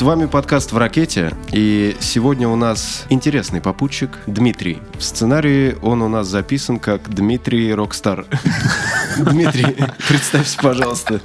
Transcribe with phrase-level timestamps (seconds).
[0.00, 4.78] С вами подкаст «В ракете», и сегодня у нас интересный попутчик Дмитрий.
[4.96, 8.24] В сценарии он у нас записан как Дмитрий Рокстар.
[9.18, 9.76] Дмитрий,
[10.08, 11.20] представься, пожалуйста.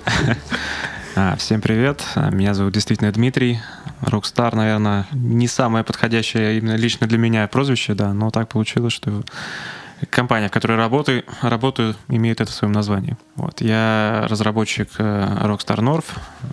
[1.15, 2.03] А, всем привет,
[2.33, 3.61] меня зовут действительно Дмитрий.
[4.01, 9.23] Рокстар, наверное, не самое подходящее именно лично для меня прозвище, да, но так получилось, что
[10.09, 13.17] компания, в которой работаю, работаю имеет это в своем названии.
[13.35, 13.61] Вот.
[13.61, 16.05] Я разработчик э, Rockstar North.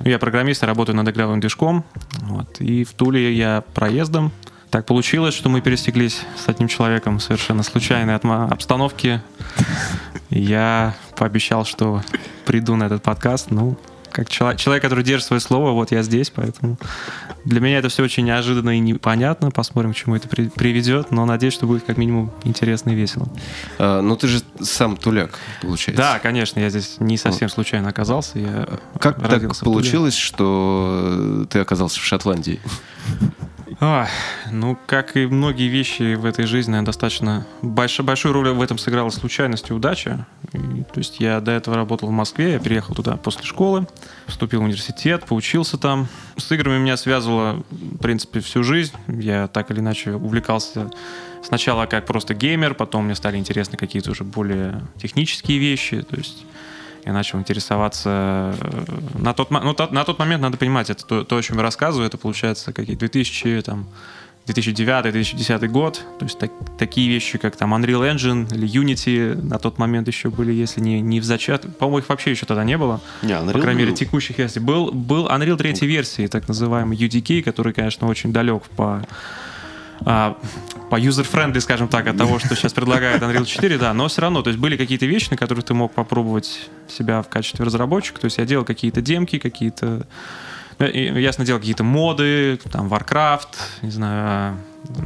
[0.04, 1.84] Я программист, работаю над игровым движком.
[2.22, 2.60] Вот.
[2.60, 4.32] И в Туле я проездом.
[4.70, 9.22] Так получилось, что мы пересеклись с одним человеком совершенно случайной обстановке.
[10.30, 12.02] Я пообещал, что
[12.46, 13.50] приду на этот подкаст.
[13.50, 13.76] Ну,
[14.12, 16.76] как человек, человек, который держит свое слово, вот я здесь, поэтому
[17.44, 19.50] для меня это все очень неожиданно и непонятно.
[19.50, 23.28] Посмотрим, к чему это при, приведет, но надеюсь, что будет как минимум интересно и весело.
[23.78, 26.02] А, ну ты же сам туляк, получается.
[26.02, 27.54] Да, конечно, я здесь не совсем вот.
[27.54, 28.38] случайно оказался.
[28.38, 28.68] Я
[29.00, 32.60] как так получилось, что ты оказался в Шотландии?
[33.84, 34.06] А,
[34.48, 39.10] ну, как и многие вещи в этой жизни, достаточно большой, большую роль в этом сыграла
[39.10, 40.24] случайность и удача.
[40.52, 43.88] И, то есть я до этого работал в Москве, я переехал туда после школы,
[44.28, 46.06] вступил в университет, поучился там.
[46.36, 48.94] С играми меня связывало, в принципе, всю жизнь.
[49.08, 50.88] Я так или иначе увлекался
[51.42, 56.02] сначала как просто геймер, потом мне стали интересны какие-то уже более технические вещи.
[56.02, 56.44] То есть
[57.04, 58.54] я начал интересоваться.
[58.60, 58.84] Э,
[59.18, 62.06] на тот, ну, на тот момент, надо понимать, это то, то о чем я рассказываю,
[62.06, 63.86] это получается какие 2000, там,
[64.46, 69.78] 2009-2010 год, то есть так, такие вещи, как там Unreal Engine или Unity на тот
[69.78, 71.64] момент еще были, если не, не в зачат.
[71.78, 73.00] По-моему, их вообще еще тогда не было.
[73.22, 74.58] Не, Unreal По крайней мере, текущих версий.
[74.58, 79.02] Был, был Unreal третьей версии, так называемый UDK, который, конечно, очень далек по
[80.06, 80.38] а,
[80.90, 84.42] по user-friendly, скажем так, от того, что сейчас предлагает Unreal 4, да, но все равно,
[84.42, 88.26] то есть были какие-то вещи, на которые ты мог попробовать себя в качестве разработчика, то
[88.26, 90.06] есть я делал какие-то демки, какие-то
[90.78, 94.56] ну, ясно делал какие-то моды, там, Warcraft, не знаю,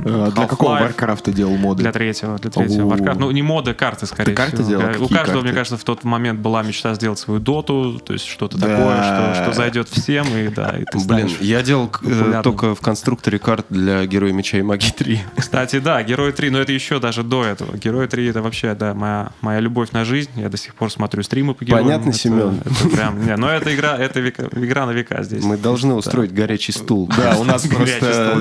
[0.04, 1.82] а для какого Warcraft ты делал моды?
[1.82, 3.18] Для третьего, для третьего Warcraft.
[3.18, 4.68] Ну, не моды, карты, скорее ты карты всего.
[4.68, 5.04] Делал?
[5.04, 5.38] У каждого, карты?
[5.42, 8.68] мне кажется, в тот момент была мечта сделать свою доту, то есть что-то да.
[8.68, 12.42] такое, что, что зайдет всем, и да, и ты Блин, я делал э, популярным.
[12.42, 15.20] только в конструкторе карт для Героя Меча и Магии 3.
[15.36, 17.76] Кстати, да, Герой 3, но это еще даже до этого.
[17.76, 20.30] Герой 3 это вообще, да, моя, моя любовь на жизнь.
[20.36, 21.84] Я до сих пор смотрю стримы по Героям.
[21.86, 22.60] Понятно, это, Семен.
[22.64, 25.44] Это прям, не, но это игра, это века, игра на века здесь.
[25.44, 27.10] Мы должны устроить горячий стул.
[27.16, 28.38] Да, у нас просто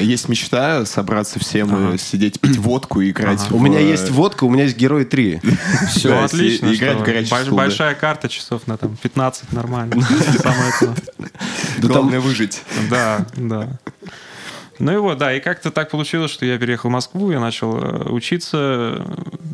[0.00, 1.94] есть мечта собрать собраться всем ага.
[1.94, 3.40] и сидеть, пить водку и играть.
[3.40, 3.50] Ага.
[3.50, 3.56] В...
[3.56, 5.40] У меня есть водка, у меня есть Герой 3.
[5.88, 6.72] Все, отлично.
[6.72, 9.96] Играть в Большая карта часов на там 15 нормально.
[11.78, 12.62] Главное выжить.
[12.88, 13.68] Да, да.
[14.78, 17.76] Ну и вот, да, и как-то так получилось, что я переехал в Москву, я начал
[17.76, 19.04] э, учиться.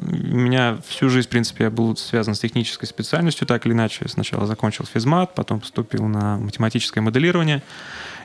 [0.09, 4.07] У меня всю жизнь, в принципе, я был связан с технической специальностью, так или иначе.
[4.09, 7.63] Сначала закончил физмат, потом поступил на математическое моделирование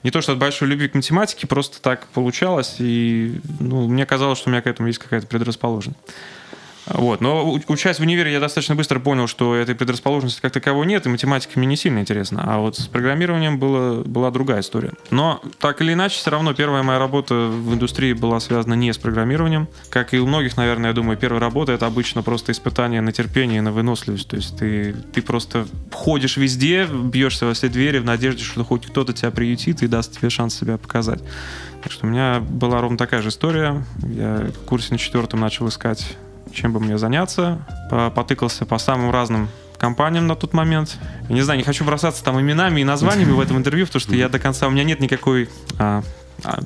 [0.04, 4.40] не то что от большой любви к математике, просто так получалось, и ну, мне казалось,
[4.40, 6.00] что у меня к этому есть какая-то предрасположенность.
[6.94, 7.22] Вот.
[7.22, 11.10] Но учась в универе, я достаточно быстро понял, что этой предрасположенности как таковой нет, и
[11.10, 12.44] математика мне не сильно интересна.
[12.46, 14.94] А вот с программированием было, была другая история.
[15.10, 18.98] Но так или иначе, все равно первая моя работа в индустрии была связана не с
[18.98, 19.68] программированием.
[19.90, 23.60] Как и у многих, наверное, я думаю, первая работа— это обычно просто испытание на терпение
[23.60, 24.28] и на выносливость.
[24.28, 28.86] То есть ты, ты просто ходишь везде, бьешься во все двери в надежде, что хоть
[28.86, 31.22] кто-то тебя приютит и даст тебе шанс себя показать.
[31.84, 33.84] Так что у меня была ровно такая же история.
[34.04, 36.16] Я в курсе на четвертом начал искать
[36.54, 37.60] чем бы мне заняться.
[38.16, 40.98] Потыкался по самым разным компаниям на тот момент.
[41.28, 44.30] Не знаю, не хочу бросаться там именами и названиями в этом интервью, потому что я
[44.30, 46.04] до конца, у меня нет никакой а,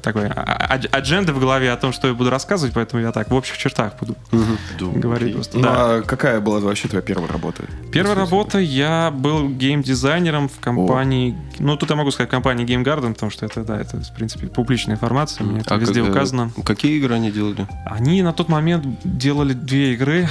[0.01, 3.29] такой а, а, адженды в голове о том, что я буду рассказывать, поэтому я так
[3.29, 4.91] в общих чертах буду угу.
[4.99, 5.57] говорить просто.
[5.57, 5.71] Ну, да.
[5.73, 7.63] а какая была вообще твоя первая работа?
[7.91, 11.63] Первая работа, я был гейм-дизайнером в компании, О.
[11.63, 14.47] ну тут я могу сказать компании Game Garden, потому что это, да, это, в принципе,
[14.47, 16.51] публичная информация, мне это а везде как, указано.
[16.65, 17.67] Какие игры они делали?
[17.85, 20.27] Они на тот момент делали две игры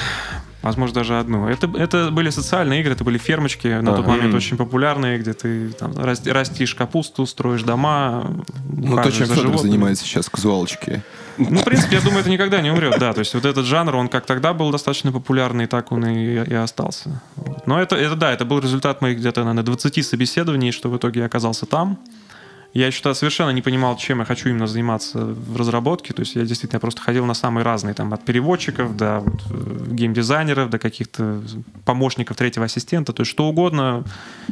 [0.64, 1.46] возможно, даже одну.
[1.46, 3.96] Это, это были социальные игры, это были фермочки, на ага.
[3.96, 8.30] тот момент очень популярные, где ты там, растишь капусту, строишь дома.
[8.70, 11.02] Ну, то, чем Федор занимается сейчас, казуалочки.
[11.36, 13.12] Ну, в принципе, я думаю, это никогда не умрет, да.
[13.12, 16.54] То есть вот этот жанр, он как тогда был достаточно популярный, так он и, и
[16.54, 17.20] остался.
[17.66, 21.20] Но это, это, да, это был результат моих где-то, наверное, 20 собеседований, что в итоге
[21.20, 21.98] я оказался там.
[22.74, 26.12] Я еще тогда совершенно не понимал, чем я хочу именно заниматься в разработке.
[26.12, 29.92] То есть я действительно просто ходил на самые разные, там, от переводчиков до вот, э,
[29.92, 31.40] геймдизайнеров, до каких-то
[31.84, 34.02] помощников третьего ассистента, то есть что угодно.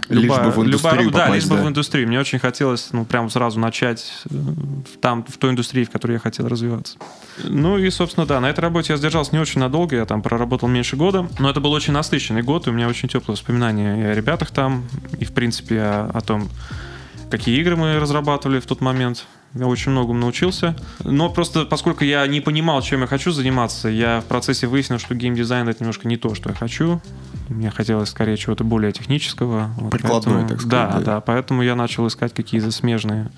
[0.09, 1.63] Любая, лишь бы в индустрию любая, попасть, да, лишь бы да.
[1.65, 2.07] в индустрию.
[2.07, 4.35] Мне очень хотелось, ну, прямо сразу начать э,
[5.01, 6.99] там, в той индустрии, в которой я хотел развиваться.
[7.43, 10.69] Ну и, собственно, да, на этой работе я сдержался не очень надолго, я там проработал
[10.69, 14.05] меньше года, но это был очень насыщенный год, и у меня очень теплые воспоминания и
[14.05, 14.85] о ребятах там,
[15.19, 16.49] и, в принципе, о, о том,
[17.33, 19.25] какие игры мы разрабатывали в тот момент.
[19.55, 20.77] Я очень многому научился.
[21.03, 25.15] Но просто поскольку я не понимал, чем я хочу заниматься, я в процессе выяснил, что
[25.15, 27.01] геймдизайн это немножко не то, что я хочу.
[27.49, 29.73] Мне хотелось скорее чего-то более технического.
[29.79, 30.69] Вот, Прикладное, так сказать.
[30.69, 31.21] Да, да, да.
[31.23, 33.31] Поэтому я начал искать какие-то смежные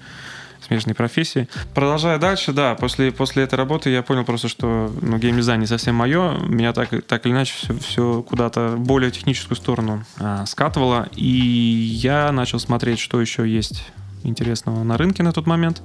[0.64, 1.48] смежные профессии.
[1.74, 5.94] Продолжая дальше, да, после, после этой работы я понял просто, что ну, геймдизайн не совсем
[5.94, 6.38] мое.
[6.40, 11.08] Меня так, так или иначе все, все куда-то более техническую сторону а, скатывало.
[11.14, 13.84] И я начал смотреть, что еще есть
[14.22, 15.82] интересного на рынке на тот момент.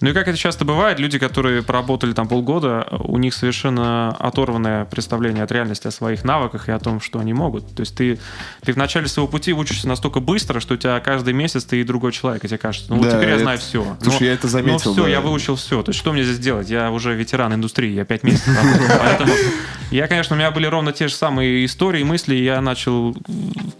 [0.00, 4.84] Ну и как это часто бывает, люди, которые поработали там полгода, у них совершенно оторванное
[4.84, 7.74] представление от реальности о своих навыках и о том, что они могут.
[7.74, 8.18] То есть ты,
[8.62, 11.84] ты в начале своего пути учишься настолько быстро, что у тебя каждый месяц ты и
[11.84, 13.96] другой человек, и тебе кажется, ну да, вот теперь я знаю все.
[14.02, 14.90] Слушай, но, я это заметил.
[14.90, 15.08] Ну все, да.
[15.08, 15.82] я выучил все.
[15.82, 16.68] То есть что мне здесь делать?
[16.68, 18.54] Я уже ветеран индустрии, я пять месяцев
[18.98, 19.32] Поэтому
[19.90, 23.16] я, конечно, у меня были ровно те же самые истории, мысли, и я начал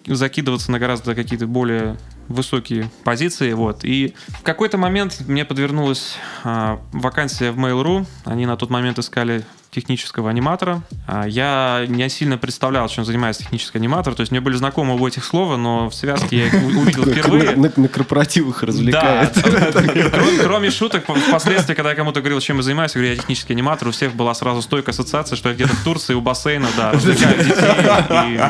[0.06, 1.96] закидываться на гораздо какие-то более
[2.28, 3.52] высокие позиции.
[3.52, 3.84] Вот.
[3.84, 8.06] И в какой-то момент мне подвернулась а, вакансия в Mail.ru.
[8.24, 9.44] Они на тот момент искали
[9.76, 10.82] технического аниматора.
[11.06, 14.14] А, я не сильно представлял, чем занимается технический аниматор.
[14.14, 17.56] То есть мне были знакомы оба этих слова, но в связке я их увидел впервые.
[17.56, 19.34] На, на корпоративах развлекает.
[20.42, 23.88] Кроме шуток, впоследствии, когда я кому-то говорил, чем я занимаюсь, я говорю, я технический аниматор,
[23.88, 27.44] у всех была сразу стойкая ассоциация, что я где-то в Турции у бассейна, да, развлекаю
[27.44, 28.40] детей.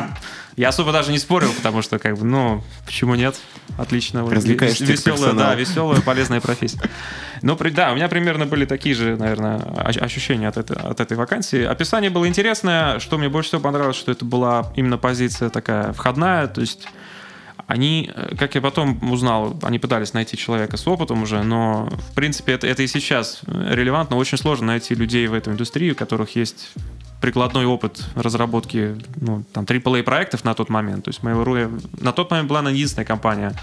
[0.57, 3.35] Я особо даже не спорил, потому что, как бы, ну, почему нет?
[3.77, 4.27] Отлично.
[4.27, 6.81] Развлекаешь веселая, да, веселая, полезная профессия.
[7.43, 11.63] Ну, да, у меня примерно были такие же, наверное, ощущения от этой, от этой вакансии.
[11.63, 12.97] Описание было интересное.
[12.97, 16.87] Что мне больше всего понравилось, что это была именно позиция такая входная, то есть
[17.67, 22.53] они, как я потом узнал, они пытались найти человека с опытом уже, но, в принципе,
[22.53, 24.15] это, это и сейчас релевантно.
[24.15, 26.71] Очень сложно найти людей в эту индустрию, у которых есть
[27.21, 31.05] прикладной опыт разработки ну, там, AAA проектов на тот момент.
[31.05, 33.53] То есть Mail.ru на тот момент была единственная компания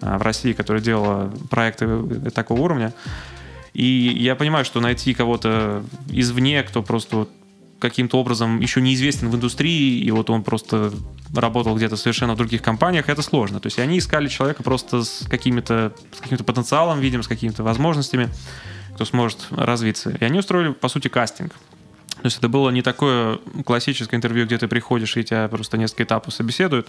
[0.00, 2.92] а, в России, которая делала проекты такого уровня.
[3.74, 3.84] И
[4.18, 7.26] я понимаю, что найти кого-то извне, кто просто
[7.78, 10.92] каким-то образом еще неизвестен в индустрии, и вот он просто
[11.34, 13.58] работал где-то совершенно в других компаниях, это сложно.
[13.58, 18.28] То есть они искали человека просто с, какими-то, с каким-то потенциалом, видимо, с какими-то возможностями,
[18.94, 20.10] кто сможет развиться.
[20.10, 21.52] И они устроили, по сути, кастинг.
[22.22, 26.04] То есть это было не такое классическое интервью, где ты приходишь и тебя просто несколько
[26.04, 26.86] этапов собеседуют.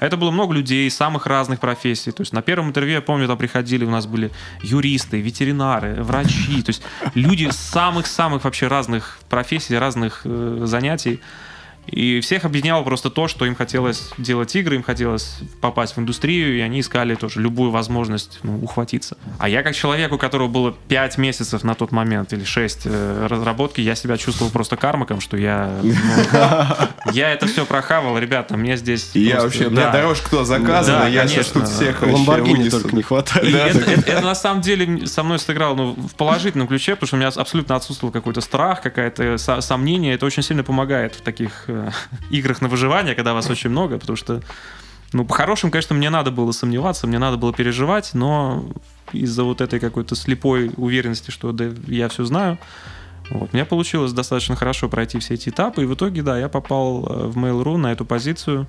[0.00, 2.10] А это было много людей самых разных профессий.
[2.10, 6.62] То есть на первом интервью, я помню, там приходили, у нас были юристы, ветеринары, врачи.
[6.62, 6.82] То есть
[7.14, 11.20] люди самых-самых вообще разных профессий, разных э, занятий.
[11.86, 16.56] И всех объединяло просто то, что им хотелось делать игры, им хотелось попасть в индустрию,
[16.56, 19.18] и они искали тоже любую возможность ну, ухватиться.
[19.38, 23.26] А я как человек, у которого было 5 месяцев на тот момент или 6 э,
[23.28, 25.80] разработки, я себя чувствовал просто кармаком, что я...
[25.82, 25.92] Ну,
[27.12, 29.10] я это все прохавал, ребята, мне здесь...
[29.14, 29.90] Я вообще, да.
[29.90, 33.76] дорожка кто заказана, я сейчас тут всех Ламборгини только не хватает.
[34.06, 37.28] Это на самом деле со мной сыграло ну, в положительном ключе, потому что у меня
[37.28, 40.14] абсолютно отсутствовал какой-то страх, какое-то сомнение.
[40.14, 41.68] Это очень сильно помогает в таких
[42.30, 44.42] играх на выживание, когда вас очень много, потому что,
[45.12, 48.64] ну, по-хорошему, конечно, мне надо было сомневаться, мне надо было переживать, но
[49.12, 52.58] из-за вот этой какой-то слепой уверенности, что да, я все знаю,
[53.30, 53.50] вот.
[53.52, 57.06] У меня получилось достаточно хорошо пройти все эти этапы, и в итоге, да, я попал
[57.06, 58.66] э, в Mail.ru на эту позицию,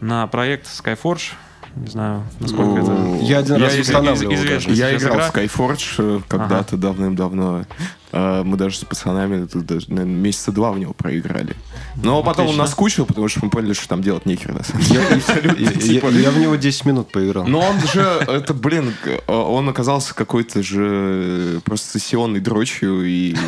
[0.00, 1.32] на проект Skyforge,
[1.76, 3.18] не знаю, насколько это...
[3.22, 4.32] Я один раз устанавливал.
[4.32, 6.76] Из, из, я играл в Skyforge э, когда-то ага.
[6.76, 7.64] давным-давно.
[8.12, 11.56] А, мы даже с пацанами даже, наверное, месяца два в него проиграли.
[11.96, 14.84] Но ну, потом он наскучил, потому что мы поняли, что там делать нехер, на самом
[14.84, 16.12] деле.
[16.22, 17.46] Я в него 10 минут поиграл.
[17.46, 18.94] Но он же, это, блин,
[19.26, 23.34] он оказался какой-то же просто сессионной дрочью и...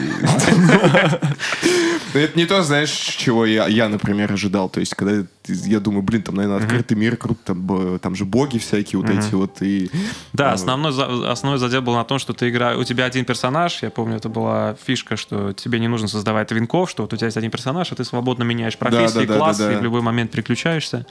[2.15, 4.69] Это не то, знаешь, чего я, я, например, ожидал.
[4.69, 8.59] То есть, когда я думаю, блин, там, наверное, открытый мир, круто, там, там же боги
[8.59, 9.61] всякие вот эти вот.
[9.63, 9.91] И,
[10.33, 10.93] да, основной,
[11.29, 12.79] основной задел был на том, что ты играешь...
[12.79, 14.54] У тебя один персонаж, я помню, это была
[14.85, 17.95] фишка, что тебе не нужно создавать винков, что вот у тебя есть один персонаж, а
[17.95, 19.77] ты свободно меняешь профессии, да, да, классы, да, да, да.
[19.77, 21.07] и в любой момент переключаешься.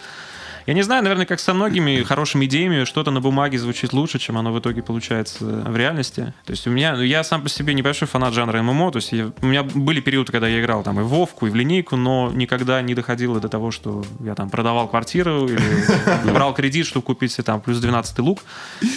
[0.65, 4.37] Я не знаю, наверное, как со многими хорошими идеями, что-то на бумаге звучит лучше, чем
[4.37, 6.33] оно в итоге получается в реальности.
[6.45, 9.31] То есть у меня, я сам по себе небольшой фанат жанра ММО, то есть я,
[9.41, 12.31] у меня были периоды, когда я играл там и в Вовку, и в линейку, но
[12.33, 15.59] никогда не доходило до того, что я там продавал квартиру или
[16.33, 18.39] брал кредит, чтобы купить себе там плюс 12 лук.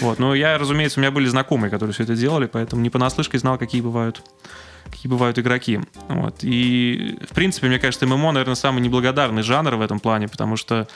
[0.01, 0.19] Вот.
[0.19, 3.59] Но я, разумеется, у меня были знакомые, которые все это делали, поэтому не понаслышке знал,
[3.59, 4.23] какие бывают
[4.85, 5.81] какие бывают игроки.
[6.09, 6.37] Вот.
[6.43, 10.87] И, в принципе, мне кажется, ММО, наверное, самый неблагодарный жанр в этом плане, потому что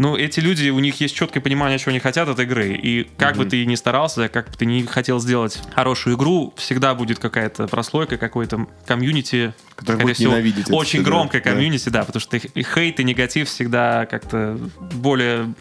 [0.00, 2.72] ну, эти люди, у них есть четкое понимание, что они хотят от игры.
[2.72, 3.38] И как mm-hmm.
[3.38, 7.66] бы ты ни старался, как бы ты ни хотел сделать хорошую игру, всегда будет какая-то
[7.68, 9.52] прослойка, какой-то комьюнити.
[9.76, 12.00] Который будет всего, ненавидеть Очень громкое комьюнити, да.
[12.00, 14.58] да, потому что хейт и негатив всегда как-то
[14.94, 15.52] более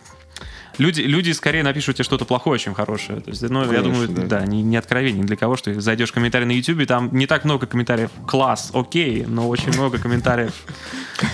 [0.80, 3.20] Люди, люди скорее напишут тебе что-то плохое, чем хорошее.
[3.20, 4.40] То есть, ну, я Конечно, думаю, да.
[4.40, 7.28] да, не, не откровение ни для кого, что зайдешь в комментарий на YouTube, там не
[7.28, 10.54] так много комментариев «класс», «окей», но очень много комментариев.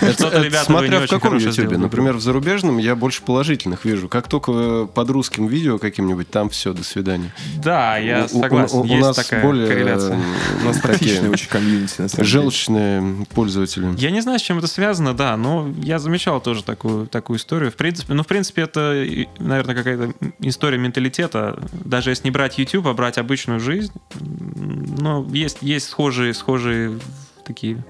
[0.00, 1.76] Это смотря в очень каком сделали.
[1.76, 4.08] Например, в зарубежном я больше положительных вижу.
[4.08, 7.32] Как только под русским видео каким-нибудь, там все, до свидания.
[7.62, 10.18] Да, я у- согласен, у, нас такая более корреляция.
[10.62, 13.94] У нас очень комьюнити, желчные пользователи.
[13.98, 17.70] Я не знаю, с чем это связано, да, но я замечал тоже такую, такую историю.
[17.70, 19.06] В принципе, ну, в принципе, это,
[19.38, 21.58] наверное, какая-то история менталитета.
[21.72, 26.98] Даже если не брать YouTube, а брать обычную жизнь, ну, есть, есть схожие, схожие
[27.44, 27.84] такие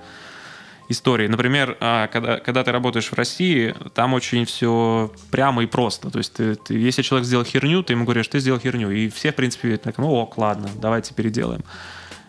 [0.89, 1.27] истории.
[1.27, 6.11] Например, а, когда, когда ты работаешь в России, там очень все прямо и просто.
[6.11, 8.91] То есть, ты- ты- если человек сделал херню, ты ему говоришь, ты сделал херню.
[8.91, 11.63] И все, в принципе, так, ну ок, ладно, давайте переделаем.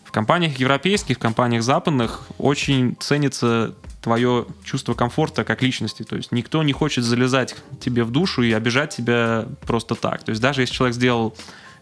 [0.04, 3.76] В компаниях европейских, в компаниях западных очень ценится
[4.08, 6.04] твое чувство комфорта как личности.
[6.04, 10.24] То есть никто не хочет залезать тебе в душу и обижать тебя просто так.
[10.24, 11.36] То есть даже если человек сделал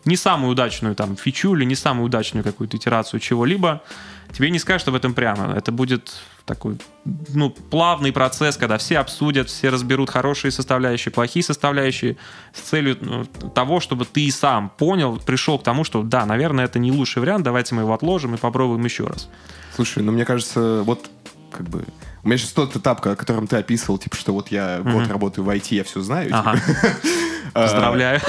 [0.05, 3.83] не самую удачную там фичу или не самую удачную какую-то итерацию чего-либо,
[4.31, 5.53] тебе не скажут об этом прямо.
[5.55, 6.15] Это будет
[6.45, 12.17] такой ну, плавный процесс, когда все обсудят, все разберут хорошие составляющие, плохие составляющие
[12.55, 16.79] с целью ну, того, чтобы ты сам понял, пришел к тому, что да, наверное, это
[16.79, 19.29] не лучший вариант, давайте мы его отложим и попробуем еще раз.
[19.75, 21.07] Слушай, ну мне кажется, вот
[21.55, 21.85] как бы...
[22.25, 25.11] У меня сейчас тот этап, о котором ты описывал, типа, что вот я год Мгм.
[25.11, 26.25] работаю в IT, я все знаю.
[26.27, 26.39] типа.
[26.39, 26.59] Ага.
[27.53, 28.19] А, Поздравляю.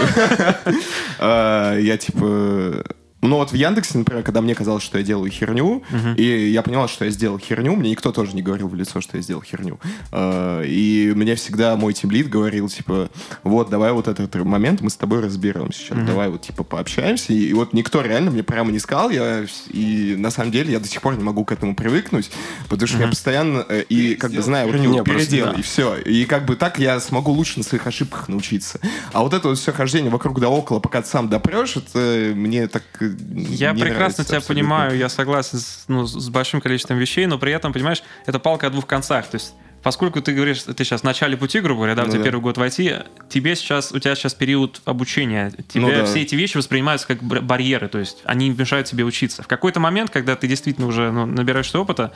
[1.18, 2.84] а, Я типа...
[3.26, 5.82] Ну вот в Яндексе, например, когда мне казалось, что я делаю херню,
[6.16, 9.16] и я понял, что я сделал херню, мне никто тоже не говорил в лицо, что
[9.16, 9.78] я сделал херню.
[10.12, 13.10] А, И мне всегда мой тимлид говорил, типа,
[13.42, 17.32] вот, давай вот этот момент мы с тобой разберем сейчас, давай вот, типа, пообщаемся.
[17.32, 20.88] И, вот никто реально мне прямо не сказал, я, и на самом деле я до
[20.88, 22.30] сих пор не могу к этому привыкнуть,
[22.68, 25.58] потому что я постоянно, э, и как бы знаю, вот, просто, переделай, да.
[25.58, 25.96] и все.
[25.96, 28.80] И как бы так я смогу лучше на своих ошибках научиться.
[29.12, 32.66] А вот это вот все хождение вокруг да около, пока ты сам допрешь, это мне
[32.68, 34.54] так э, Я не прекрасно тебя абсолютно.
[34.54, 38.66] понимаю, я согласен с, ну, с большим количеством вещей, но при этом, понимаешь, это палка
[38.66, 39.26] о двух концах.
[39.28, 42.10] То есть Поскольку ты говоришь, ты сейчас в начале пути, грубо говоря, да, у Ну
[42.10, 42.24] тебя да.
[42.24, 46.04] первый год в IT, тебе сейчас, у тебя сейчас период обучения, тебе Ну да.
[46.06, 49.44] все эти вещи воспринимаются как барьеры, то есть они мешают тебе учиться.
[49.44, 52.12] В какой-то момент, когда ты действительно уже ну, набираешься опыта,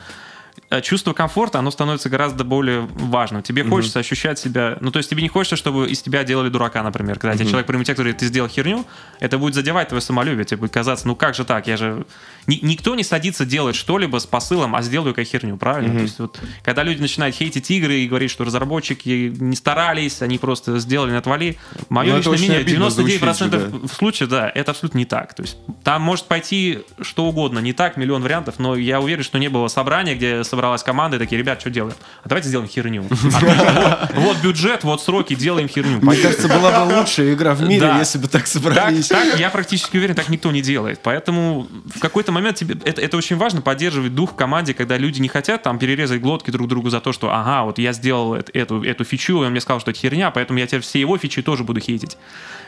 [0.81, 3.43] чувство комфорта, оно становится гораздо более важным.
[3.43, 4.77] Тебе хочется ощущать себя...
[4.81, 7.19] Ну, то есть тебе не хочется, чтобы из тебя делали дурака, например.
[7.19, 8.85] Когда тебе человек текст говорит, ты сделал херню,
[9.19, 10.45] это будет задевать твое самолюбие.
[10.45, 12.05] Тебе будет казаться, ну как же так, я же...
[12.47, 15.95] Ни- никто не садится делать что-либо с посылом, а сделаю-ка херню, правильно?
[15.95, 20.37] То есть вот, когда люди начинают хейтить игры и говорить, что разработчики не старались, они
[20.37, 21.57] просто сделали отвали,
[21.89, 25.33] мое Ну, личное мнение, обидно 99% звучит же, в случае, да, это абсолютно не так.
[25.33, 29.37] То есть там может пойти что угодно, не так, миллион вариантов, но я уверен, что
[29.39, 31.95] не было собрания, где собралась команда и такие, ребят, что делаем?
[32.23, 33.03] А давайте сделаем херню.
[33.09, 35.97] Отлично, вот, вот бюджет, вот сроки, делаем херню.
[36.01, 37.97] Мне кажется, была бы лучшая игра в мире, Да.
[37.97, 39.07] если бы так собрались.
[39.07, 40.99] так, я практически уверен, так никто не делает.
[41.01, 45.19] Поэтому в какой-то момент тебе это, это очень важно поддерживать дух в команде, когда люди
[45.19, 48.51] не хотят там перерезать глотки друг другу за то, что ага, вот я сделал эт-
[48.53, 51.17] эту, эту фичу, и он мне сказал, что это херня, поэтому я теперь все его
[51.17, 52.17] фичи тоже буду хейтить.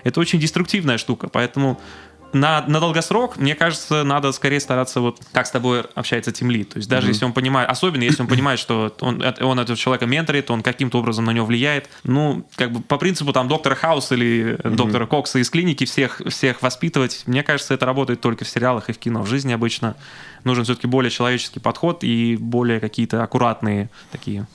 [0.03, 1.79] Это очень деструктивная штука, поэтому
[2.33, 6.69] на, на долгосрок, мне кажется, надо скорее стараться вот как с тобой общается тимлит.
[6.69, 9.77] То есть даже если он понимает, особенно если он понимает, что он, это- он этого
[9.77, 13.75] человека менторит, он каким-то образом на него влияет, ну, как бы по принципу там доктора
[13.75, 18.45] Хаус или э, доктора Кокса из клиники всех, всех воспитывать, мне кажется, это работает только
[18.45, 19.21] в сериалах и в кино.
[19.21, 19.95] В жизни обычно
[20.43, 24.45] нужен все-таки более человеческий подход и более какие-то аккуратные такие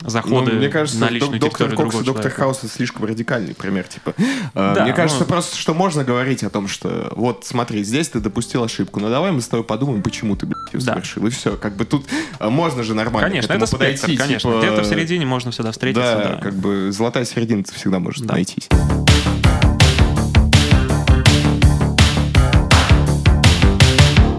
[0.00, 2.30] заходы Ну, мне кажется, на док- личную доктор Кокс и доктор.
[2.30, 4.14] Хаус это слишком радикальный пример, типа.
[4.54, 8.08] Э, Да, Мне кажется, ну- просто, что можно говорить о том, что вот смотри, здесь
[8.08, 10.92] ты допустил ошибку, но давай мы с тобой подумаем, почему ты, блядь, ее Да.
[10.94, 11.26] совершил.
[11.26, 12.06] И все, как бы тут
[12.38, 14.16] э, можно же нормально Конечно, это спектр, подойти.
[14.16, 14.50] конечно.
[14.52, 16.14] типа, Где-то в середине можно всегда встретиться.
[16.22, 16.40] Да, да.
[16.42, 18.34] как бы золотая середина всегда может Да.
[18.34, 18.68] найтись.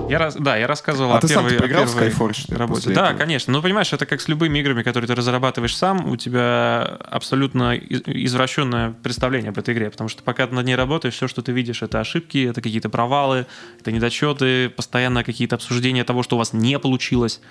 [0.10, 2.90] Я раз, да, я рассказывал А о ты сам первой, о поиграл в Skyforge, работе.
[2.92, 3.18] Да, этого?
[3.18, 3.54] конечно.
[3.54, 8.02] Ну, понимаешь, это как с любыми играми, которые ты разрабатываешь сам, у тебя абсолютно из-
[8.06, 11.52] извращенное представление об этой игре, потому что пока ты над ней работаешь, все, что ты
[11.52, 13.46] видишь, это ошибки, это какие-то провалы,
[13.80, 17.42] это недочеты, постоянно какие-то обсуждения того, что у вас не получилось.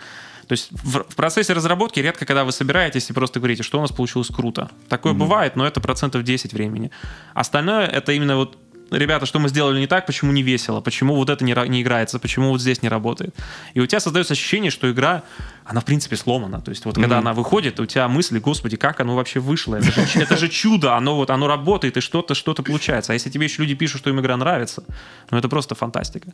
[0.47, 3.83] То есть в, в процессе разработки редко, когда вы собираетесь и просто говорите, что у
[3.83, 4.71] нас получилось круто.
[4.89, 6.91] Такое бывает, но это процентов 10 времени.
[7.35, 8.57] Остальное это именно вот
[8.91, 12.19] ребята, что мы сделали не так, почему не весело, почему вот это не, не играется,
[12.19, 13.35] почему вот здесь не работает.
[13.75, 15.23] И у тебя создается ощущение, что игра,
[15.65, 16.61] она в принципе сломана.
[16.61, 19.77] То есть вот когда она выходит, у тебя мысли, господи, как оно вообще вышло?
[19.77, 23.13] Это же, это же чудо, оно вот оно работает, и что-то что-то получается.
[23.13, 24.85] А если тебе еще люди пишут, что им игра нравится,
[25.31, 26.33] ну это просто фантастика.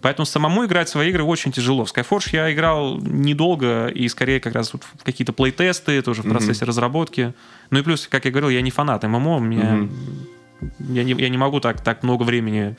[0.00, 1.84] Поэтому самому играть в свои игры очень тяжело.
[1.84, 6.28] В Skyforge я играл недолго и скорее как раз вот в какие-то плейтесты, тоже в
[6.28, 7.34] процессе разработки.
[7.70, 9.88] Ну и плюс, как я говорил, я не фанат ММО, мне
[10.78, 12.76] я не, я не могу так, так много времени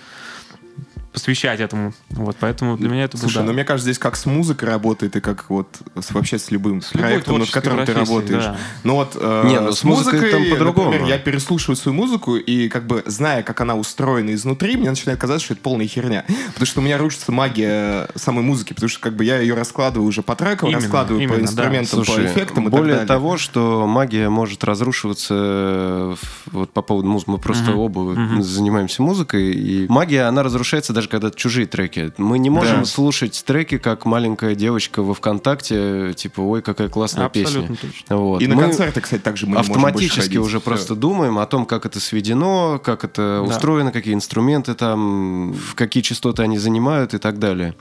[1.11, 1.93] посвящать этому.
[2.09, 3.47] Вот, поэтому для меня это Слушай, был, да.
[3.47, 5.67] ну мне кажется, здесь как с музыкой работает и как вот
[5.99, 8.43] с, вообще с любым любой проектом, над которым ты работаешь.
[8.43, 8.57] да.
[8.83, 10.91] Ну вот э, Не, ну с музыкой там по-другому.
[10.91, 15.19] например, я переслушиваю свою музыку и как бы зная, как она устроена изнутри, мне начинает
[15.19, 16.25] казаться, что это полная херня.
[16.47, 20.07] Потому что у меня рушится магия самой музыки, потому что как бы я ее раскладываю
[20.07, 21.43] уже по трекам, Именно, раскладываю по именно, да.
[21.43, 23.07] инструментам, по Слушай, эффектам и более так далее.
[23.07, 26.15] того, что магия может разрушиваться э,
[26.51, 27.29] вот по поводу музыки.
[27.29, 32.11] Мы просто оба занимаемся музыкой, и магия, она разрушается даже когда чужие треки.
[32.17, 32.85] Мы не можем Да.
[32.85, 37.89] слушать треки, как маленькая девочка во ВКонтакте, типа, ой, какая классная Абсолютно песня.
[37.91, 38.17] точно.
[38.17, 38.41] Вот.
[38.41, 40.37] И на Мы концерты, кстати, также мы не автоматически ходить.
[40.39, 40.65] уже Всё.
[40.65, 43.41] просто думаем о том, как это сведено, как это Да.
[43.43, 47.75] устроено, какие инструменты там, в какие частоты они занимают и так далее.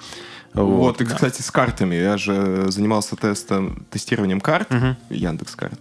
[0.54, 1.94] Вот, и, кстати, с картами.
[1.94, 4.96] Я же занимался тестом, тестированием карт, Мгм.
[5.10, 5.78] Яндекс карт.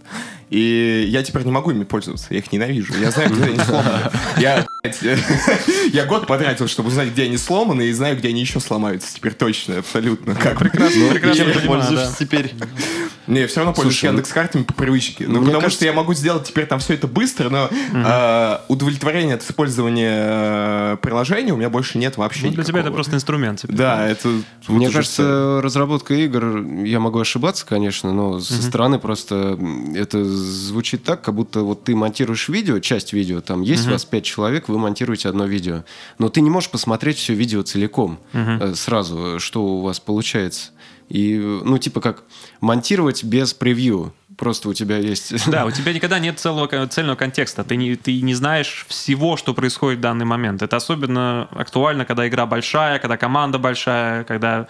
[0.50, 2.28] И я теперь не могу ими пользоваться.
[2.30, 2.94] Я их ненавижу.
[3.00, 4.12] Я знаю, где они сломаны.
[4.38, 4.66] Я,
[5.94, 9.14] я год потратил, чтобы узнать, где они сломаны, и знаю, где они еще сломаются.
[9.14, 10.36] Теперь точно, абсолютно.
[10.36, 12.54] Как Прекрасно, прекрасно ты пользуешься теперь?
[13.28, 15.26] Не, я все равно пользуюсь ну- Яндекс картами по привычке.
[15.28, 19.34] Ну, мне потому что я могу сделать теперь там все это быстро, но э, удовлетворения
[19.34, 23.66] от использования э, приложения у меня больше нет вообще Ну, для тебя это просто инструмент.
[23.68, 24.30] Да, это...
[24.70, 29.60] Мне кажется, разработка игр, я могу ошибаться, конечно, но со стороны просто
[29.94, 34.06] это звучит так, как будто вот ты монтируешь видео, часть видео, там есть у вас
[34.06, 35.84] пять человек, вы монтируете одно видео,
[36.20, 40.72] но ты не можешь посмотреть все видео целиком э, сразу, что у вас получается.
[41.10, 42.24] И, ну, типа как
[42.60, 44.14] монтировать без превью.
[44.38, 45.34] Просто у тебя есть...
[45.48, 47.64] Да, у тебя никогда нет целого, цельного контекста.
[47.64, 50.62] Ты не, ты не знаешь всего, что происходит в данный момент.
[50.62, 54.68] Это особенно актуально, когда игра большая, когда команда большая, когда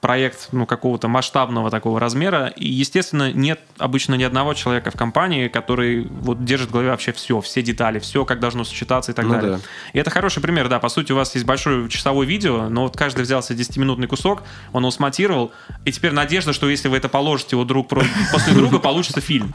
[0.00, 2.46] проект ну, какого-то масштабного такого размера.
[2.56, 7.10] И, естественно, нет обычно ни одного человека в компании, который вот держит в голове вообще
[7.12, 9.52] все, все детали, все, как должно сочетаться и так Ну далее.
[9.56, 9.60] да.
[9.92, 10.78] И это хороший пример, да.
[10.78, 14.82] По сути, у вас есть большое часовое видео, но вот каждый взялся 10-минутный кусок, он
[14.84, 15.50] его смонтировал,
[15.84, 19.52] и теперь надежда, что если вы это положите вот друг после друга, получится фильм.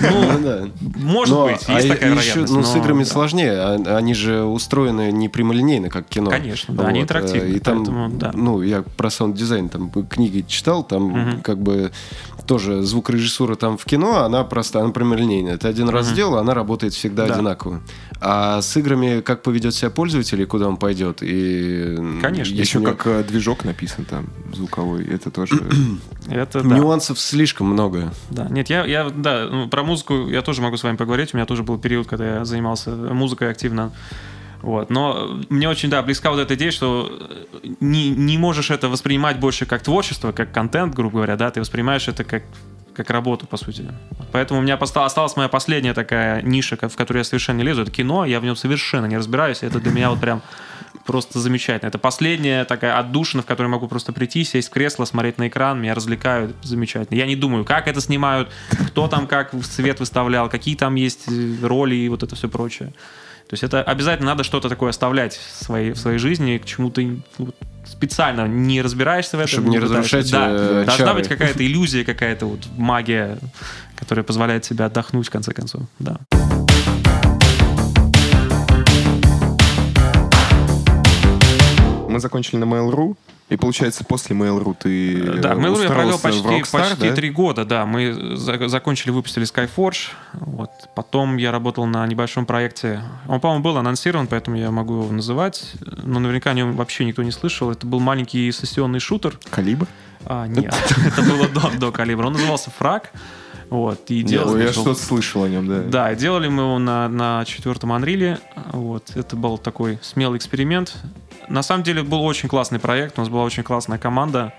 [0.00, 2.52] Ну Ну, может быть, а есть такая вероятность.
[2.52, 3.52] ну, с играми сложнее.
[3.52, 6.30] а- Они же устроены не прямолинейно, как кино.
[6.30, 11.02] Конечно, да, они э, интерактивные, И там, ну, я про саунд-дизайн там книги читал, там
[11.04, 11.40] Мгм.
[11.42, 11.90] как бы
[12.46, 15.56] тоже звукорежиссура там в кино, она просто, она прямолинейная.
[15.56, 17.34] Ты один раз сделал, она работает всегда Да.
[17.34, 17.80] одинаково.
[18.20, 21.18] А с играми как поведет себя пользователь и куда он пойдет.
[21.22, 22.52] И Конечно.
[22.54, 25.04] Еще него- как э, движок написан там, звуковой.
[25.06, 25.54] Это тоже...
[26.28, 26.76] Это да.
[26.76, 28.12] Нюансов слишком много.
[28.30, 31.32] Да, нет, я, я, да, ну, про музыку я тоже могу с вами поговорить.
[31.32, 33.92] У меня тоже был период, когда я занимался музыкой активно.
[34.62, 34.90] Вот.
[34.90, 37.08] Но мне очень, да, близка вот эта идея, что
[37.62, 41.60] э, не, не можешь это воспринимать больше как творчество, как контент, грубо говоря, да, ты
[41.60, 42.42] воспринимаешь это как
[42.92, 43.86] как работу, по сути.
[44.32, 47.82] Поэтому у меня осталась моя последняя такая ниша, в которую я совершенно не лезу.
[47.82, 49.62] Это кино, я в нем совершенно не разбираюсь.
[49.62, 50.42] Это для меня вот прям
[51.06, 51.88] просто замечательно.
[51.88, 55.80] Это последняя такая отдушина, в которой могу просто прийти, сесть в кресло, смотреть на экран,
[55.80, 57.16] меня развлекают, замечательно.
[57.16, 58.50] Я не думаю, как это снимают,
[58.88, 62.48] кто там как в цвет выставлял, какие там есть э, роли и вот это все
[62.48, 62.92] прочее.
[63.50, 66.88] То есть это обязательно надо что-то такое оставлять в своей, в своей жизни, к чему
[66.88, 67.48] ты ну,
[67.84, 69.50] специально не разбираешься в этом.
[69.50, 71.18] Чтобы не разрушать, Да, э, должна чары.
[71.18, 73.38] быть какая-то иллюзия, какая-то вот магия,
[73.96, 75.82] которая позволяет себе отдохнуть в конце концов.
[75.98, 76.18] Да.
[82.08, 83.16] Мы закончили на Mail.ru,
[83.50, 87.14] и получается после Mail.ru ты Э, Да, в Mail.ru я провел почти, Rockstar, почти да?
[87.14, 87.84] три года, да.
[87.84, 90.10] Мы за- закончили, выпустили Skyforge.
[90.34, 90.70] Вот.
[90.94, 93.02] Потом я работал на небольшом проекте.
[93.28, 95.72] Он, по-моему, был анонсирован, поэтому я могу его называть.
[96.02, 97.70] Но наверняка о нем вообще никто не слышал.
[97.70, 99.38] Это был маленький сессионный шутер.
[99.50, 99.86] Калибр?
[100.26, 100.74] А, нет,
[101.06, 102.26] это было до, до калибра.
[102.26, 103.10] Он назывался Фраг.
[103.70, 105.78] Вот, и делал, Ой, я был- что-то слышал о нем, да.
[105.82, 108.38] Да, делали мы его на, на четвертом Unreal.
[108.72, 110.96] Вот, это был такой смелый эксперимент.
[111.50, 114.54] На самом деле был очень классный проект, у нас была очень классная команда.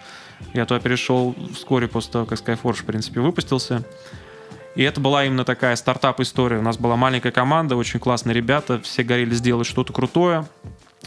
[0.53, 3.85] Я туда перешел вскоре после того, как Skyforge, в принципе, выпустился.
[4.75, 6.57] И это была именно такая стартап-история.
[6.57, 10.45] У нас была маленькая команда, очень классные ребята, все горели сделать что-то крутое.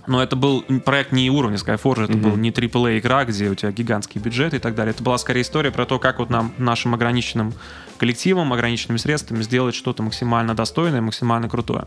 [0.06, 3.70] Но это был проект не уровня Skyforge, это был не AAA игра, где у тебя
[3.70, 4.92] гигантский бюджет и так далее.
[4.92, 7.52] Это была скорее история про то, как вот нам, нашим ограниченным
[7.98, 11.86] коллективом, ограниченными средствами сделать что-то максимально достойное, максимально крутое.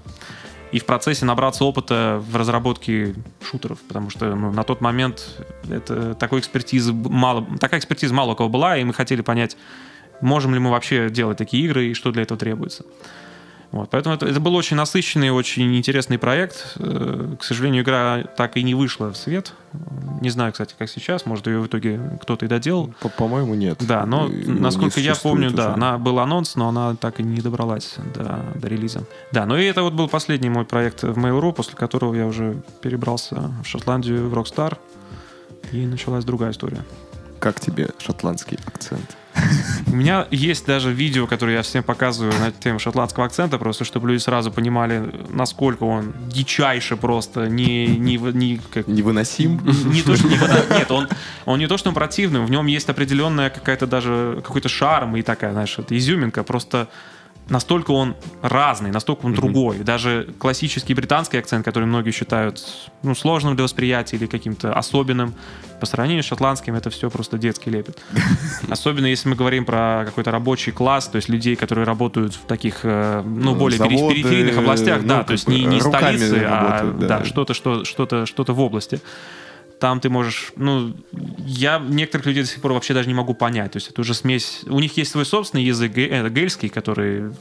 [0.71, 6.13] И в процессе набраться опыта в разработке шутеров, потому что ну, на тот момент это
[6.13, 9.55] такой экспертизы мало, такая экспертиза мало у кого была, и мы хотели понять,
[10.21, 12.85] можем ли мы вообще делать такие игры и что для этого требуется.
[13.71, 16.77] Вот, поэтому это, это был очень насыщенный, очень интересный проект.
[16.77, 19.53] Э, К сожалению, игра так и не вышла в свет.
[20.21, 21.25] Не знаю, кстати, как сейчас.
[21.25, 22.93] Может, ее в итоге кто-то и доделал.
[23.01, 23.77] По- По-моему, нет.
[23.85, 25.73] Да, но И насколько не я помню, да, уже.
[25.73, 29.03] она был анонс, но она так и не добралась до, до релиза.
[29.33, 32.61] Да, ну и это вот был последний мой проект в Mail.ru, после которого я уже
[32.81, 34.77] перебрался в Шотландию, в Rockstar,
[35.73, 36.83] и началась другая история.
[37.39, 39.17] Как тебе шотландский акцент?
[39.87, 44.09] У меня есть даже видео, которое я всем показываю на тему шотландского акцента, просто чтобы
[44.09, 49.61] люди сразу понимали, насколько он дичайше просто, не, не, не как Невыносим?
[49.91, 51.07] не то, что не вода- нет, он,
[51.45, 55.21] он не то, что он противный, в нем есть определенная какая-то даже какой-то шарм и
[55.21, 56.89] такая, знаешь, это изюминка, просто
[57.49, 59.79] настолько он разный, настолько он другой.
[59.79, 62.63] Даже классический британский акцент, который многие считают
[63.03, 65.33] ну, сложным для восприятия или каким-то особенным,
[65.79, 67.99] по сравнению с шотландским это все просто детский лепет.
[68.69, 72.79] Особенно если мы говорим про какой-то рабочий класс, то есть людей, которые работают в таких,
[72.83, 76.45] э, ну, более периф- Заводы, периферийных областях, ну, да, как то есть не, не столицы,
[76.47, 77.25] а работают, да, да.
[77.25, 79.01] что-то, что, что-то, что-то в области
[79.79, 80.95] там ты можешь, ну,
[81.45, 83.73] я некоторых людей до сих пор вообще даже не могу понять.
[83.73, 84.61] То есть это уже смесь.
[84.65, 87.31] У них есть свой собственный язык, это гельский, который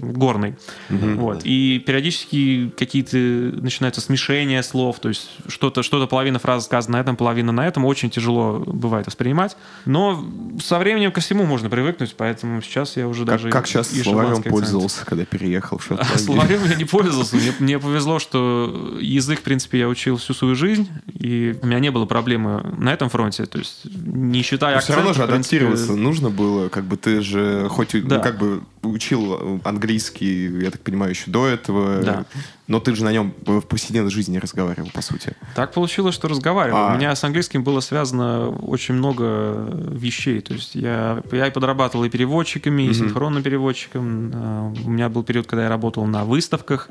[0.00, 0.54] горный.
[0.88, 1.42] Вот.
[1.44, 7.16] И периодически какие-то начинаются смешения слов, то есть что-то, что-то половина фразы сказана на этом,
[7.16, 7.84] половина на этом.
[7.84, 9.56] Очень тяжело бывает воспринимать.
[9.84, 10.24] Но
[10.62, 13.50] со временем ко всему можно привыкнуть, поэтому сейчас я уже Как, даже...
[13.50, 16.18] как сейчас словарем пользовался, когда переехал в Шотландию?
[16.18, 17.36] Словарем я не пользовался.
[17.36, 21.78] Мне, мне повезло, что язык, в принципе, я учил всю свою жизнь, и у меня
[21.78, 23.46] не было проблемы на этом фронте.
[23.46, 26.84] То есть, не считая Но все равно же акцента, в принципе, адаптироваться нужно было, как
[26.84, 28.18] бы ты же хоть и, ну, Да.
[28.20, 32.24] как бы учил английский, я так понимаю, еще до этого, Да.
[32.66, 35.34] но ты же на нем в повседневной жизни разговаривал, по сути.
[35.54, 36.78] Так получилось, что разговаривал.
[36.78, 36.92] А.
[36.92, 40.40] У меня с английским было связано очень много вещей.
[40.40, 44.30] То есть я, я и подрабатывал и переводчиками, и синхронным переводчиком.
[44.34, 46.88] А, У меня был период, когда я работал на выставках.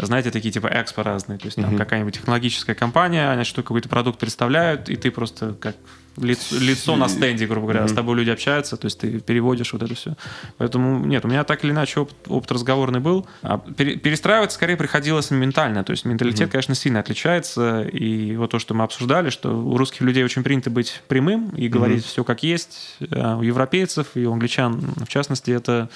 [0.00, 1.38] Знаете, такие типа экспо разные.
[1.38, 5.74] То есть там какая-нибудь технологическая компания, они что какой-то продукт представляют, и ты просто как
[6.16, 9.82] лицо, лицо на стенде, грубо говоря, с тобой люди общаются, то есть ты переводишь вот
[9.82, 10.14] это все.
[10.56, 13.26] Поэтому нет, у меня так или иначе опыт, опыт разговорный был.
[13.42, 15.84] А пере- перестраиваться скорее приходилось ментально.
[15.84, 17.82] То есть менталитет, конечно, сильно отличается.
[17.82, 21.68] И вот то, что мы обсуждали, что у русских людей очень принято быть прямым и
[21.68, 22.96] говорить все как есть.
[23.10, 25.88] А у европейцев и у англичан, в частности, это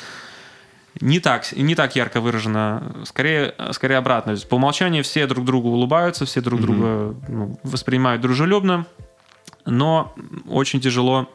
[1.00, 4.32] не так, не так ярко выражено, скорее, скорее обратно.
[4.32, 8.86] То есть по умолчанию все друг другу улыбаются, все друг друга ну, воспринимают дружелюбно,
[9.66, 10.14] но
[10.46, 11.32] очень тяжело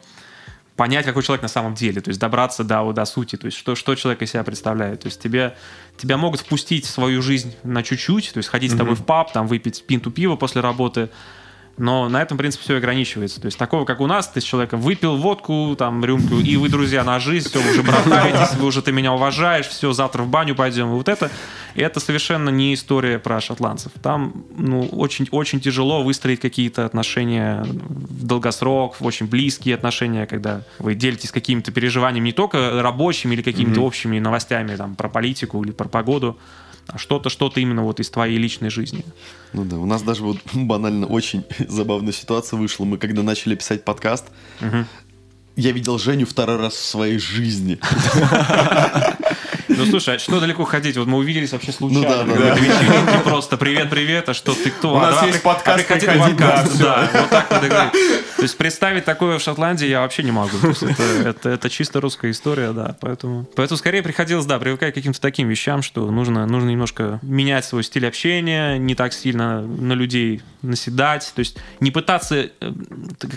[0.78, 3.74] понять, какой человек на самом деле, то есть добраться до, до сути, то есть что,
[3.74, 5.00] что человек из себя представляет.
[5.00, 5.56] То есть тебе,
[5.96, 9.32] тебя могут впустить в свою жизнь на чуть-чуть, то есть ходить с тобой в паб,
[9.32, 11.10] там выпить пинту пива после работы,
[11.78, 13.40] но на этом, в принципе, все ограничивается.
[13.40, 16.68] То есть такого, как у нас, ты с человеком выпил водку, там, рюмку, и вы,
[16.68, 20.28] друзья, на жизнь, все, вы уже братаетесь, вы уже, ты меня уважаешь, все, завтра в
[20.28, 20.88] баню пойдем.
[20.88, 21.30] И вот это,
[21.74, 23.92] это совершенно не история про шотландцев.
[24.02, 30.62] Там, ну, очень, очень тяжело выстроить какие-то отношения в долгосрок, в очень близкие отношения, когда
[30.78, 35.70] вы делитесь какими-то переживаниями не только рабочими или какими-то общими новостями, там, про политику или
[35.70, 36.36] про погоду,
[36.88, 39.04] а что-то, что-то именно вот из твоей личной жизни.
[39.52, 42.84] Ну да, у нас даже вот банально очень забавная ситуация вышла.
[42.84, 44.24] Мы когда начали писать подкаст,
[45.56, 47.78] я видел Женю второй раз в своей жизни.
[49.68, 50.96] Ну, слушай, а что далеко ходить?
[50.96, 52.24] Вот мы увиделись вообще случайно.
[52.24, 54.94] Ну да, да, вечеринке просто привет-привет, а что ты кто?
[54.94, 56.84] У А, нас да, есть при- подкаст, а приходи приходи, да, подкаст, всё.
[56.84, 57.92] да, вот так надо говорить.
[58.36, 60.56] То есть представить такое в Шотландии я вообще не могу.
[60.80, 62.96] Это, это- это чисто русская история, да.
[63.00, 67.64] Поэтому, поэтому скорее приходилось, да, привыкать к каким-то таким вещам, что нужно, нужно немножко менять
[67.64, 71.30] свой стиль общения, не так сильно на людей наседать.
[71.34, 72.48] То есть не пытаться...
[72.60, 72.72] э,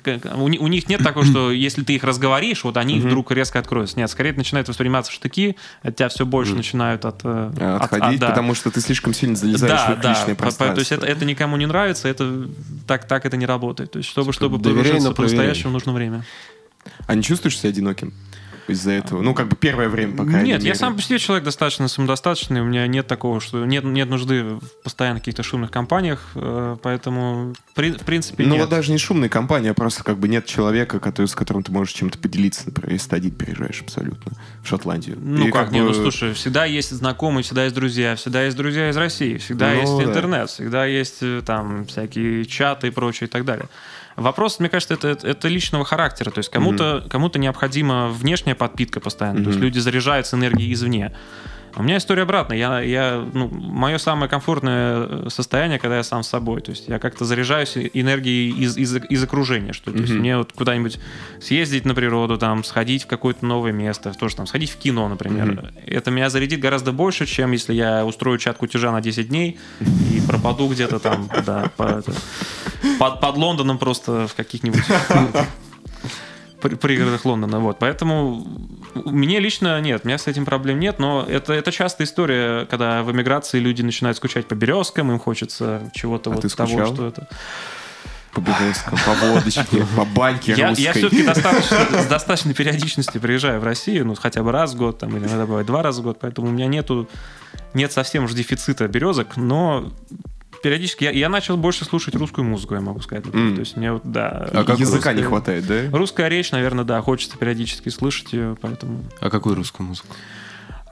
[0.03, 3.59] как- У, у них нет такого, что если ты их разговоришь, вот они вдруг резко
[3.59, 3.97] откроются.
[3.99, 7.21] Нет, скорее это начинает восприниматься в штыки, от тебя все больше начинают от...
[7.23, 8.29] э, от- Отходить, от- да.
[8.29, 10.09] потому что ты слишком сильно залезаешь Да, в их да.
[10.09, 10.75] личное пространство.
[10.75, 12.47] То есть это, это никому не нравится, это
[12.87, 13.91] так, так это не работает.
[13.91, 15.35] То есть чтобы, чтобы доверяй, погружиться но проверяй.
[15.37, 16.23] по-настоящему, нужно время.
[17.07, 18.13] А не чувствуешь себя одиноким
[18.67, 19.21] из-за этого?
[19.21, 20.75] Ну, как бы первое время, по крайней Нет, я мере.
[20.75, 24.61] сам по себе человек достаточно самодостаточный, у меня нет такого, что нет, нет нужды в
[24.83, 29.71] постоянно каких-то шумных компаниях, э, поэтому при- в принципе Ну, вот даже не шумная компания,
[29.71, 33.09] а просто как бы нет человека, который, с которым ты можешь чем-то поделиться, например, если
[33.19, 35.17] ты переезжаешь абсолютно в Шотландию.
[35.21, 38.89] Ну И как, не, ну слушай, всегда есть знакомые, всегда есть друзья, всегда есть друзья
[38.89, 40.03] из России, всегда Ну, есть да.
[40.03, 43.67] интернет, всегда есть э, там всякие чаты и прочее и так далее.
[44.21, 46.31] Вопрос, мне кажется, это, это личного характера.
[46.31, 49.43] То есть кому-то кому необходима внешняя подпитка постоянно.
[49.43, 51.15] То есть люди заряжаются энергией извне.
[51.75, 52.57] У меня история обратная.
[52.57, 56.61] Я, я, ну, мое самое комфортное э, состояние, когда я сам с собой.
[56.61, 59.73] То есть я как-то заряжаюсь энергией из, из, из окружения.
[59.73, 60.99] Что, то есть мне вот куда-нибудь
[61.39, 65.73] съездить на природу, там, сходить в какое-то новое место, тоже там, сходить в кино, например.
[65.85, 70.21] Это меня зарядит гораздо больше, чем если я устрою чат кутежа на 10 дней и
[70.27, 72.05] пропаду где-то там, да, под,
[72.99, 74.83] под Лондоном просто в каких-нибудь
[76.61, 77.59] пригородах Лондона.
[77.59, 77.79] Вот.
[77.79, 78.45] Поэтому
[78.95, 83.03] мне лично нет, у меня с этим проблем нет, но это, это частая история, когда
[83.03, 86.93] в эмиграции люди начинают скучать по березкам, им хочется чего-то А вот ты того, скучал?
[86.93, 87.27] что это.
[88.33, 90.83] По Березкам, по водочке, по баньке Я, русской.
[90.83, 94.99] я все-таки достаточно, с достаточной периодичностью приезжаю в Россию, ну, хотя бы раз в год,
[94.99, 97.09] там, или иногда бывает два раза в год, поэтому у меня нету,
[97.73, 99.91] нет совсем уж дефицита березок, но
[100.63, 103.25] периодически я, я начал больше слушать русскую музыку, я могу сказать.
[103.33, 103.53] М.
[103.55, 104.49] То есть мне вот, да...
[104.53, 105.97] А как Языка не русская- хватает, да?
[105.97, 109.03] Русская речь, наверное, да, хочется периодически слышать ее, поэтому...
[109.19, 110.07] А какую русскую музыку?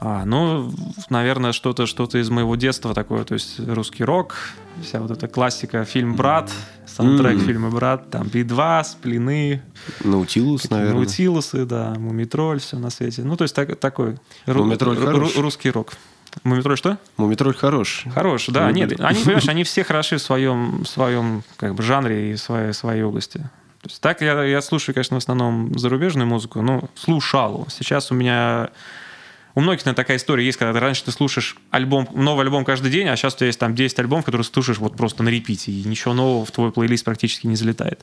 [0.02, 0.72] А, ну,
[1.10, 4.34] наверное, что-то что из моего детства такое, то есть русский рок,
[4.82, 6.50] вся вот эта классика, фильм «Брат»,
[6.86, 7.40] саундтрек М.
[7.40, 9.60] фильма «Брат», там «Би-2», «Сплины»,
[10.02, 10.94] Наутилус, наверное.
[10.94, 13.24] Наутилусы, да, Мумитроль, все на свете.
[13.24, 15.92] Ну, то есть так- такой ру- ру- русский рок.
[16.44, 16.98] Мумитроль что?
[17.16, 18.04] Мумитроль хорош.
[18.14, 18.68] Хорош, да.
[18.68, 22.36] Ну, Нет, они, понимаешь, они все хороши в своем, в своем как бы, жанре и
[22.36, 23.38] своей, своей области.
[23.82, 27.66] То есть так я, я слушаю, конечно, в основном зарубежную музыку, ну, слушал.
[27.70, 28.70] Сейчас у меня...
[29.54, 32.90] У многих, наверное, такая история есть, когда ты раньше ты слушаешь альбом, новый альбом каждый
[32.90, 35.72] день, а сейчас у тебя есть там 10 альбомов, которые слушаешь вот просто на репите,
[35.72, 38.00] и ничего нового в твой плейлист практически не залетает.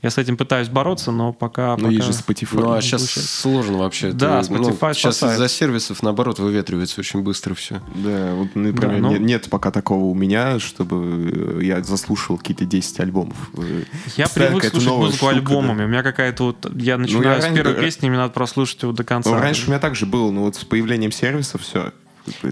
[0.00, 1.70] Я с этим пытаюсь бороться, но пока...
[1.76, 1.88] Ну, пока...
[1.90, 2.60] есть же Spotify.
[2.60, 3.40] Ну, а сейчас получается.
[3.40, 4.12] сложно вообще.
[4.12, 5.34] Да, Это, ну, Spotify сейчас спасает.
[5.34, 7.82] из-за сервисов, наоборот, выветривается очень быстро все.
[7.96, 12.38] Да, вот, например, Да, ну- нет, нет пока такого у меня, чтобы э, я заслушал
[12.38, 13.36] какие-то 10 альбомов.
[13.56, 13.82] Э,
[14.16, 15.78] Я привык слушать музыку штука, альбомами.
[15.78, 15.84] да.
[15.84, 16.70] У меня какая-то вот...
[16.76, 19.30] Я начинаю с ран- первой ра- песни, мне надо прослушать его до конца.
[19.30, 21.92] Ну, раньше у меня также было, но вот с появлением сервиса все.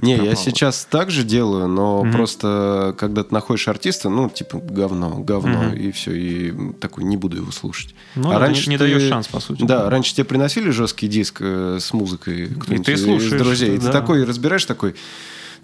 [0.03, 5.11] Не, я сейчас так же делаю, но просто когда ты находишь артиста, ну, типа, говно,
[5.21, 5.75] говно, Мгм.
[5.77, 7.95] и все, и такой, не буду его слушать.
[8.15, 9.63] Ну, а раньше не, не ты- даешь шанс, по сути.
[9.65, 13.75] Да, раньше тебе приносили жесткий диск э, с музыкой кто-нибудь ты из слушаешь, друзей.
[13.77, 13.87] И да.
[13.87, 14.95] ты такой разбираешь, такой,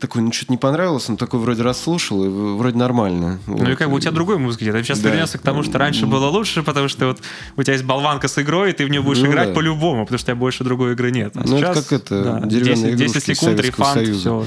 [0.03, 3.39] такой, ну, что-то не понравилось, но такой вроде расслушал, и вроде нормально.
[3.47, 4.75] Ну и как бы у тебя другой музыки нет.
[4.75, 5.09] Ты сейчас Да.
[5.09, 7.21] вернешься к тому, что раньше было лучше, потому что вот
[7.57, 9.55] у тебя есть болванка с игрой, и ты в нее будешь Ну играть да.
[9.55, 11.33] по-любому, потому что у тебя больше другой игры нет.
[11.37, 14.21] А Ну, это сейчас, как это, да, деревянные 10, 10 игрушки из секунд, рефанд, Союза.
[14.21, 14.47] все,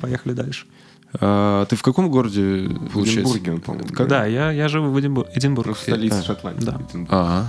[0.00, 0.64] поехали дальше.
[1.20, 3.20] А, ты в каком городе, В получается?
[3.38, 3.88] Эдинбурге он, по-моему.
[4.08, 5.28] Да, я, я живу в Эдинбург.
[5.34, 5.76] Эдинбург.
[5.76, 6.22] Столица Да.
[6.22, 6.64] Шотландии.
[6.64, 6.80] Да.
[6.88, 7.08] Эдинбург.
[7.12, 7.46] А,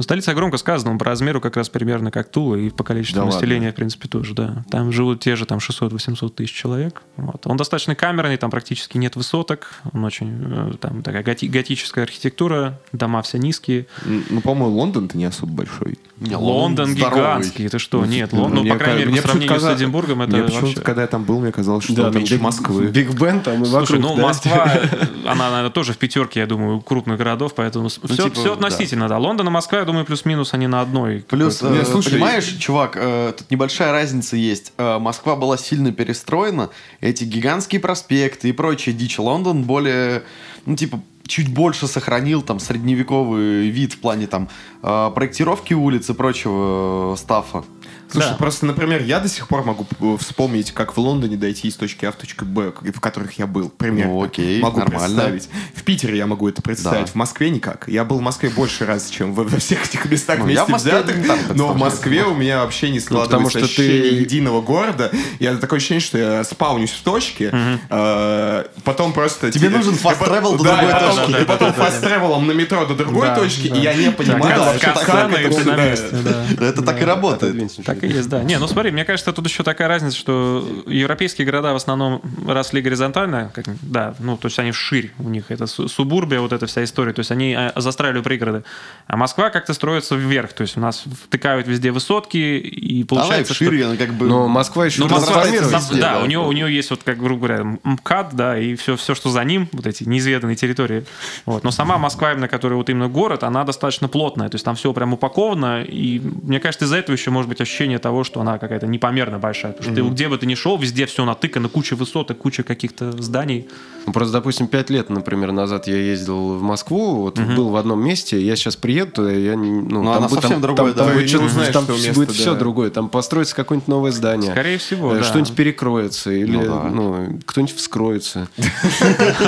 [0.00, 3.20] Ну, столица громко сказано, он по размеру как раз примерно как Тула, и по количеству
[3.20, 3.72] Да населения, ладно?
[3.72, 4.64] в принципе, тоже, да.
[4.70, 7.02] Там живут те же там 600-800 тысяч человек.
[7.18, 7.46] Вот.
[7.46, 12.80] Он достаточно камерный, там практически нет высоток, он очень, э, там такая готи- готическая архитектура,
[12.92, 13.88] дома все низкие.
[14.06, 15.98] Ну, по-моему, Лондон-то не особо большой.
[16.16, 17.18] Не, Лондон здоровый.
[17.20, 18.04] гигантский, ты что?
[18.06, 20.32] Нет, Ну, Лондон, ну, мне по крайней мере, мне по сравнению почему-то с Эдинбургом, это
[20.32, 20.80] Мне вообще...
[20.80, 22.86] когда я там был, мне казалось, что да, там меньше Big- Москвы.
[22.88, 24.22] Биг-Бен там и Слушай, вокруг, ну да?
[24.22, 24.72] Москва,
[25.26, 29.18] она, наверное, тоже в пятерке, я думаю, крупных городов, поэтому все, типа, все относительно, да.
[29.18, 31.24] Лондон и Москва, я думаю, плюс-минус они на одной.
[31.28, 34.72] Плюс, э, слушай, понимаешь, чувак, э, тут небольшая разница есть.
[34.78, 39.18] Э, Москва была сильно перестроена, эти гигантские проспекты и прочая дичь.
[39.18, 40.22] Лондон более,
[40.66, 41.00] ну, типа,
[41.30, 44.48] чуть больше сохранил там средневековый вид в плане там
[44.82, 47.64] э, проектировки улиц и прочего э, stuff а.
[48.10, 48.34] Слушай, Да.
[48.36, 52.04] просто, например, я до сих пор могу э, вспомнить, как в Лондоне дойти из точки
[52.06, 53.68] А в точку Б, в которых я был.
[53.68, 54.12] Примерно.
[54.12, 55.06] Ну, окей, могу нормально.
[55.22, 55.48] представить.
[55.74, 57.06] В Питере я могу это представить.
[57.06, 57.12] Да.
[57.12, 57.84] В Москве никак.
[57.88, 60.64] Я был в Москве больше раз, чем во, во всех этих местах Ну, вместе я
[60.66, 61.26] в Москве взятых.
[61.26, 61.76] так но в.
[61.76, 65.10] Москве у меня вообще не потому складывается что ощущение ты- единого города.
[65.38, 67.50] Я такое ощущение, что я спаунюсь в точке,
[67.88, 69.50] э, потом просто...
[69.52, 71.42] Тебе те- нужен travel до другой точки.
[71.42, 76.46] И потом фаст-тревелом на метро до другой точки, и я не понимаю, как это.
[76.60, 77.42] Это так и работает.
[77.42, 78.42] Отодвинься Так и есть, да.
[78.42, 82.80] Не, ну смотри, мне кажется, тут еще такая разница, что европейские города в основном росли
[82.80, 86.66] горизонтально, как, да, ну, то есть они вширь у них, это су- субурбия, вот эта
[86.66, 88.64] вся история, то есть они э, застраивали пригороды.
[89.06, 93.54] А Москва как-то строится вверх, то есть у нас втыкают везде высотки, и Она получается,
[93.54, 93.64] что...
[93.66, 94.26] шире, она как бы...
[94.26, 96.20] Но Москва еще Ну, Москва, везде, да, да.
[96.20, 99.30] у нее, у нее есть вот, как грубо говоря, МКАД, да, и все, все, что
[99.30, 101.04] за ним, вот эти неизведанные территории.
[101.46, 101.64] Вот.
[101.64, 104.92] Но сама Москва, именно которая вот именно город, она достаточно плотная, то есть там все
[104.92, 108.86] прям упаковано, и мне кажется, из-за этого еще может быть ощущение того, что она какая-то
[108.86, 112.38] непомерно большая, потому что ты где бы ты ни шел, везде все натыкано, куча высоток,
[112.38, 113.68] куча каких-то зданий.
[114.06, 118.02] Ну, Просто, допустим, пять лет, например, назад я ездил в Москву, вот был в одном
[118.02, 121.06] месте, я сейчас приеду туда, я, не- ну, Ну, там, будет- совсем там, другое, там,
[121.08, 121.12] да.
[121.14, 122.34] будет, узнаешь, там что место, будет да.
[122.34, 124.52] все другое, там построится какое-нибудь новое здание.
[124.52, 125.24] Скорее всего, Э, да.
[125.24, 126.82] Что-нибудь перекроется, или Ну да.
[126.90, 128.48] ну, кто-нибудь вскроется.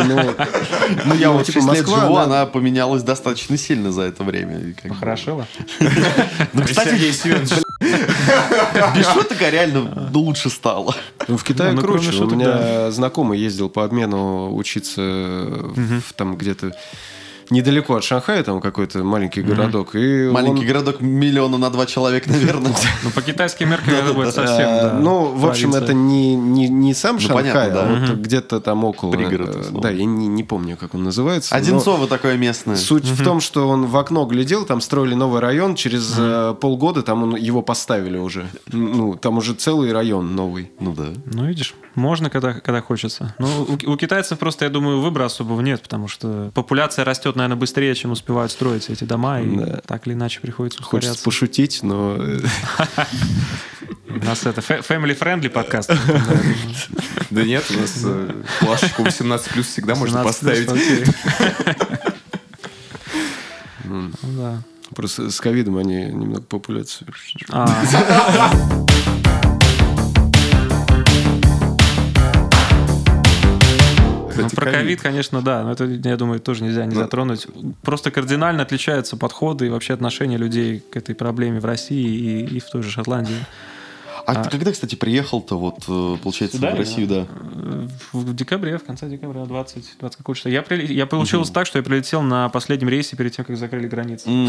[0.07, 0.35] Ну,
[1.07, 4.25] Ну, я вот типа, 6 лет Москва, живу, она- она поменялась достаточно сильно за это
[4.25, 4.75] время.
[5.01, 5.45] Хорошо.
[6.53, 7.51] Ну, кстати, Сергей Семенович,
[8.97, 10.95] без шуток, а реально лучше стало.
[11.29, 12.17] Ну, в Китае Ну, ну, круче.
[12.23, 16.73] У меня знакомый ездил по обмену учиться в- там где-то
[17.53, 19.95] недалеко от Шанхая, там какой-то маленький городок.
[19.95, 22.73] И Маленький он- городок миллиона на два человека, наверное.
[23.05, 26.95] Ну, по китайским меркам это будет совсем, да, Ну, в общем, это не, не, не
[26.95, 29.13] сам Ну, Шанхай, а вот где-то там около.
[29.13, 29.81] Пригород, э.
[29.81, 31.55] Да, я не, не помню, как он называется.
[31.55, 32.77] Одинцово такое местное.
[32.77, 37.03] Суть в том, что он в окно глядел, там строили новый район, через э, полгода
[37.03, 38.47] там его поставили уже.
[38.69, 40.71] Ну, там уже целый район новый.
[40.81, 41.09] Ну да.
[41.27, 43.35] Ну, видишь, можно, когда, когда хочется.
[43.39, 43.49] Ну,
[43.87, 47.95] у, у китайцев просто, я думаю, выбора особого нет, потому что популяция растет, наверное, быстрее,
[47.95, 49.81] чем успевают строить эти дома, и Да.
[49.87, 51.25] так или иначе приходится Хочется ускоряться.
[51.25, 52.17] пошутить, но...
[52.19, 52.41] э,
[54.09, 55.91] У нас это family-friendly подкаст.
[57.31, 61.09] Да нет, у нас э, плашечку 18 плюс всегда можно 17 плюс, поставить.
[63.85, 64.11] Ну.
[64.95, 67.09] Просто с ковидом они немного популяцию...
[74.55, 77.01] про ковид, конечно, да, но это, я думаю, тоже нельзя не Ну.
[77.01, 77.47] затронуть.
[77.83, 82.61] Просто кардинально отличаются подходы и вообще отношения людей к этой проблеме в России и, и
[82.61, 83.35] в той же Шотландии.
[84.25, 87.27] А, ты когда, кстати, приехал-то, вот, э, получается, Сюда в Россию, да?
[87.55, 90.49] Э, В в декабре, в конце декабря, 20, 20 какого числа.
[90.53, 93.89] Я, прили- я получилось так, что я прилетел на последнем рейсе перед тем, как закрыли
[93.89, 94.29] границы.
[94.31, 94.49] М,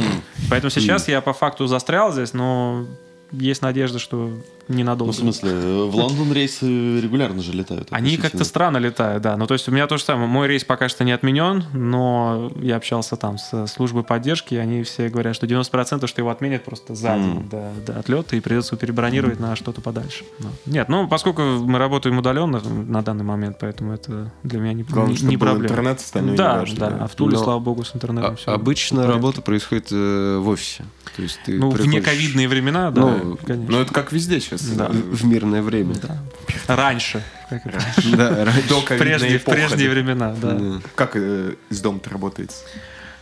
[0.52, 2.86] Поэтому сейчас я по факту застрял здесь, но
[3.32, 4.32] есть надежда, что
[4.67, 5.12] Ну, ненадолго.
[5.12, 5.52] в смысле,
[5.84, 7.88] в Лондон рейсы регулярно же летают.
[7.91, 9.36] Они как-то странно летают, да.
[9.38, 10.28] Ну, то есть у меня то же самое.
[10.28, 14.84] Мой рейс пока что не отменен, но я общался там с службой поддержки, и они
[14.84, 18.78] все говорят, что 90% что его отменят просто за день до, до отлета, и придется
[18.78, 20.23] перебронировать на что-то подальше.
[20.39, 24.84] Ну, Нет, ну, поскольку мы работаем удаленно на данный момент, поэтому это для меня не,
[24.84, 25.65] Главное, не, чтобы не проблема.
[25.65, 26.97] интернет, остальное да, важно, да, да.
[27.04, 28.52] А в Туле, Но- слава богу, с интернетом А- все.
[28.52, 30.86] обычно работа происходит э, в офисе.
[31.15, 33.71] То есть ты Ну, в приходишь- нековидные времена, да, Ну, конечно.
[33.76, 34.53] Ну, это как везде сейчас.
[34.62, 34.89] Да.
[34.89, 35.96] в мирное время.
[35.96, 36.18] Да.
[36.76, 37.24] Раньше.
[37.50, 37.72] Это?
[38.18, 38.68] Да, раньше.
[38.70, 39.58] До В прежние, в эпохи.
[39.58, 40.52] прежние времена, да.
[40.54, 40.82] Да.
[40.96, 42.52] Как э, из дома-то работает?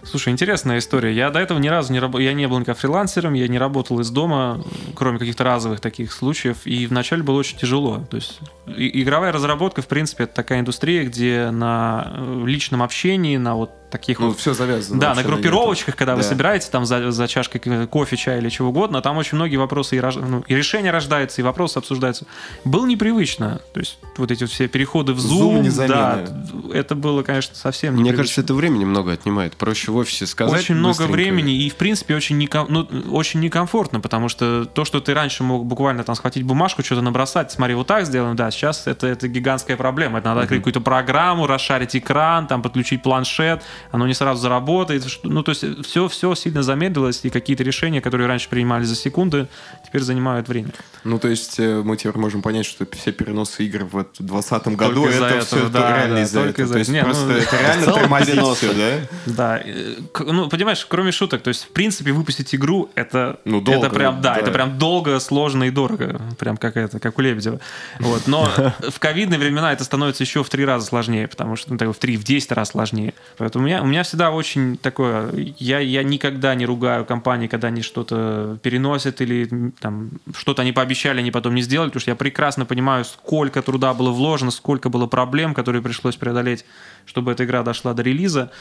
[0.04, 1.14] Слушай, интересная история.
[1.14, 4.00] Я до этого ни разу не работал, я не был никак фрилансером, я не работал
[4.00, 4.64] из дома,
[4.96, 8.04] кроме каких-то разовых таких случаев, и вначале было очень тяжело.
[8.10, 13.38] То есть и- игровая разработка, в принципе, это такая индустрия, где на э, личном общении,
[13.38, 15.00] на вот таких Ну, вот все завязано.
[15.00, 16.28] да, на группировочках, когда вы Да.
[16.30, 20.00] собираетесь там за, за чашкой кофе, чая или чего угодно, там очень многие вопросы и,
[20.00, 22.26] рож- ну, и решения рождаются, и вопросы обсуждаются.
[22.66, 23.62] Было непривычно.
[23.74, 26.26] То есть вот эти вот все переходы в Zoom Zoom, да,
[26.74, 28.24] это было, конечно, совсем Мне непривычно.
[28.24, 29.56] кажется, это времени много отнимает.
[29.58, 34.00] Проще в офисе сказать Очень много времени и, в принципе, очень, неком- ну, очень некомфортно,
[34.00, 37.88] потому что то, что ты раньше мог буквально там схватить бумажку, что-то набросать, смотри, вот
[37.88, 40.20] так сделаем, да, сейчас это, это гигантская проблема.
[40.20, 45.06] Это надо открыть какую-то программу, расшарить экран, там подключить планшет, оно не сразу заработает.
[45.24, 49.48] Ну, то есть все, все сильно замедлилось, и какие-то решения, которые раньше принимались за секунды,
[49.86, 50.72] теперь занимают время.
[51.04, 55.06] Ну, то есть э, мы теперь можем понять, что все переносы игр в 2020 году,
[55.06, 56.64] это этого, все да, реально да, из-за этого.
[56.64, 59.08] из-за То есть просто ну, это реально тормозит все, да?
[59.26, 63.88] Да, э, ну, понимаешь, кроме шуток, то есть, в принципе, выпустить игру, это, Ну, долго,
[63.88, 64.40] это прям, да, да.
[64.40, 67.60] это прям долго, сложно и дорого, прям как это, как у Лебедева.
[68.00, 68.50] Вот, но
[68.90, 72.00] в ковидные времена это становится еще в три раза сложнее, потому что, ну, так, в
[72.00, 73.14] три, в 10 раз сложнее.
[73.38, 77.82] Поэтому меня, у меня всегда очень такое, я, я никогда не ругаю компании, когда они
[77.82, 82.66] что-то переносят или там что-то они пообещали, они потом не сделали, потому что я прекрасно
[82.66, 86.66] понимаю, сколько труда было вложено, сколько было проблем, которые пришлось преодолеть,
[87.06, 88.52] чтобы эта игра дошла до релиза.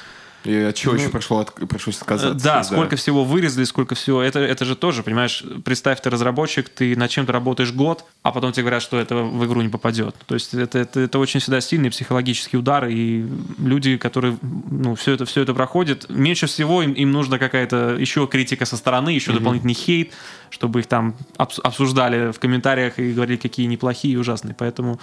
[0.44, 2.34] И от чего еще пришло, от- пришлось отказаться?
[2.34, 4.22] Ну, Да, сколько всего вырезали, сколько всего.
[4.22, 8.52] Это, это же тоже, понимаешь, представь, ты разработчик, ты над чем-то работаешь год, а потом
[8.52, 10.14] тебе говорят, что это в игру не попадет.
[10.26, 13.26] То есть это, это, это очень всегда сильный психологический удар, и
[13.58, 14.38] люди, которые
[14.70, 18.76] ну, все, это, все это проходят, меньше всего им, им нужна какая-то еще критика со
[18.78, 20.12] стороны, еще дополнительный хейт,
[20.48, 24.54] чтобы их там обс- обсуждали в комментариях и говорили, какие неплохие и ужасные.
[24.58, 24.98] Поэтому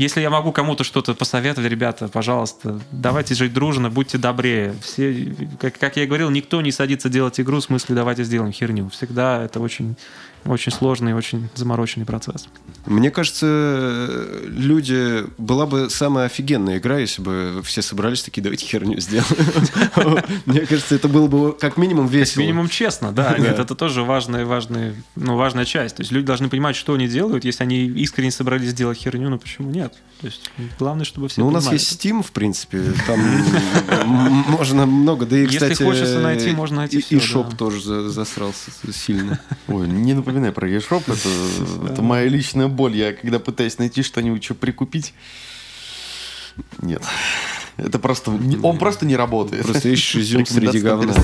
[0.00, 4.74] если я могу кому-то что-то посоветовать, ребята, пожалуйста, давайте жить дружно, будьте добрее.
[4.82, 8.50] Все, как, как я и говорил, никто не садится делать игру в смысле давайте сделаем
[8.50, 8.88] херню.
[8.88, 9.96] Всегда это очень,
[10.44, 12.48] очень сложный, очень замороченный процесс.
[12.86, 15.24] Мне кажется, люди...
[15.38, 20.22] Была бы самая офигенная игра, если бы все собрались такие, давайте херню сделаем.
[20.46, 22.42] Мне кажется, это было бы как минимум весело.
[22.42, 25.96] Минимум честно, да, нет, это тоже важная, важная, ну, важная часть.
[25.96, 27.44] То есть люди должны понимать, что они делают.
[27.44, 29.94] Если они искренне собрались сделать херню, ну почему нет?
[30.20, 33.20] То есть главное, чтобы все Ну, у нас есть Steam, в принципе, там
[34.48, 35.82] можно много, да и, Если кстати...
[35.82, 39.38] хочется найти, можно найти и- шоп тоже за- засрался сильно.
[39.68, 42.96] Ой, не напоминай про eShop, это, это моя личная боль.
[42.96, 45.12] Я когда пытаюсь найти что-нибудь, что прикупить,
[46.80, 47.02] нет.
[47.76, 48.30] Это просто...
[48.62, 49.64] Он просто не работает.
[49.64, 51.14] Просто ищешь изюм среди говна.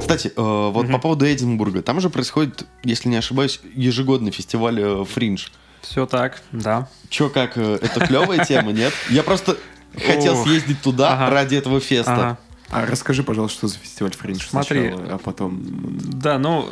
[0.00, 1.80] Кстати, э, вот по поводу Эдинбурга.
[1.82, 5.46] Там же происходит, если не ошибаюсь, ежегодный фестиваль э, Фриндж.
[5.80, 6.88] Все так, да.
[7.08, 8.92] Че, как, э, это клевая тема, нет?
[9.08, 9.56] Я просто
[9.96, 12.38] хотел съездить туда ради этого феста.
[12.72, 14.90] А расскажи, пожалуйста, что за фестиваль Фриндж Смотри.
[14.90, 15.60] сначала, а потом...
[15.62, 16.66] Да, ну,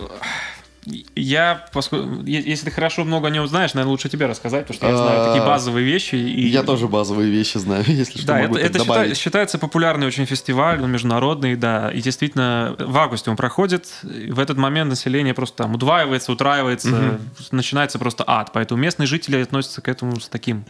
[1.14, 4.88] я, поскольку, если ты хорошо много о нем знаешь, наверное, лучше тебе рассказать, потому что
[4.88, 6.14] я знаю такие А, базовые вещи.
[6.14, 6.48] И...
[6.48, 9.16] Я тоже базовые вещи знаю, если что, Да, могу это, это счита- добавить.
[9.18, 14.56] считается популярный очень фестиваль, он международный, да, и действительно в августе он проходит, в этот
[14.56, 17.20] момент население просто там удваивается, утраивается,
[17.50, 20.64] начинается просто ад, поэтому местные жители относятся к этому с таким,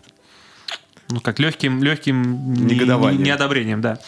[1.09, 3.99] ну, как легким, легким неодобрением, да.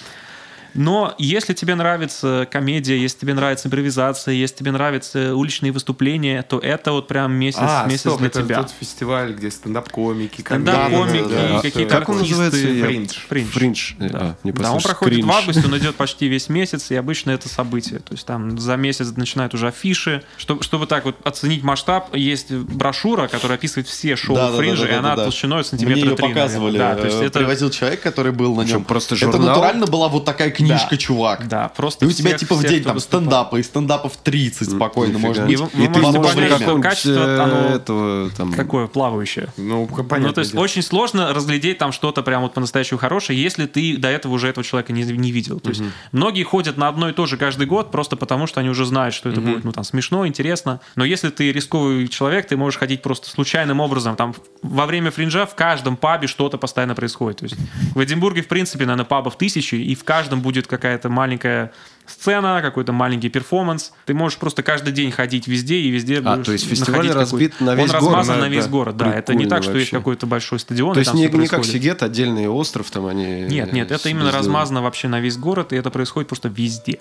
[0.74, 6.58] Но если тебе нравится комедия, если тебе нравится импровизация, если тебе нравятся уличные выступления, то
[6.58, 8.56] это вот прям месяц, А, месяц стоп, для это тебя.
[8.62, 11.60] тот фестиваль, где стендап-комики, Стендап-комики, Да, да, да.
[11.62, 12.36] какие-то Как он артисты.
[12.42, 12.68] называется?
[12.72, 13.18] Я- Фриндж.
[13.28, 13.50] Фриндж.
[13.52, 13.92] Фриндж.
[13.98, 14.08] Да.
[14.12, 15.28] А, не Да, он проходит Кринж.
[15.28, 17.98] в августе, он идет почти весь месяц, и обычно это событие.
[18.00, 20.22] То есть там за месяц начинают уже афиши.
[20.36, 24.82] Чтобы, чтобы так вот оценить масштаб, есть брошюра, которая описывает все шоу Да, да, Фринджа,
[24.82, 25.22] да, да, и она да, да.
[25.24, 26.78] толщиной Мне сантиметра ее три, показывали.
[26.78, 26.94] наверное.
[26.96, 27.38] Да, то есть э, это...
[27.38, 28.84] Привозил человек, который был на нем.
[28.84, 29.40] просто Это журнал?
[29.48, 30.96] натурально была вот такая книжка, Да.
[30.96, 31.48] чувак.
[31.48, 33.20] Да, просто И у тебя всех- типа в день там выступал.
[33.20, 35.28] стендапа, и стендапов 30 спокойно Нифига.
[35.28, 38.52] может И вы- И ты можешь какого-нибудь, качество, оно этого там...
[38.52, 39.48] Какое плавающее.
[39.56, 40.18] Ну, понятно.
[40.28, 44.08] ну, то есть очень сложно разглядеть там что-то прям вот по-настоящему хорошее, если ты до
[44.08, 45.60] этого уже этого человека не, не видел.
[45.60, 45.82] То есть
[46.12, 49.14] многие ходят на одно и то же каждый год просто потому, что они уже знают,
[49.14, 50.80] что это будет ну, там, смешно, интересно.
[50.96, 54.16] Но если ты рисковый человек, ты можешь ходить просто случайным образом.
[54.16, 57.38] Там во время фринжа в каждом пабе что-то постоянно происходит.
[57.40, 57.56] То есть
[57.94, 61.72] в Эдинбурге, в принципе, наверное, пабов тысячи, и в каждом будет какая-то маленькая
[62.06, 63.92] сцена, какой-то маленький перформанс.
[64.06, 67.74] Ты можешь просто каждый день ходить везде и везде А, то есть фестиваль разбит на
[67.74, 69.12] весь Он город, размазан да, на весь город, да.
[69.14, 69.96] Это не так, что есть вообще.
[69.96, 71.64] какой-то большой стадион, То есть не, не как.
[71.64, 73.42] Сигет, отдельный остров там они...
[73.42, 77.00] Нет, нет, это именно размазано вообще на весь город, и это происходит просто везде.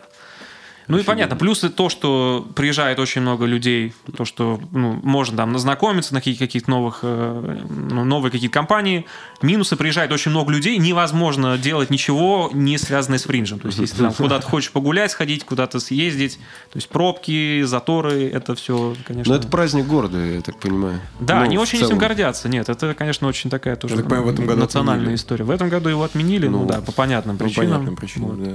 [0.88, 5.58] Ну и понятно, плюсы то, что приезжает очень много людей, то, что ну, можно там
[5.58, 9.06] знакомиться на каких- каких-то новых, э, ну, новые какие-то компании.
[9.42, 13.60] Минусы приезжает очень много людей, невозможно делать ничего, не связанное с фринжем.
[13.60, 16.38] То есть, если ты там куда-то хочешь погулять, сходить, куда-то съездить,
[16.72, 19.34] то есть пробки, заторы, это все, конечно...
[19.34, 21.00] Но это праздник города, я так понимаю.
[21.20, 21.92] Да, Ну, они очень целом.
[21.94, 22.50] этим гордятся.
[22.50, 25.16] Нет, это, конечно, очень такая тоже так понимаю, в этом году национальная отменили.
[25.16, 25.44] история.
[25.46, 27.70] В этом году его отменили, ну, Ну, да, по понятным Ну, причинам.
[27.70, 28.44] понятным причинам, Вот.
[28.44, 28.52] да.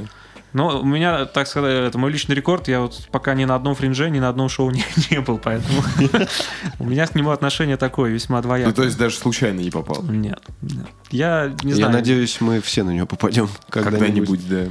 [0.57, 2.67] Но у меня, так сказать, это мой личный рекорд.
[2.67, 5.83] Я вот пока ни на одном фринже, ни на одном шоу не, не был, поэтому
[6.79, 8.85] у меня к нему отношение такое, весьма Ну, то двоякое.
[8.87, 10.03] есть даже случайно не попал.
[10.05, 10.87] Нет, нет.
[11.11, 11.93] Я не Я знаю.
[11.93, 14.01] надеюсь, мы все на него попадем когда-нибудь.
[14.41, 14.65] Когда-нибудь, да.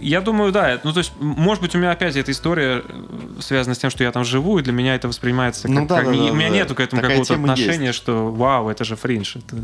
[0.00, 0.80] Я думаю, да.
[0.82, 4.02] Ну, то есть, может быть, у меня опять эта история э, связана с тем, что
[4.04, 5.70] я там живу, и для меня это воспринимается как...
[5.76, 6.54] Ну да, как- да, да, у меня да.
[6.54, 7.98] нету к этому какого-то отношения, есть.
[7.98, 9.36] что вау, это же фринж.
[9.36, 9.56] это-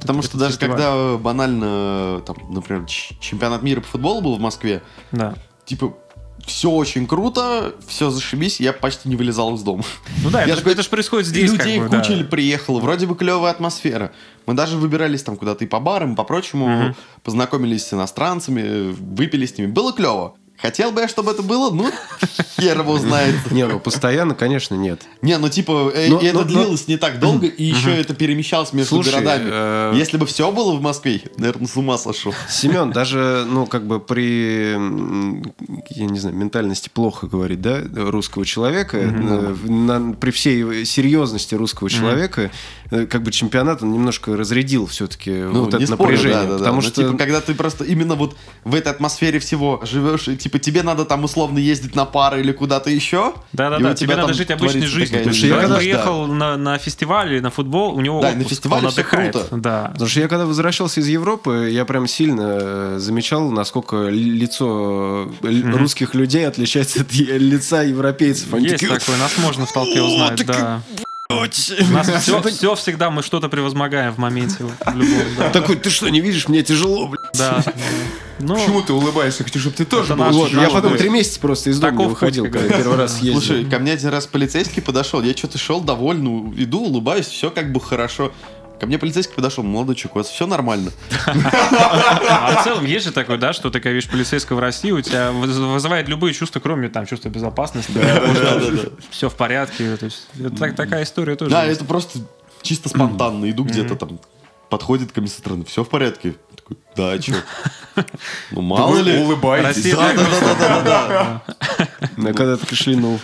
[0.00, 0.76] Потому это что даже фестиваль.
[0.76, 5.34] когда банально, там, например, чемпионат мира по футболу был в Москве, Да.
[5.64, 5.94] типа,
[6.48, 9.84] все очень круто, все зашибись, я почти не вылезал из дома.
[10.24, 11.50] Ну да, Я это, же, такой, это же происходит здесь.
[11.52, 12.00] как Людей бы, да.
[12.00, 14.12] куча приехала, вроде бы клевая атмосфера.
[14.46, 16.96] Мы даже выбирались там куда-то и по барам, и по прочему, Мгм.
[17.22, 19.68] познакомились с иностранцами, выпили с ними.
[19.70, 20.34] Было клево.
[20.60, 21.88] Хотел бы я, чтобы это было, ну,
[22.60, 23.34] хер его знает.
[23.52, 25.02] Не, ну постоянно, конечно, нет.
[25.22, 27.94] Не, ну типа, э, Но- и это но- но- длилось не так долго, и еще
[27.94, 29.44] это перемещалось между Слушай, городами.
[29.48, 32.34] э, Если бы все было в Москве, наверное, с ума сошел.
[32.48, 34.72] Семен, даже, ну, как бы при,
[35.90, 39.10] я не знаю, ментальности плохо говорить, да, русского человека, э,
[39.68, 42.50] на- при всей серьезности русского человека,
[42.90, 46.38] как бы чемпионат он немножко разрядил все-таки Ну, вот не это спорю, напряжение.
[46.38, 46.58] да, да, да.
[46.58, 50.36] потому Но, что типа, когда ты просто именно вот в этой атмосфере всего живешь, и
[50.36, 53.34] типа тебе надо там условно ездить на пары или куда-то еще.
[53.52, 53.90] Да, да, и да.
[53.90, 55.06] у Тебе надо жить обычной жизнью.
[55.08, 55.52] такая То есть жизнь.
[55.52, 58.92] человек Да, приехал на, на фестиваль или на футбол, у него Да, на фестивале он
[58.92, 59.32] отдыхает.
[59.32, 59.56] круто.
[59.56, 59.90] Да.
[59.92, 65.70] Потому что я когда возвращался из Европы, я прям сильно э, замечал, насколько лицо э,
[65.72, 68.52] русских людей отличается от лица европейцев.
[68.54, 70.82] Они Есть такие, такое, нас можно в толпе узнать, да.
[71.30, 74.64] У нас все, все всегда, мы что-то превозмогаем в моменте.
[74.64, 75.50] в любом, да.
[75.50, 77.20] Такой, ты что, не видишь, мне тяжело, блядь.
[77.36, 77.62] Да.
[78.38, 79.44] Ну, Почему ты улыбаешься?
[79.44, 82.08] Хочу, чтобы ты тоже был наш Вот, я потом три месяца просто из дома не
[82.08, 83.42] выходил, когда первый раз ездил.
[83.42, 87.72] Слушай, ко мне один раз полицейский подошел, я что-то шел довольно, иду, улыбаюсь, все как
[87.72, 88.32] бы хорошо.
[88.80, 90.92] Ко мне полицейский подошел, молодой человек, у вас все нормально.
[91.26, 95.00] а в целом есть же такое, да, что ты когда видишь полицейского в России, у
[95.00, 97.92] тебя выз- вызывает любые чувства, кроме там чувства безопасности.
[99.10, 99.96] Все в порядке.
[99.96, 100.28] То есть,
[100.76, 101.50] такая история тоже.
[101.50, 102.20] Да, это просто
[102.62, 103.50] чисто спонтанно.
[103.50, 104.20] Иду где-то там,
[104.70, 106.34] подходит ко мне со стороны, все в порядке.
[106.54, 107.34] Такой, да, а что?
[108.52, 109.18] Ну, мало ли.
[109.18, 109.76] улыбаетесь.
[109.76, 111.86] Россия Да, да, да, да, да, да.
[112.16, 113.18] Да, когда ты кашлянул.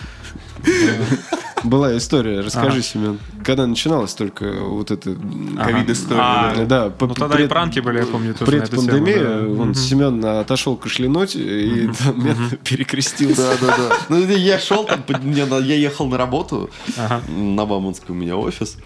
[1.63, 3.19] Была история, расскажи, Семен.
[3.43, 5.15] Когда начиналась только вот эта...
[5.57, 6.93] Ковид-история, А, да.
[6.99, 9.47] Ну, тогда и пранки были, я помню, тоже Предпандемия, да.
[9.47, 9.73] вон.
[9.73, 11.89] Семен отошел кашлянуть и
[12.63, 13.57] перекрестился.
[13.59, 13.95] Да, да, да.
[14.09, 14.87] Ну, я шел
[15.63, 16.69] я ехал на работу,
[17.27, 18.77] на Бауманской у меня офис,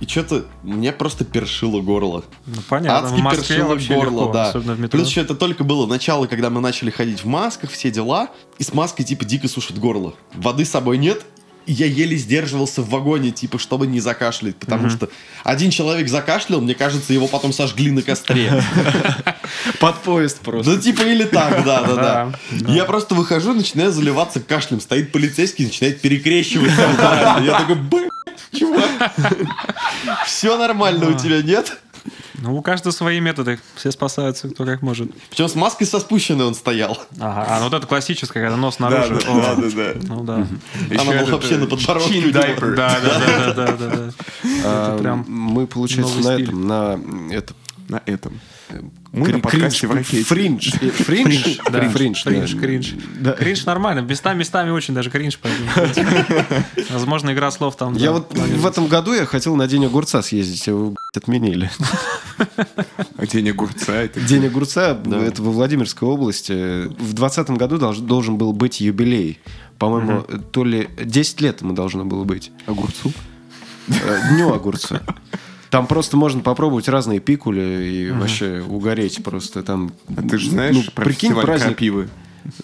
[0.00, 2.24] и что-то мне просто першило горло.
[2.46, 3.08] Ну, понятно.
[3.08, 4.48] Адски в Москве першило вообще горло, легко, да.
[4.48, 4.98] особенно в метро.
[4.98, 8.62] Плюс еще это только было начало, когда мы начали ходить в масках, все дела, и
[8.64, 10.14] с маской типа дико сушит горло.
[10.34, 11.24] Воды с собой нет,
[11.66, 15.08] и я еле сдерживался в вагоне, типа, чтобы не закашлять, потому что
[15.44, 18.62] один человек закашлял, мне кажется, его потом сожгли на костре.
[19.80, 20.72] Под поезд просто.
[20.72, 22.32] Ну, типа, или так, да, да, да.
[22.72, 24.80] Я просто выхожу, начинаю заливаться кашлем.
[24.80, 26.88] Стоит полицейский, начинает перекрещиваться.
[26.88, 27.44] буквально.
[27.44, 27.76] Я такой,
[28.52, 29.12] чувак,
[30.26, 31.78] все нормально у тебя, нет?
[32.38, 33.58] Ну, у каждого свои методы.
[33.76, 35.10] Все спасаются, кто как может.
[35.30, 36.98] Причем с маской со спущенной он стоял.
[37.18, 37.46] Ага.
[37.48, 39.16] А ну вот это классическое, когда нос наружу.
[39.26, 39.92] О, да, да.
[40.02, 40.46] Ну да.
[40.90, 42.30] Она была вообще на подбородке.
[42.30, 44.10] Да, да, да, да, да, да.
[44.64, 47.54] А, Это прям Мы, получается, на этом, на это,
[47.88, 48.40] На этом.
[49.16, 50.24] Мы на подкасте в ракете.
[50.24, 50.70] Фриндж.
[50.72, 51.58] Фриндж?
[51.70, 52.30] Да, Фриндж, да.
[52.30, 53.64] кринж, кринж.
[53.64, 54.00] Нормально.
[54.00, 55.40] Местами, местами очень даже кринж.
[56.90, 57.94] Возможно, игра слов там.
[57.94, 61.70] Я вот в этом году я хотел на День огурца съездить, его отменили.
[63.18, 64.20] А день огурца это...
[64.20, 66.84] День огурца, это во Владимирской области.
[66.84, 69.40] В 2020 году долж- должен был быть юбилей.
[69.78, 72.52] По-моему, то ли 10 лет ему должно было быть.
[72.66, 73.12] Огурцу?
[73.88, 75.00] Э, Дню огурца.
[75.76, 79.62] Там просто можно попробовать разные пикули и вообще угореть просто.
[79.62, 81.66] Там, А ты же знаешь ну, про прикинь, фестиваль праздник.
[81.68, 82.08] крапивы?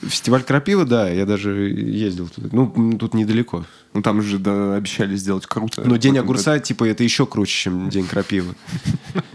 [0.01, 2.49] Фестиваль крапивы, да, я даже ездил туда.
[2.53, 3.67] Ну, тут недалеко.
[3.93, 5.83] Ну там же да, обещали сделать круто.
[5.85, 8.55] Но День огурца, типа, это еще круче, чем День крапивы.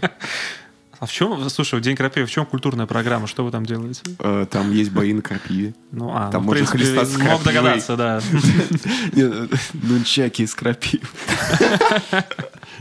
[1.00, 3.28] А в чем, слушай, в День крапивы, в чем культурная программа?
[3.28, 4.02] Что вы там делаете?
[4.18, 5.74] Э, Там есть бои на крапиве.
[5.92, 7.44] Ну, а, Там ну, в можно принципе, хлестаться мог крапивой.
[7.54, 8.20] догадаться, да.
[9.12, 11.06] Не, Нунчаки из крапивы.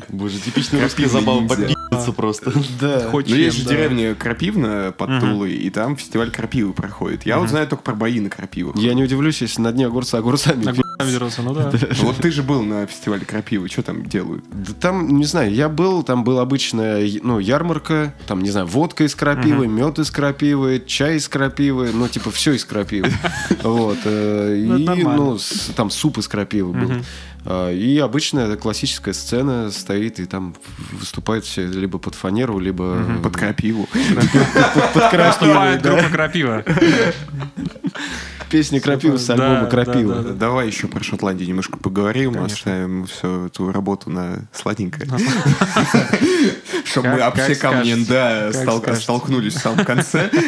[0.10, 2.54] Боже, типичная русская забава попи***ться просто.
[2.80, 3.10] Да.
[3.12, 5.20] Хоть Ну, есть же деревня Крапивна под.
[5.20, 7.26] Тулой, и там фестиваль крапивы проходит.
[7.26, 8.74] Я вот знаю только про бои на крапиву.
[8.76, 10.64] Я не удивлюсь, если на дне огурца огурцами.
[11.10, 11.72] Дерутся, ну да.
[12.02, 14.44] Вот ты же был на фестивале крапивы, что там делают?
[14.52, 19.04] Да там, не знаю, я был, там была обычная, ну, ярмарка, там, не знаю, водка
[19.04, 23.12] из крапивы, мед из крапивы, чай из крапивы, ну, типа, все из крапивы.
[23.64, 23.98] Вот.
[24.06, 25.38] э, Ну, И, ну,
[25.76, 26.92] там суп из крапивы был.
[27.46, 30.56] А, И обычная классическая сцена стоит, и там
[30.92, 33.88] выступают все либо под фанеру, либо Под крапиву.
[34.94, 36.10] под крапиву.
[36.12, 36.64] Крапива.
[38.50, 40.16] Песня крапивы с альбома Да, крапива.
[40.16, 40.34] да, да, да.
[40.36, 45.10] Давай еще про Шотландию немножко поговорим, оставим всю эту работу на сладенькое.
[46.86, 48.52] Чтобы мы об все камни, да,
[48.96, 50.30] столкнулись в самом конце.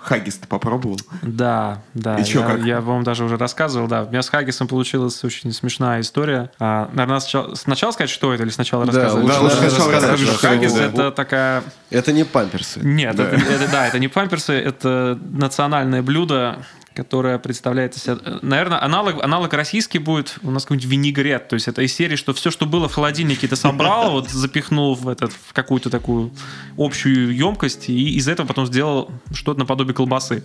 [0.00, 0.98] Хаггис ты попробовал?
[1.20, 2.16] Да, да.
[2.16, 2.60] И чё, я, как?
[2.64, 4.04] я вам даже уже рассказывал, да.
[4.04, 6.50] У меня с Хаггисом получилась очень смешная история.
[6.58, 9.22] А, наверное, сначала, сначала сказать, что это, или сначала Да, рассказать?
[9.22, 10.82] лучше Да, лучше рассказать, сначала что Хаггис это.
[10.84, 12.80] это такая Это не памперсы.
[12.82, 13.24] Нет, Да.
[13.24, 16.64] Это, это- да, это не памперсы, это национальное блюдо,
[16.98, 18.18] которое представляет себя...
[18.42, 21.46] Наверное, аналог, аналог российский будет у нас какой-нибудь винегрет.
[21.46, 24.96] То есть это из серии, что все, что было в холодильнике, ты собрал, вот запихнул
[24.96, 26.32] в, этот, в какую-то такую
[26.76, 30.42] общую емкость, и из этого потом сделал что-то наподобие колбасы.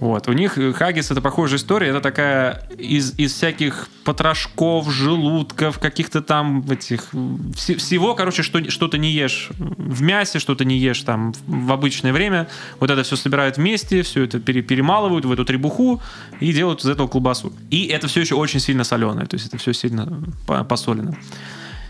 [0.00, 0.28] Вот.
[0.28, 1.88] У них э, хаггис это похожая история.
[1.88, 7.12] Это такая из, из всяких потрошков, желудков, каких-то там этих...
[7.12, 11.32] вс- всего, короче, что, что ты не ешь в мясе, что ты не ешь там
[11.46, 12.48] в обычное время.
[12.80, 16.02] Вот это все собирают вместе, все это пере- перемалывают в эту требуху
[16.40, 17.52] и делают из этого колбасу.
[17.70, 19.26] И это все еще очень сильно соленое.
[19.26, 21.16] То есть это все сильно по- посолено.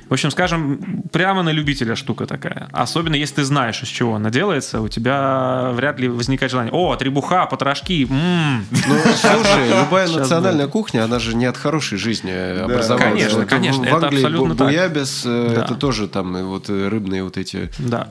[0.09, 2.69] В общем, скажем, прямо на любителя штука такая.
[2.73, 6.73] Особенно если ты знаешь, из чего она делается, у тебя вряд ли возникает желание.
[6.73, 8.67] О, требуха, потрошки, м-м».
[8.71, 13.13] Ну, слушай, любая Сейчас национальная кухня, она же не от хорошей жизни образовалась.
[13.15, 14.67] Конечно, Вот конечно, В это Англии абсолютно бу- так.
[14.69, 15.63] буябис, э, Да.
[15.65, 17.71] это тоже там э, вот э, рыбные вот эти...
[17.79, 18.09] Да.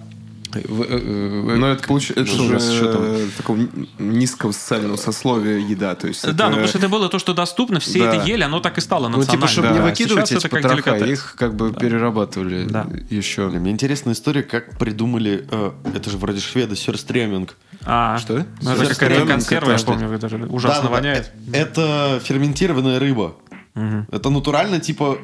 [0.60, 3.32] Э, э, э, Но это получается что уже у нас еще там?
[3.38, 3.60] такого
[4.00, 5.96] низкого социального сословия еда.
[5.96, 8.16] То есть Да, это- ну потому что это было то, что доступно, все Да.
[8.16, 9.74] это ели, оно так и стало Ну, типа, чтобы Да.
[9.74, 11.10] не выкидывать эти это как потроха, деликатес.
[11.20, 12.88] их как бы перерабатывали Да.
[13.10, 13.50] еще.
[13.50, 17.56] Мне интересная история, как придумали, э, это же вроде шведы, сюрстреминг.
[17.86, 18.46] А, Что?
[18.62, 20.96] Ну, это стреминг, консерва, я это помню, даже ужасно Да-да-да.
[20.96, 21.32] воняет.
[21.54, 23.36] Э- Это ферментированная рыба.
[23.76, 24.08] Мгм.
[24.12, 25.18] Это натурально, типа,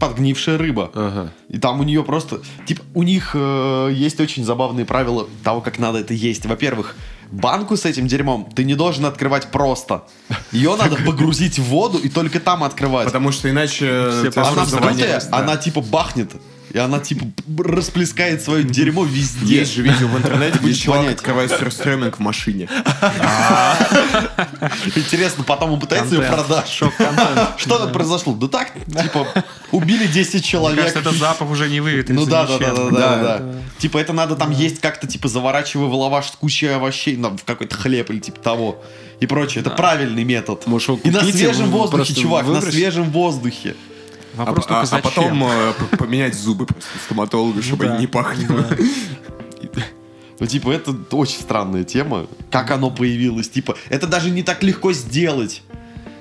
[0.00, 0.90] подгнившая рыба.
[0.94, 1.32] Ага.
[1.48, 2.40] И там у нее просто...
[2.66, 6.46] Типа, у них э, есть очень забавные правила того, как надо это есть.
[6.46, 6.96] Во-первых,
[7.30, 10.04] банку с этим дерьмом ты не должен открывать просто.
[10.52, 13.06] Ее надо погрузить в воду и только там открывать.
[13.06, 14.10] Потому что иначе...
[14.34, 16.32] Она вздутая, она типа бахнет.
[16.72, 17.26] И она типа
[17.58, 19.58] расплескает свое дерьмо везде.
[19.60, 22.68] Есть же видео в интернете, где чувак открывает сюрстреминг в машине.
[24.94, 26.68] Интересно, потом он пытается ее продать.
[26.68, 28.34] Что там произошло?
[28.34, 29.26] Да так, типа,
[29.72, 30.80] убили 10 Мне человек.
[30.80, 32.58] кажется, этот запах уже не выветрится Ну да, да,
[32.90, 33.42] да, да.
[33.78, 37.74] Типа это надо там есть как-то, типа заворачивая в лаваш с кучей овощей, в какой-то
[37.74, 38.82] хлеб или типа того.
[39.20, 39.60] И прочее.
[39.60, 40.66] Это правильный метод.
[40.66, 43.74] Может, И на свежем воздухе, чувак, на свежем воздухе.
[44.34, 45.02] Вопрос а, только а- а зачем?
[45.02, 48.46] потом э, поменять зубы просто стоматологу, чтобы да, они не пахли.
[50.38, 52.26] Ну, типа, это очень странная тема.
[52.50, 53.50] Как оно появилось?
[53.50, 55.62] Типа, это даже не так легко сделать.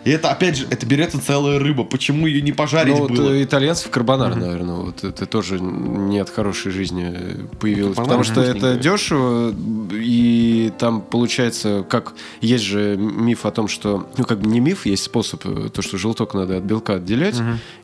[0.05, 1.83] И это, опять же, это берется целая рыба.
[1.83, 3.31] Почему ее не пожарить Ну, было?
[3.33, 7.95] э, итальянцев карбонара, наверное, вот это тоже не от хорошей жизни э, появилось.
[7.95, 9.53] Карбонара Потому что это дешево,
[9.93, 14.85] и там получается, как есть же миф о том, что, ну, как бы не миф,
[14.85, 17.35] есть способ, э, то, что желток надо от белка отделять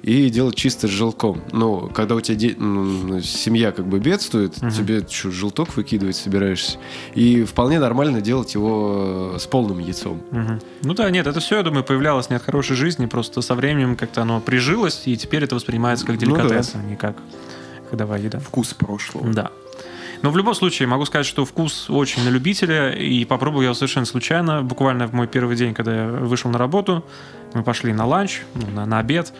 [0.01, 1.41] и делать чисто с желтком.
[1.51, 6.77] Но когда у тебя де- м, семья как бы бедствует, тебе что, желток выкидывать собираешься?
[7.13, 10.21] И вполне нормально делать его с полным яйцом.
[10.31, 10.59] Мгм.
[10.83, 13.95] Ну да, нет, это все, я думаю, появлялось не от хорошей жизни, просто со временем
[13.95, 16.43] как-то оно прижилось, и теперь это воспринимается как Ну да.
[16.43, 17.17] деликатес, а не как
[17.89, 18.37] ходовая еда.
[18.37, 19.33] Вкус прошлого.
[19.33, 19.49] Да.
[20.21, 23.73] Но в любом случае могу сказать, что вкус очень на любителя, и попробовал я его
[23.73, 24.61] совершенно случайно.
[24.61, 27.03] Буквально в мой первый день, когда я вышел на работу,
[27.55, 29.33] мы пошли на ланч, ну, на, на обед.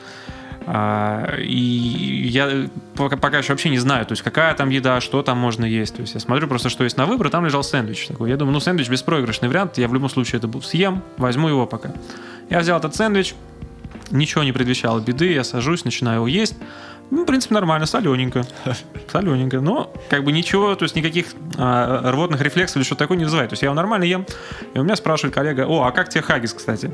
[0.68, 5.22] А, и я пока, пока еще вообще не знаю, то есть какая там еда, что
[5.22, 5.96] там можно есть.
[5.96, 8.30] То есть я смотрю просто, что есть на выбор, и там лежал сэндвич такой.
[8.30, 11.94] Я думаю, ну сэндвич беспроигрышный вариант, я в любом случае это съем, возьму его пока.
[12.50, 13.36] Я взял этот сэндвич,
[14.12, 16.56] ничего не предвещало беды, я сажусь, начинаю его есть.
[17.12, 18.46] Ну, в принципе, нормально, солененько.
[19.12, 19.62] Солененько.
[19.62, 23.50] Но, как бы ничего, то есть никаких а, рвотных рефлексов или что-то такое не вызывает.
[23.50, 24.26] То есть я его нормально ем.
[24.74, 26.92] И у меня спрашивает коллега, о, а как тебе хагис, кстати?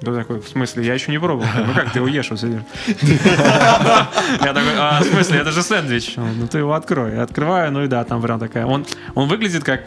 [0.00, 1.48] Да такой, в смысле, я еще не пробовал.
[1.66, 2.60] Ну как ты его ешь, вот сидишь?
[2.86, 6.14] Я такой, а, в смысле, это же сэндвич.
[6.16, 7.14] Ну ты его открой.
[7.14, 8.64] Я открываю, ну и да, там прям такая.
[8.64, 9.80] Он, он выглядит как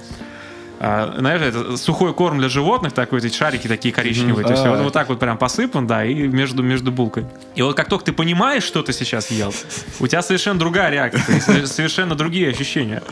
[0.84, 4.44] а, знаешь, это сухой корм для животных, такой, эти шарики такие коричневые.
[4.44, 4.72] То есть А.
[4.72, 7.26] вот, вот так вот прям посыпан, да, и между, между булкой.
[7.54, 9.54] И вот как только ты понимаешь, что ты сейчас ел,
[10.00, 13.04] у тебя совершенно другая реакция, совершенно другие ощущения.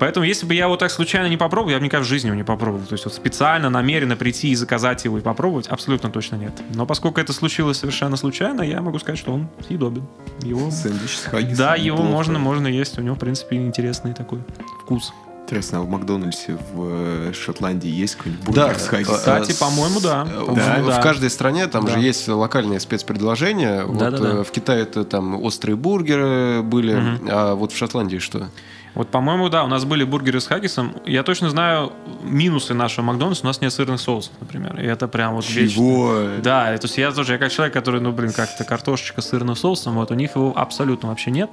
[0.00, 2.36] Поэтому, если бы я вот так случайно не попробовал, я бы никогда в жизни его
[2.36, 2.84] не попробовал.
[2.86, 6.52] То есть вот специально, намеренно прийти и заказать его и попробовать, абсолютно точно нет.
[6.74, 10.04] Но поскольку это случилось совершенно случайно, я могу сказать, что он съедобен.
[10.42, 10.70] Его...
[10.70, 11.56] Сэндвич с хаггисом.
[11.56, 12.98] Да, его можно, можно есть.
[12.98, 14.40] У него, в принципе, интересный такой
[14.82, 15.12] вкус.
[15.44, 19.14] Интересно, а в Макдональдсе в э, Шотландии есть какой-нибудь Да, бургер с хаггисом?
[19.16, 20.26] Кстати, Э, по-моему, да.
[20.32, 21.00] э, В, да.
[21.00, 21.92] в каждой стране там Да.
[21.94, 23.84] же есть локальные спецпредложения.
[23.84, 24.28] Вот Да-да-да.
[24.28, 27.28] э, в Китае это там острые бургеры были, Мгм.
[27.28, 28.48] а вот в Шотландии что?
[28.94, 30.96] Вот, по-моему, да, у нас были бургеры с хаггисом.
[31.06, 31.92] Я точно знаю
[32.24, 33.42] минусы нашего Макдональдса.
[33.44, 34.80] У нас нет сырных соусов, например.
[34.80, 35.74] И это прям вот вечно.
[35.76, 36.22] Чего?
[36.42, 39.54] Да, то есть я тоже, я как человек, который, ну, блин, как-то картошечка с сырным
[39.54, 41.50] соусом, вот у них его абсолютно вообще нет.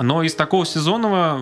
[0.00, 1.40] Но из такого сезонного...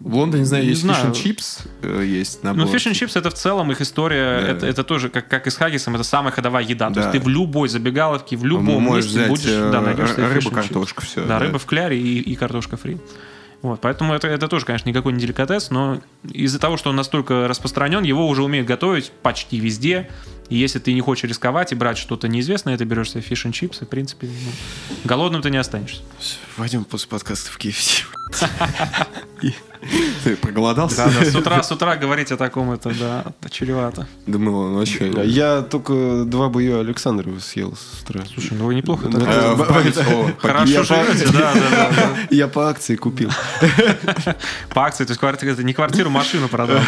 [0.00, 1.06] В Лондоне, знаю, Не есть знаю.
[1.06, 2.68] and chips, э, есть Ну, набор.
[2.68, 4.46] фиш and чипс это в целом их история, Да.
[4.48, 6.88] это, это тоже, как, как и с хаггисом, это самая ходовая еда.
[6.88, 7.00] То Да.
[7.00, 10.34] есть ты в любой забегаловке, в любом месте будешь, э, да, найдешь себе р- fish
[10.34, 10.54] рыбу, and chips.
[10.54, 11.24] картошку, все.
[11.24, 12.96] Да, рыба в кляре и, и картошка фри.
[13.62, 17.48] Вот, поэтому это, это тоже, конечно, никакой не деликатес, но из-за того, что он настолько
[17.48, 20.08] распространен, его уже умеют готовить почти везде.
[20.48, 23.84] И если ты не хочешь рисковать и брать что-то неизвестное, ты берешь себе fish и,
[23.84, 26.02] в принципе, ну, голодным ты не останешься.
[26.56, 28.17] Пойдем после подкаста в KFC.
[30.24, 30.96] Ты проголодался?
[30.96, 34.06] Да, да, с утра, с утра говорить о таком, это, да, чревато.
[34.26, 35.12] Думал, вообще...
[35.24, 38.24] Я только два боя Александрова съел с утра.
[38.32, 42.16] Слушай, ну вы неплохо Ну, так хорошо я живете, да, да, да, да.
[42.30, 43.30] Я по акции купил.
[44.70, 46.80] По акции, то есть квартира, это не квартиру, машину продал.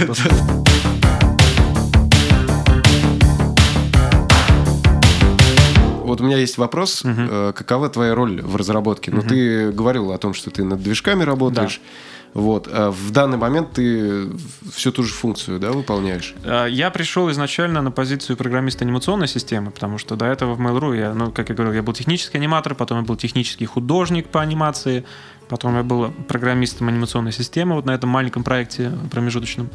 [6.20, 7.02] Вот у меня есть вопрос.
[7.04, 9.10] Э, Какова твоя роль в разработке?
[9.10, 11.80] Ну, ты говорил о том, что ты над движками работаешь.
[12.34, 12.68] Вот.
[12.70, 14.28] А в данный момент ты
[14.72, 16.34] всю ту же функцию, да, выполняешь?
[16.44, 20.96] Э, Я пришел изначально на позицию программиста анимационной системы, потому что до этого в Mail.ru
[20.96, 24.42] я, ну, как я говорил, я был технический аниматор, потом я был технический художник по
[24.42, 25.04] анимации,
[25.48, 29.70] потом я был программистом анимационной системы вот на этом маленьком проекте промежуточном.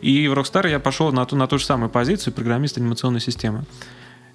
[0.00, 3.64] И в Rockstar я пошел на ту, на ту же самую позицию программист анимационной системы.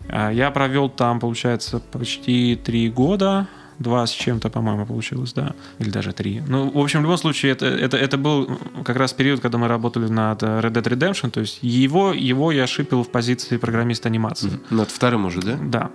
[0.10, 3.48] А, Я провел там, получается, почти три года.
[3.80, 5.54] Два с чем-то, по-моему, получилось, да.
[5.80, 6.42] Или даже три.
[6.46, 9.70] Ну, в общем, в любом случае, это, это, это был как раз период, когда мы
[9.70, 11.30] работали над э, Red Dead Redemption.
[11.30, 14.60] То есть его, его я шипил в позиции программиста анимации.
[14.70, 15.58] Над вторым уже, да?
[15.62, 15.92] Да.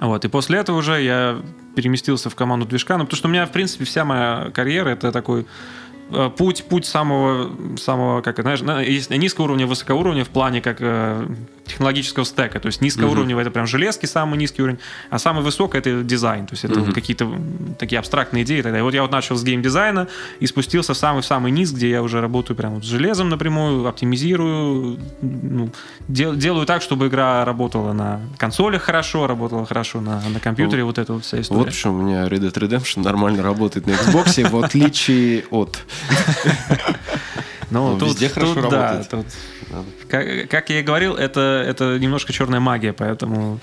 [0.00, 0.24] Вот.
[0.24, 1.42] И после этого уже я
[1.76, 2.96] переместился в команду движка.
[2.96, 5.44] Ну, потому что у меня, в принципе, вся моя карьера это такой
[6.10, 8.62] э, путь, путь самого, самого, как знаешь,
[9.10, 11.26] низкого уровня, высокого уровня в плане как э,
[11.72, 12.60] технологического стека.
[12.60, 14.78] То есть низкоуровневый это прям железки, самый низкий уровень,
[15.10, 16.46] а самый высокий это дизайн.
[16.46, 17.28] То есть это вот какие-то
[17.78, 18.60] такие абстрактные идеи.
[18.62, 18.80] далее.
[18.80, 20.08] И вот я вот начал с геймдизайна
[20.40, 24.98] и спустился в самый-самый низ, где я уже работаю прям вот с железом напрямую, оптимизирую,
[25.20, 25.70] ну,
[26.08, 30.98] дел- делаю так, чтобы игра работала на консолях хорошо, работала хорошо на, на компьютере, вот
[30.98, 31.58] эта вот вся история.
[31.60, 35.78] Вот почему у меня Red Dead Redemption нормально работает на Xbox, в отличие от...
[37.70, 39.26] Ну, Ну, везде хорошо работает.
[40.08, 43.60] Как, как я и говорил, это, это немножко черная магия, поэтому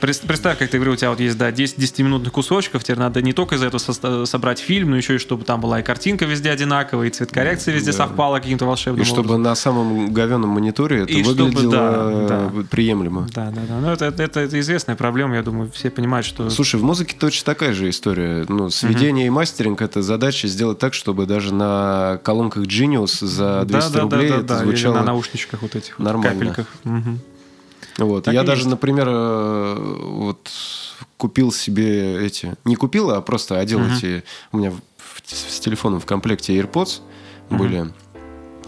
[0.00, 3.32] Представь, как ты говорил, у тебя вот есть, да, 10 10-минутных кусочков, тебе надо не
[3.32, 6.50] только из этого состо- собрать фильм, но еще и чтобы там была и картинка везде
[6.50, 7.98] одинаковая, и цвет коррекции везде Да.
[7.98, 9.42] совпала каким-то волшебным И чтобы образом.
[9.42, 13.26] на самом говенном мониторе это И чтобы, выглядело да, э, приемлемо.
[13.34, 13.78] Да, да, да.
[13.80, 16.48] Ну, это, это, это известная проблема, я думаю, все понимают, что...
[16.50, 18.44] Слушай, в музыке точно такая же история.
[18.48, 23.88] Ну, сведение и мастеринг это задача сделать так, чтобы даже на колонках Genius за 200
[23.88, 24.94] да, да, рублей да, да, это да, или звучало.
[24.94, 26.38] на наушничках вот этих вот нормально.
[26.40, 26.66] капельках.
[26.84, 27.20] Мгм.
[27.98, 28.24] Вот.
[28.24, 28.70] Так Я даже, есть.
[28.70, 30.50] например, э, вот
[31.16, 33.94] купил себе эти, не купил, а просто одел Мгм.
[33.96, 34.24] эти.
[34.52, 37.00] У меня в- с телефоном в комплекте AirPods
[37.50, 37.92] были.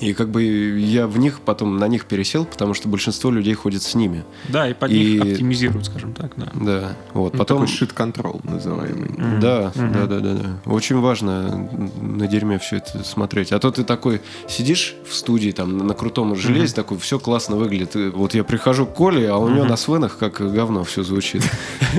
[0.00, 3.82] И как бы я в них потом на них пересел, потому что большинство людей ходит
[3.82, 4.24] с ними.
[4.48, 6.48] Да, и под И- них оптимизируют, скажем так, да.
[6.54, 6.96] Да.
[7.12, 7.32] Вот.
[7.34, 7.66] Ну, Потом.
[7.66, 9.10] Такой shit-control называемый.
[9.10, 9.40] Мгм.
[9.40, 9.92] Да, Мгм.
[9.92, 10.70] да, да, да, да.
[10.70, 11.68] Очень важно
[12.00, 13.52] на дерьме все это смотреть.
[13.52, 17.94] А то ты такой сидишь в студии, там, на крутом железе, такой, все классно выглядит.
[18.14, 21.42] Вот я прихожу к Коле, а у него на свенах как говно все звучит.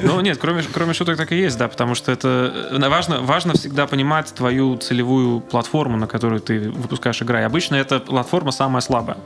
[0.04, 3.54] Ну, нет, кроме, кроме шуток так и есть, да, потому что это э, важно, важно
[3.54, 7.40] всегда понимать твою целевую платформу, на которую ты выпускаешь игры.
[7.40, 9.18] И обычно эта платформа самая слабая.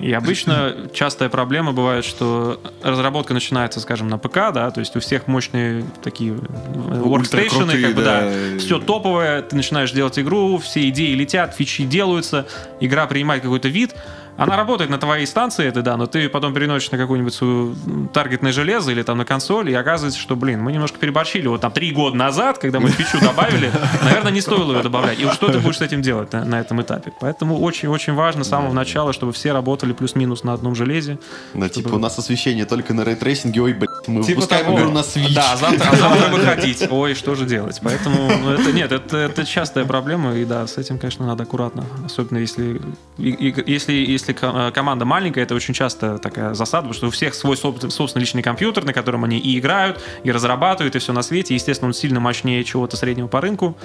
[0.00, 5.00] И обычно частая проблема бывает, что разработка начинается, скажем, на ПК, да, то есть у
[5.00, 8.58] всех мощные такие э, workstation'ы, Ультракрутые, как бы, да, да.
[8.58, 12.46] все топовое, ты начинаешь делать игру, все идеи летят, фичи делаются,
[12.80, 13.94] игра принимает какой-то вид,
[14.38, 17.74] она работает на твоей станции, это да, но ты потом переносишь на какое-нибудь свою
[18.14, 21.46] target ное железо или там на консоль, и оказывается, что, блин, мы немножко переборщили.
[21.48, 23.70] Вот там три года назад, когда мы фичу добавили,
[24.02, 25.20] наверное, не стоило ее добавлять.
[25.20, 27.12] И вот что ты будешь с этим делать на, на этом этапе?
[27.20, 31.18] Поэтому очень-очень важно с самого начала, чтобы все работали плюс-минус на одном железе.
[31.54, 34.64] Да, типа у нас освещение только на ray tracing е, ой, блядь, мы Типа выпускаем
[34.66, 34.78] того.
[34.78, 35.34] игру на Switch.
[35.34, 36.86] Да, завтра, а завтра выходить.
[36.90, 37.80] Ой, что же делать?
[37.82, 41.84] Поэтому ну, это нет, это, это частая проблема, и да, с этим, конечно, надо аккуратно.
[42.04, 42.80] Особенно если,
[43.18, 43.92] и- и- если,
[44.28, 47.90] если э, команда маленькая, это очень часто такая засада, потому что у всех свой соб-
[47.90, 51.54] собственный личный компьютер, на котором они и играют, и разрабатывают, и все на свете.
[51.54, 53.76] Естественно, он сильно мощнее чего-то среднего по рынку.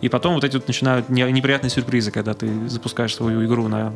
[0.00, 3.94] И потом вот эти вот начинают не- неприятные сюрпризы, когда ты запускаешь свою игру на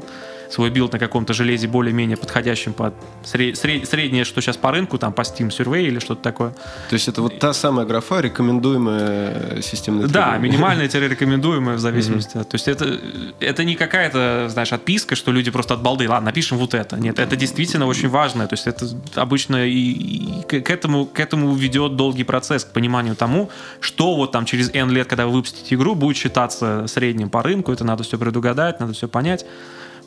[0.51, 2.95] свой билд на каком-то железе более-менее подходящем под
[3.25, 6.51] сре- сре- среднее, что сейчас по рынку, там по Steam Survey или что-то такое.
[6.89, 10.49] То есть это вот та самая графа, рекомендуемая системная Да, требования.
[10.53, 12.37] минимальная-рекомендуемая в зависимости.
[12.39, 12.99] от- То есть это,
[13.41, 16.97] это не какая-то, знаешь, отписка, что люди просто от балды, ладно, напишем вот это.
[16.97, 18.47] Нет, это действительно очень важно.
[18.47, 22.73] То есть это обычно и, и к, к этому, к этому ведет долгий процесс, к
[22.73, 27.31] пониманию тому, что вот там через N лет, когда вы выпустите игру, будет считаться средним
[27.31, 27.73] по рынку.
[27.73, 29.45] Это надо все предугадать, надо все понять.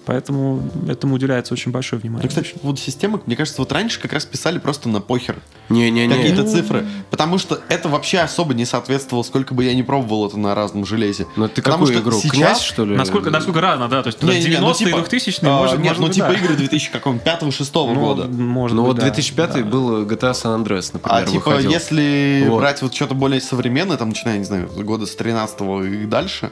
[0.05, 2.23] Поэтому этому уделяется очень большое внимание.
[2.23, 5.37] Ну, кстати, вот системы, мне кажется, вот раньше как раз писали просто на похер
[5.69, 6.13] Не-не-не.
[6.15, 6.87] какие-то цифры.
[7.11, 10.85] Потому что это вообще особо не соответствовало, сколько бы я ни пробовал это на разном
[10.87, 11.27] железе.
[11.35, 12.19] Ну ты Потому какую что игру?
[12.19, 12.95] сейчас- Князь, что ли?
[12.95, 14.01] Насколько, насколько рано, да?
[14.01, 16.33] То есть Не-не-не, 90-е, ну, типа, 2000-е, а, может, Нет, может ну быть, типа да.
[16.33, 18.27] игры 2005-2006 Ну, года.
[18.27, 19.61] может Ну быть, вот да, 2005 да.
[19.63, 21.69] был GTA San Andreas, например, А типа, выходил.
[21.71, 22.59] если Вот.
[22.59, 26.49] брать вот что-то более современное, там, начиная, не знаю, года с 13 и дальше,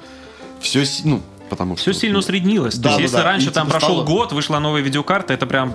[0.60, 1.92] все, ну, потому что...
[1.92, 2.76] Все сильно усреднилось.
[2.76, 3.24] То Да, есть, да, если да.
[3.24, 5.74] раньше И, там типа, прошел стало- год, вышла новая видеокарта, это прям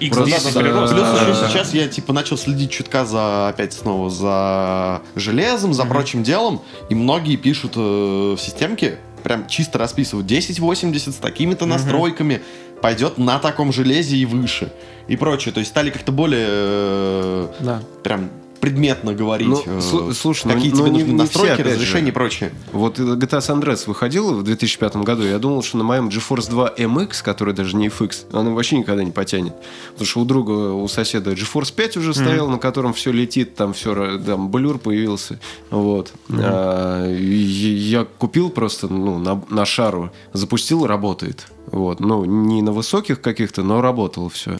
[0.00, 0.60] X10 Просто, Да, да, да.
[0.60, 0.92] прирост.
[0.94, 1.48] Плюс еще да.
[1.48, 6.94] сейчас я типа начал следить чутка за опять снова за железом, за прочим делом, и
[6.94, 12.42] многие пишут э, в системке, прям чисто расписывают 1080 с такими-то настройками,
[12.82, 14.72] пойдет на таком железе и выше
[15.08, 15.52] и прочее.
[15.54, 17.80] То есть стали как-то более э, Да.
[18.02, 18.30] прям
[18.64, 21.62] предметно говорить, Ну, э, слу- слушай, ну, какие ну, тебе не- нужны не настройки, все,
[21.62, 21.72] опять же.
[21.74, 22.50] разрешения и прочее.
[22.72, 26.72] Вот GTA San Andreas выходил в 2005 году, я думал, что на моем GeForce 2
[26.78, 29.52] MX, который даже не FX, он вообще никогда не потянет.
[29.90, 33.74] Потому что у друга, у соседа GeForce 5 уже стоял, на котором все летит, там
[33.74, 35.38] все, там блюр появился.
[35.70, 36.14] Вот.
[36.30, 41.48] А, и я купил просто ну, на, на шару, запустил, работает.
[41.66, 42.00] Вот.
[42.00, 44.58] Ну, не на высоких каких-то, но работало все.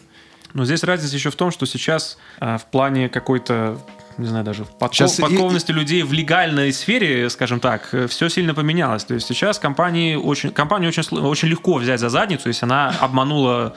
[0.53, 3.77] Но здесь разница еще в том, что сейчас а, в плане какой-то
[4.17, 8.53] не знаю, даже подков- Сейчас и- подкованности людей в легальной сфере, скажем так, все сильно
[8.53, 9.03] поменялось.
[9.03, 13.75] То есть сейчас компании очень, компании очень, очень легко взять за задницу, если она обманула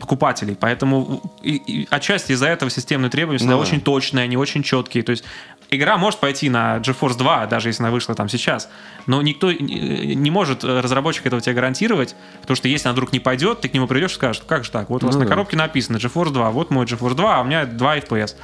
[0.00, 0.54] покупателей.
[0.60, 3.66] Поэтому и- и отчасти из-за этого системные требования всегда Ну да.
[3.66, 5.02] очень точные, они очень четкие.
[5.02, 5.24] То есть
[5.70, 8.68] игра может пойти на GeForce 2, даже если она вышла там сейчас,
[9.06, 13.12] но никто не не может, э, разработчик этого тебе гарантировать, потому что если она вдруг
[13.14, 15.20] не пойдет, ты к нему придешь и скажешь, как же так, вот у вас Ну
[15.22, 15.30] на да.
[15.30, 18.34] коробке написано GeForce 2, вот мой GeForce 2, а у меня 2 FPS.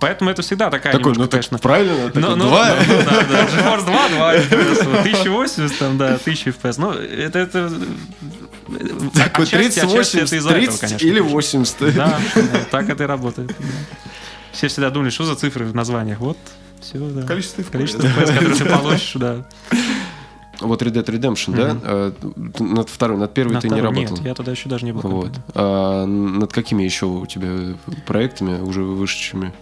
[0.00, 1.58] Поэтому это всегда такая Такой, немножко, ну так конечно...
[1.58, 2.74] правильно, Ну, такой, ну, два.
[2.86, 3.44] ну, ну, да, да.
[3.46, 6.74] GeForce 2, 2 FPS, вот, 1080, там, да, 1000 FPS.
[6.78, 7.72] Ну, это, это
[9.14, 11.06] Такой отчасти- отчасти 30, это из-за этого, 30 конечно.
[11.06, 11.94] или 80.
[11.94, 12.20] Да,
[12.70, 13.56] так это и работает.
[14.52, 16.18] Все всегда думали, что за цифры в названиях.
[16.20, 16.36] Вот,
[16.80, 17.22] все, да.
[17.22, 17.70] Количество FPS.
[17.70, 19.46] Количество FPS, которые ты получишь, да.
[20.60, 21.76] Вот Red Dead Redemption, да?
[21.84, 22.12] А,
[22.58, 24.16] Над второй, над первой ты не работал.
[24.16, 25.00] Нет, я тогда еще даже не был.
[25.02, 25.30] Вот.
[25.54, 27.76] А над какими еще у тебя
[28.06, 29.52] проектами уже вышедшими?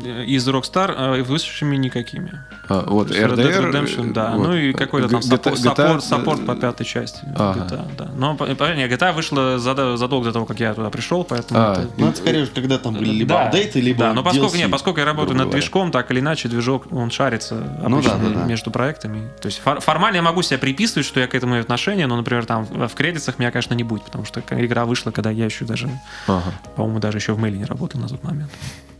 [0.00, 2.40] Из Rockstar э, вышедшими никакими.
[2.68, 3.70] А, вот, Red Dead RDR.
[3.72, 4.32] Redemption, да.
[4.36, 7.20] вот, Ну и какой-то там GTA, support, support, support э, по пятой части.
[7.36, 7.60] Ага.
[7.60, 8.08] GTA, да.
[8.16, 11.60] Но, по- понятно, GTA вышла задолго до того, как я туда пришел, поэтому...
[11.60, 14.22] А, это- Ну, это скорее, уже, когда там были либо Да, апдейты, либо Да, но
[14.22, 15.60] поскольку, DLC, нет, поскольку я работаю над говоря.
[15.60, 18.44] движком, так или иначе, движок, он share ится Ну обычно да, да, да.
[18.44, 19.28] между проектами.
[19.40, 22.16] То есть фор- формально я могу себя приписывать, что я к этому имею отношение, но,
[22.16, 25.44] например, там в в кредитах меня, конечно, не будет, потому что игра вышла, когда я
[25.44, 25.88] еще даже,
[26.26, 26.52] Ага.
[26.76, 28.50] по-моему, даже еще в мейле не работал на тот момент.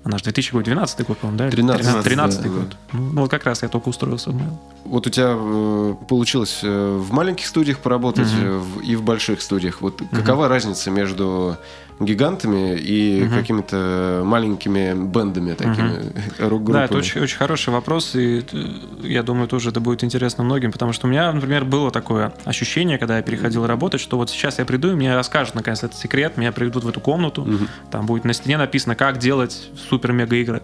[0.07, 1.51] Она же 2012 год, по-моему, да?
[1.51, 2.77] 13, 13 да, год.
[2.93, 4.57] Ну, ну, вот как раз я только устроился в мейл.
[4.85, 9.43] Вот у тебя э, получилось э, в маленьких студиях поработать э, в- и в больших
[9.43, 9.81] студиях.
[9.81, 11.57] Вот какова разница между
[11.99, 13.35] гигантами и Мгм.
[13.35, 16.73] какими-то маленькими бендами такими, рок-группами?
[16.73, 18.65] Да, это очень, очень хороший вопрос, и э,
[19.03, 22.99] я думаю, тоже это будет интересно многим, потому что у меня, например, было такое ощущение,
[22.99, 26.37] когда я переходил работать, что вот сейчас я приду, и мне расскажут, наконец, этот секрет,
[26.37, 27.69] меня приведут в эту комнату, Мгм.
[27.91, 30.61] там будет на стене написано, как делать супер-мега-игры.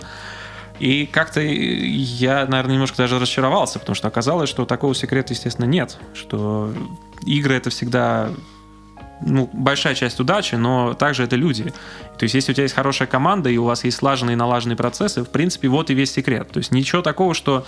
[0.79, 5.97] И как-то я, наверное, немножко даже разочаровался, потому что оказалось, что такого секрета, естественно, нет.
[6.13, 6.73] Что
[7.25, 8.31] игры это всегда
[9.25, 11.73] ну, большая часть удачи, но также это люди.
[12.19, 14.77] То есть, если у тебя есть хорошая команда, и у вас есть слаженные и налаженные
[14.77, 16.51] процессы, в принципе, вот и весь секрет.
[16.51, 17.67] То есть, ничего такого, что...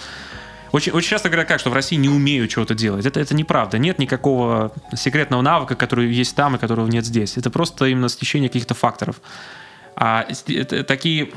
[0.72, 3.07] Очень, очень часто говорят как, что в России не умеют чего-то делать.
[3.07, 3.78] Это, это неправда.
[3.78, 7.36] Нет никакого секретного навыка, который есть там и которого нет здесь.
[7.36, 9.20] Это просто именно стечение каких-то факторов.
[9.94, 11.30] А это такие,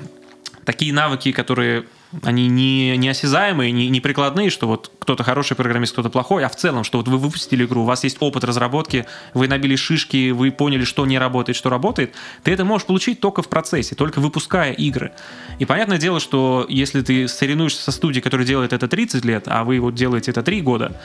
[0.66, 1.86] такие навыки, которые
[2.24, 6.50] они не, не осязаемые, не, не прикладные, что вот кто-то хороший программист, кто-то плохой, а
[6.50, 10.32] в целом, что вот вы выпустили игру, у вас есть опыт разработки, вы набили шишки,
[10.32, 14.20] вы поняли, что не работает, что работает, ты это можешь получить только в процессе, только
[14.20, 15.12] выпуская игры.
[15.60, 19.64] И понятное дело, что если ты соревнуешься со студией, которая делает это 30 лет, а
[19.64, 21.00] вы вот делаете это 3 года,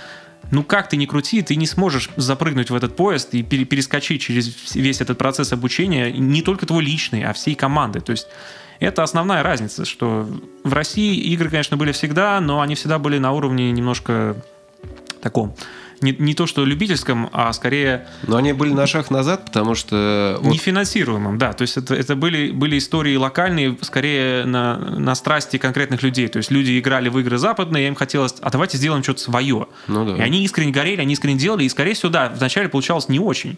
[0.50, 4.22] ну как ты не крути, ты не сможешь запрыгнуть в этот поезд и пере- перескочить
[4.22, 8.00] через весь этот процесс обучения, не только твой личный, а всей команды.
[8.00, 8.26] То есть
[8.82, 10.28] это основная разница, что
[10.64, 14.36] в России игры, конечно, были всегда, но они всегда были на уровне немножко
[15.20, 15.54] таком.
[16.02, 20.36] Не, не то, что любительском, а скорее Но они были на шаг назад, потому что...
[20.40, 21.52] вот нефинансируемым, да.
[21.52, 26.26] То есть это, это были, были истории локальные, скорее на, на страсти конкретных людей.
[26.26, 29.68] То есть люди играли в игры западные, им хотелось, а давайте сделаем что-то свое.
[29.86, 30.16] Ну да.
[30.16, 33.56] И они искренне горели, они искренне делали, и, скорее всего, да, вначале получалось не очень.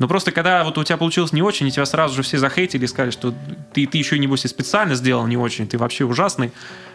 [0.00, 2.84] Но просто когда вот у тебя получилось не очень, и тебя сразу же все захейтили
[2.84, 3.34] и сказали, что
[3.74, 6.52] ты, ты еще, небось, и специально сделал не очень, ты вообще ужасный.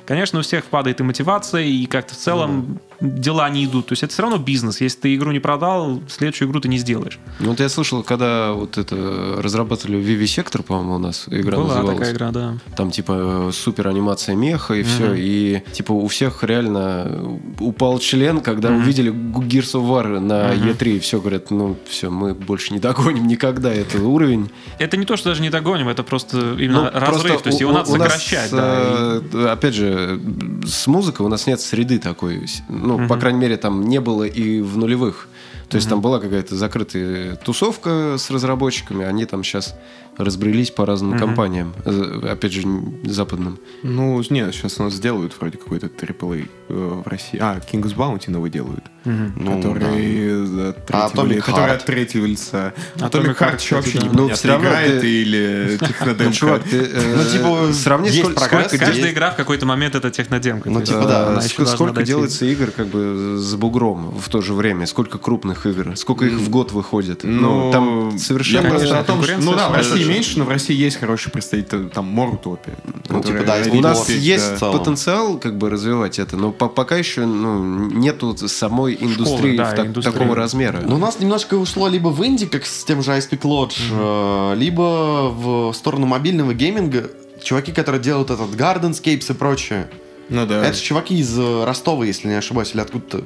[0.08, 3.88] Конечно, у всех падает и мотивация, и как-то в целом дела не идут.
[3.88, 4.82] То есть это все равно бизнес.
[4.82, 7.20] Если ты игру не продал, следующую игру ты не сделаешь.
[7.40, 8.96] Ну, вот я слышал, когда вот это
[9.40, 11.98] разрабатывали Vivi Sector, по-моему, у нас игра Была называлась.
[11.98, 12.58] такая игра, да.
[12.76, 15.14] Там типа супер анимация меха и все.
[15.16, 20.96] И типа у всех реально упал член, когда увидели Gears of War на E3.
[20.96, 24.50] И все говорят, ну все, мы больше не догоним никогда этот уровень.
[24.80, 27.22] Это не то, что даже не догоним, это просто именно Ну, разрыв.
[27.24, 28.52] просто то есть у- его надо у нас, сокращать.
[28.52, 30.20] да, и- э, Опять же,
[30.66, 32.46] с музыкой у нас нет среды такой.
[32.86, 35.28] Ну, по крайней мере, там не было и в нулевых.
[35.70, 39.76] То есть там была какая-то закрытая тусовка с разработчиками, они там сейчас
[40.18, 42.62] разбрелись по разным компаниям, э, опять же,
[43.04, 43.60] западным.
[43.84, 47.38] Ну, нет, сейчас у нас сделают вроде какой-то AAA э, в России.
[47.42, 48.84] А, King's Bounty новый делают.
[49.04, 52.74] Ну, который, за А третьего ли- который от третьего лица.
[52.96, 54.14] Atomic Atomic Heart, еще вообще не да.
[54.14, 56.34] Ну, равно играет ты- или Ну, технодемка.
[56.34, 59.94] чувак, ты э, Ну, типа, сравни, есть сколько, прогресс, сколько, Каждая игра в какой-то момент
[59.96, 60.70] это технодемка.
[60.72, 62.08] Ну, есть, типа, да, сколько дойти.
[62.08, 66.34] делается игр как бы с бугром в то же время, сколько крупных игр, сколько их
[66.34, 67.24] в год выходит.
[67.24, 68.64] Ну, Ну, там совершенно...
[68.64, 70.05] Я просто конечно, о том, что, ну да, в России.
[70.10, 72.76] Меньше, но в России есть хороший представитель, там, Морутопия.
[73.10, 74.72] Ну, типа, да, У нас есть да.
[74.72, 79.76] потенциал как бы развивать это, но по- пока еще ну, нету самой индустрии да, в
[79.76, 80.14] так- индустрии.
[80.14, 80.82] такого размера.
[80.86, 84.56] Ну, у нас немножко ушло либо в инди, как с тем же Peak Lodge, э,
[84.58, 87.10] либо в сторону мобильного гейминга.
[87.44, 89.88] Чуваки, которые делают этот Gardenscapes и прочее.
[90.30, 90.66] Ну да.
[90.66, 93.24] Это же чуваки из э, Ростова, если не ошибаюсь, или откуда-то.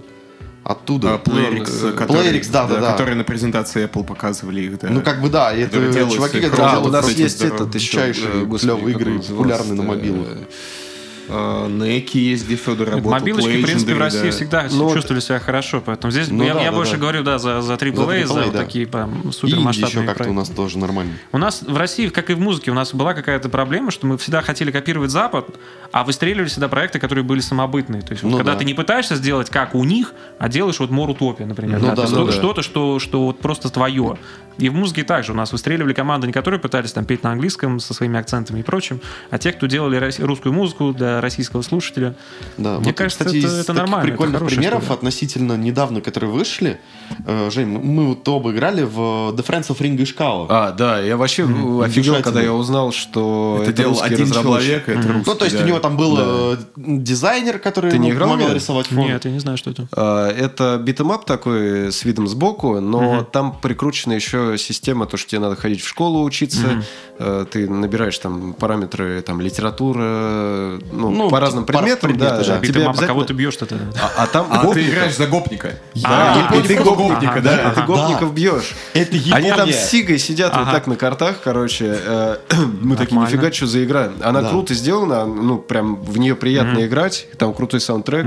[0.63, 1.15] Оттуда.
[1.15, 2.91] А, Playrix, Ну, который- Playrix, да, да, да.
[2.91, 4.89] Которые на презентации Apple показывали их, да.
[4.89, 7.17] Ну, как бы да, и это Которые делают чуваки, которые Да, крутые у делают нас
[7.17, 7.99] есть этот еще...
[8.11, 10.27] Э, господи, клевые игры, популярные на мобилах.
[11.29, 13.11] А, Неки есть, где Федор работал.
[13.11, 14.31] Мобилочки, в принципе, в России да.
[14.31, 16.97] всегда Ну, вот- чувствовали себя хорошо, поэтому здесь Ну я, да, я да, больше да.
[16.99, 18.59] говорю, да, за, за AAA, за, AAA, вот да.
[18.59, 21.13] такие прям И супермасштабные еще как-то у нас тоже нормально.
[21.31, 24.17] У нас в России, как и в музыке, у нас была какая-то проблема, что мы
[24.17, 25.47] всегда хотели копировать Запад,
[25.91, 28.01] а выстреливали всегда проекты, которые были самобытные.
[28.01, 28.59] То есть, вот Ну когда да.
[28.59, 31.79] ты не пытаешься сделать как у них, а делаешь вот Мор Утопия, например.
[31.79, 32.31] Ну да, да, ну да.
[32.31, 34.17] Что-то, что, что вот просто твое.
[34.57, 37.79] И в музыке также у нас выстреливали команды, не которые пытались там петь на английском
[37.79, 38.99] со своими акцентами и прочим,
[39.29, 42.15] а те, кто делали русскую музыку для российского слушателя.
[42.57, 44.97] Да, Мне вот, кажется, кстати, это- из это нормально, это прикольных хорошая примеров история.
[44.97, 46.79] относительно недавно, которые вышли.
[47.25, 50.45] Э, Жень, мы- вот оба играли в The Friends of Ringo Ishikawa.
[50.49, 52.21] А, да, я вообще офигел, Душательно.
[52.21, 55.23] когда я узнал, что Это делал русский один человек, это русский.
[55.29, 55.63] Ну, то есть да.
[55.63, 58.99] у него там был э, дизайнер, который Ты не играл помогал рисовать фон.
[58.99, 59.87] Нет, я не знаю, что это.
[59.95, 65.17] А, Это beat 'em up такой с видом сбоку, но там прикручена еще система, то,
[65.17, 66.83] что тебе надо ходить в школу учиться,
[67.17, 72.59] э, ты набираешь там параметры, там литература, ну, Ну, по разным предметам, предметы, да, да.
[72.59, 72.65] да.
[72.67, 73.85] Тебе а обязательно- кого ты бьешь-то тогда?
[74.01, 74.89] А, а там А ты гопника.
[74.89, 75.75] играешь за гопника.
[76.03, 77.55] А, и ты гопника, Ага, да.
[77.57, 78.73] да, ты гопников бьешь.
[78.93, 79.73] Это Они там Япония.
[79.73, 80.71] с Сигой сидят вот Ага.
[80.71, 81.97] так на картах, короче.
[82.03, 82.37] э,
[82.81, 84.11] Мы такие, нифига, что за игра.
[84.21, 84.49] Она Да.
[84.49, 87.27] круто сделана, ну, прям в нее приятно играть.
[87.37, 88.25] Там крутой саундтрек.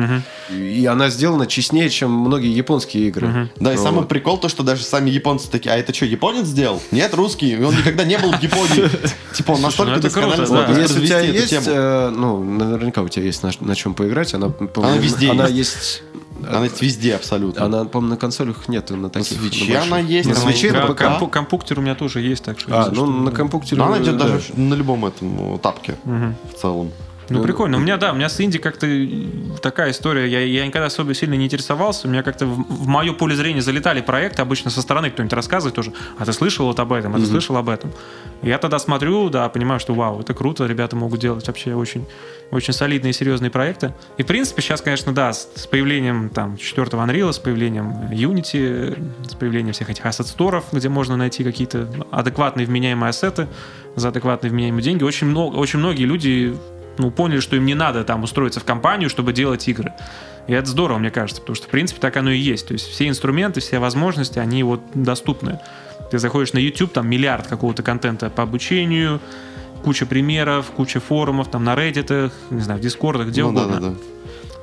[0.51, 3.51] И она сделана честнее, чем многие японские игры.
[3.57, 3.83] Да, и Вот.
[3.83, 6.83] самый прикол то, что даже сами японцы такие, а это что, японец сделал?
[6.91, 8.89] Нет, русский, он никогда не был в Японии.
[9.33, 10.81] Типа он настолько ну это досконально да.
[10.81, 14.49] Если у тебя есть, э, ну, наверняка у тебя есть на, на чем поиграть, она,
[14.49, 15.75] по-моему, везде она есть.
[15.75, 16.03] есть.
[16.49, 17.65] Она есть везде абсолютно.
[17.65, 19.41] Она, по-моему, на консолях нету, на таких.
[19.41, 19.93] на свече больших.
[19.93, 21.03] она есть, На она свече, на на ПК.
[21.03, 22.71] Компу- Компуктер у меня тоже есть, так что...
[22.73, 23.77] А, ну, что, на.
[23.77, 24.29] Но она идет да.
[24.29, 26.91] даже на любом этом э, тапке в целом.
[27.29, 27.77] Ну, прикольно.
[27.77, 28.87] У меня, да, у меня с инди как-то
[29.63, 30.29] такая история.
[30.29, 32.09] Я, я никогда особо сильно не интересовался.
[32.09, 34.43] У меня как-то в, в мое поле зрения залетали проекты.
[34.43, 35.93] Обычно со стороны кто-нибудь рассказывает тоже.
[36.19, 37.15] А ты слышал вот об этом?
[37.15, 37.93] А ты слышал об этом?
[38.43, 40.67] Я тогда смотрю, да, понимаю, что вау, это круто.
[40.67, 42.07] Ребята могут делать вообще очень,
[42.51, 43.95] очень солидные и серьезные проекты.
[44.19, 49.29] И, в принципе, сейчас, конечно, да, с, с появлением там четвертого Unreal, с появлением Unity,
[49.29, 53.47] с появлением всех этих ассет-сторов, где можно найти какие-то адекватные вменяемые ассеты
[53.95, 55.05] за адекватные вменяемые деньги.
[55.05, 56.57] Очень, много, очень многие люди
[56.99, 59.93] ну, поняли, что им не надо там устроиться в компанию, чтобы делать игры.
[60.49, 62.67] И это здорово, мне кажется, потому что, в принципе, так оно и есть.
[62.67, 65.61] То есть все инструменты, все возможности, они вот доступны.
[66.11, 69.21] Ты заходишь на YouTube, там миллиард какого-то контента по обучению,
[69.85, 73.81] куча примеров, куча форумов, там на Reddit, не знаю, в Дискордах, где Ну да, угодно.
[73.81, 73.95] да, да.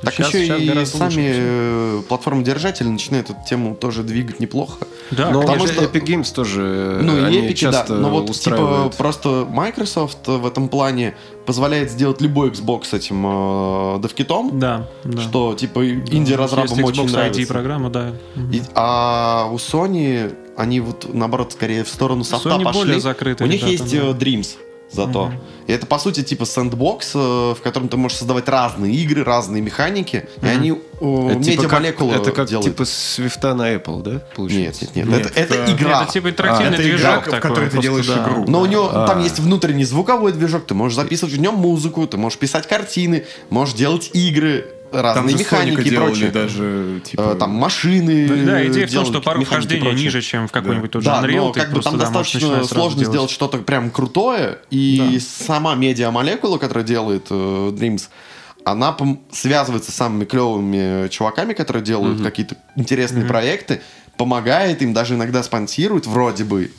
[0.01, 4.39] Так Щас- еще щас и гораздо лучше сами э, платформодержатели начинают эту тему тоже двигать
[4.39, 4.77] неплохо.
[5.12, 7.53] Да, Но потому что- Epic Games тоже Ну и они Epic, да.
[7.55, 8.95] часто Но вот типа устраивают.
[8.95, 15.22] просто Microsoft в этом плане позволяет сделать любой Xbox этим э, девкитом, да, да.
[15.22, 17.47] что типа инди-разрабам очень Xbox нравится.
[17.53, 18.12] Программа, да.
[18.51, 22.82] И- а у Sony они вот наоборот скорее в сторону софта Sony пошли.
[22.82, 24.07] более закрытые У них ребята, есть да.
[24.07, 24.47] э, Dreams
[24.91, 25.25] зато.
[25.27, 25.39] Мгм.
[25.67, 29.61] И это по сути типа сэндбокс, э, в котором ты можешь создавать разные игры, разные
[29.61, 30.73] механики, и они э,
[31.31, 32.65] Это типа как- медиамолекулы Это как делают.
[32.65, 34.11] типа свифта на Apple, да?
[34.13, 34.85] Нет, Получается?
[34.85, 35.07] нет, нет.
[35.07, 36.03] Нет, это, это это- игра.
[36.03, 38.23] Это типа интерактивный это движок игра, в такой, которой ты делаешь да.
[38.23, 38.45] игру.
[38.47, 39.07] Но у него А.
[39.07, 43.25] там есть внутренний звуковой движок, ты можешь записывать в нем музыку, ты можешь писать картины,
[43.49, 46.31] можешь делать игры, разные же механики и делали прочее.
[46.31, 47.33] даже, типа...
[47.33, 48.27] Э, Там машины.
[48.45, 49.93] Да, идея в том, что порог прочее.
[49.93, 51.35] ниже, чем в какой-нибудь тот же Да, Unreal.
[51.37, 53.13] но ты как бы там да, достаточно сложно делать.
[53.13, 58.09] сделать что-то прям крутое, и сама медиамолекула, которая делает э, Dreams,
[58.65, 58.95] она
[59.31, 63.81] связывается с самыми клевыми чуваками, которые делают какие-то интересные проекты,
[64.17, 66.71] помогает им, даже иногда спонсирует, вроде бы.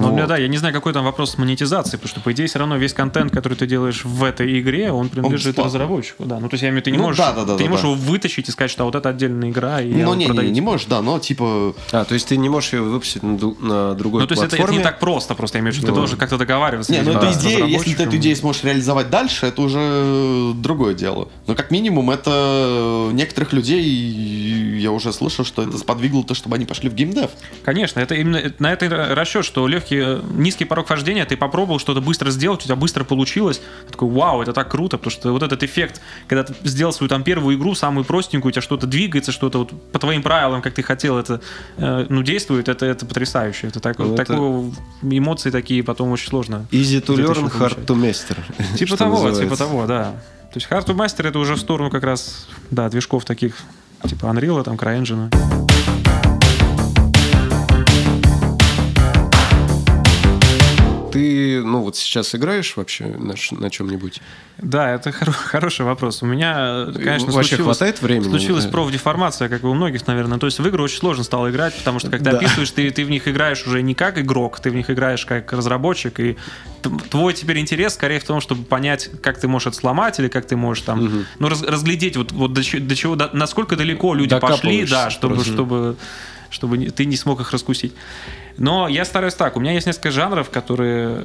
[0.00, 0.28] Но у меня, Вот.
[0.28, 2.76] да, я не знаю, какой там вопрос с монетизацией, потому что, по идее, все равно
[2.76, 5.64] весь контент, который ты делаешь в этой игре, он принадлежит бесплатный.
[5.80, 6.24] разработчику.
[6.24, 6.40] Да.
[6.40, 7.62] Ну, то есть, я имею в виду, ты не Ну, можешь, да, да, да, ты
[7.62, 7.92] не да, можешь да.
[7.92, 10.60] его вытащить и сказать, что а вот это отдельная игра, и Ну, не, не, не
[10.60, 11.74] можешь, да, но типа...
[11.92, 14.56] А, то есть ты не можешь ее выпустить на, на другой Ну, то есть, это,
[14.56, 15.98] это не так просто, просто я имею в виду, ты Ну.
[15.98, 16.92] должен как-то договариваться.
[16.92, 21.28] Не, ну это идея, если ты эту идею сможешь реализовать дальше, это уже другое дело.
[21.46, 23.82] Но как минимум это некоторых людей,
[24.80, 27.30] я уже слышал, что это сподвигло то, чтобы они пошли в геймдев.
[27.64, 32.00] Конечно, это именно на это расчет, что легкий, э, низкий порог вхождения, ты попробовал что-то
[32.00, 33.60] быстро сделать, у тебя быстро получилось.
[33.86, 37.08] Ты такой, вау, это так круто, потому что вот этот эффект, когда ты сделал свою
[37.08, 40.74] там первую игру, самую простенькую, у тебя что-то двигается, что-то вот по твоим правилам, как
[40.74, 41.40] ты хотел, это
[41.76, 43.68] э, ну, действует, это, это потрясающе.
[43.68, 44.72] Это, так, это- такое-
[45.02, 46.66] эмоции такие потом очень сложно.
[46.70, 48.36] Easy to learn, hard to master.
[48.76, 49.42] Типа того, называется.
[49.44, 50.14] типа того, да.
[50.52, 53.56] То есть Hard to Master это уже в сторону как раз, да, движков таких,
[54.04, 55.30] типа Unreal, там, CryEngine.
[61.12, 64.20] Ты, ну, вот сейчас играешь вообще на, на чем-нибудь?
[64.58, 66.22] Да, это хоро- хороший вопрос.
[66.22, 68.28] У меня, э, конечно, Вообще случилось, хватает времени?
[68.28, 68.70] случилась Да.
[68.70, 70.38] профдеформация, как и у многих, наверное.
[70.38, 72.38] То есть в игры очень сложно стало играть, потому что когда Да.
[72.38, 75.52] описываешь, ты, ты в них играешь уже не как игрок, ты в них играешь как
[75.52, 76.36] разработчик, и
[77.10, 80.46] твой теперь интерес скорее в том, чтобы понять, как ты можешь это сломать, или как
[80.46, 84.38] ты можешь там, ну, раз- разглядеть вот, вот до, до чего, до- насколько далеко люди
[84.38, 85.52] пошли, да, чтобы, просто.
[85.52, 85.96] чтобы
[86.52, 87.92] чтобы ты не смог их раскусить.
[88.60, 89.56] Но я стараюсь так.
[89.56, 91.22] У меня есть несколько жанров, которые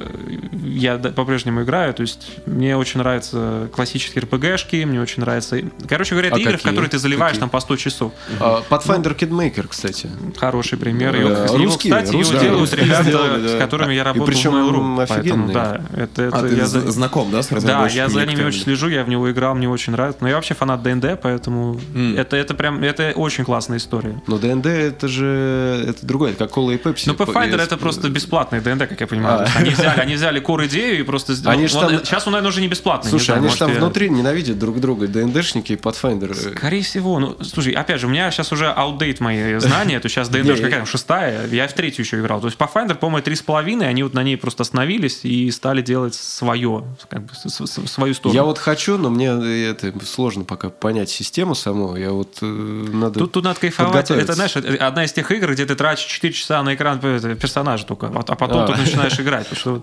[0.64, 1.92] я по-прежнему играю.
[1.94, 5.58] То есть мне очень нравятся классические RPG-шки, мне очень нравятся...
[5.88, 6.70] Короче говоря, это А игры, в какие?
[6.72, 7.40] которые ты заливаешь Какие?
[7.40, 8.12] там по 100 часов.
[8.40, 10.10] А, Pathfinder Kidmaker, кстати.
[10.38, 11.12] Хороший пример.
[11.12, 12.40] Да, Его, его, русские, кстати, его русские.
[12.40, 13.48] делают Да, ребята, сделали, да.
[13.48, 15.06] с которыми я И работал причем в Mail.ru.
[15.06, 15.54] Поэтому, офигенные.
[15.54, 18.62] да, это, это А ты я за- знаком, да, с Да, я за ними очень
[18.62, 20.18] слежу, я в него играл, мне очень нравится.
[20.22, 21.78] Но я вообще фанат ДНД, поэтому
[22.16, 24.22] это, это прям это очень классная история.
[24.26, 27.08] Но ДНД это же это другое, это как кола и пепси.
[27.08, 29.40] Ну, Pathfinder это просто бесплатный ДНД, как я понимаю.
[29.40, 29.58] А.
[29.58, 31.34] Они взяли, они взяли core идею и просто.
[31.46, 33.10] Они там- Сейчас он, наверное, уже не бесплатный.
[33.10, 36.34] Слушай, знаю, они же там я- внутри ненавидят друг друга, ДНДшники и Pathfinder.
[36.56, 37.18] Скорее всего.
[37.18, 40.54] Ну, слушай, опять же, у меня сейчас уже outdate мои знания, то сейчас ДНД Не,
[40.56, 42.40] какая там, шестая, я в третью еще играл.
[42.40, 45.82] То есть Pathfinder, по-моему, три с половиной, они вот на ней просто остановились и стали
[45.82, 48.34] делать свое, как бы, свою сторону.
[48.34, 49.28] Я вот хочу, но мне
[49.66, 51.96] это сложно пока понять систему саму.
[51.96, 53.18] Я вот э, надо.
[53.20, 54.10] Тут, тут надо кайфовать.
[54.10, 57.86] Это, знаешь, одна из тех игр, где ты тратишь 4 часа на экран э, персонажа
[57.86, 58.66] только, а а потом А.
[58.66, 59.48] ты начинаешь играть.
[59.48, 59.82] Потому что,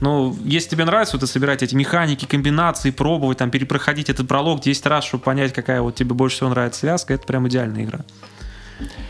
[0.00, 4.60] ну, если тебе нравится вот это собирать эти механики, комбинации, пробовать, там, перепроходить этот пролог
[4.60, 8.00] 10 раз, чтобы понять, какая вот тебе больше всего нравится связка, это прям идеальная игра.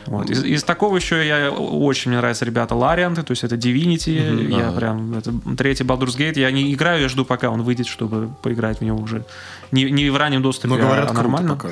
[0.07, 0.31] Вот.
[0.31, 4.69] Из, из такого еще я очень мне нравятся ребята Ларианты, то есть это Divinity, я
[4.69, 4.79] ага.
[4.79, 8.79] прям это третий Baldur's Gate, я не играю, я жду, пока он выйдет, чтобы поиграть
[8.79, 9.25] в него уже
[9.73, 11.57] не, не в раннем доступе, Но говорят, а нормально.
[11.57, 11.71] пока.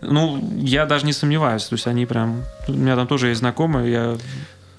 [0.00, 1.64] Ну, я даже не сомневаюсь.
[1.64, 2.42] То есть они прям...
[2.68, 4.16] У меня там тоже есть знакомые, я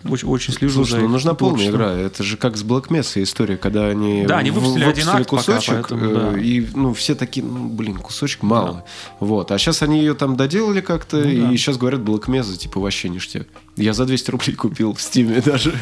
[0.08, 1.91] очень, очень слежу Слушай, за ну их нужна полная игра.
[1.93, 5.28] Это же как с Black Mesa история, когда они, Да, они в- выпустили один акт
[5.30, 6.39] пока, кусочек, поэтому, э, да.
[6.39, 8.86] и ну, все такие, ну, блин, кусочек мало.
[9.20, 9.52] Вот.
[9.52, 11.52] А сейчас они ее там доделали как-то, Ну да.
[11.54, 13.47] и сейчас говорят, Black Mesa, типа, вообще ништяк.
[13.76, 15.74] Я за 200 рублей купил в Стиме даже.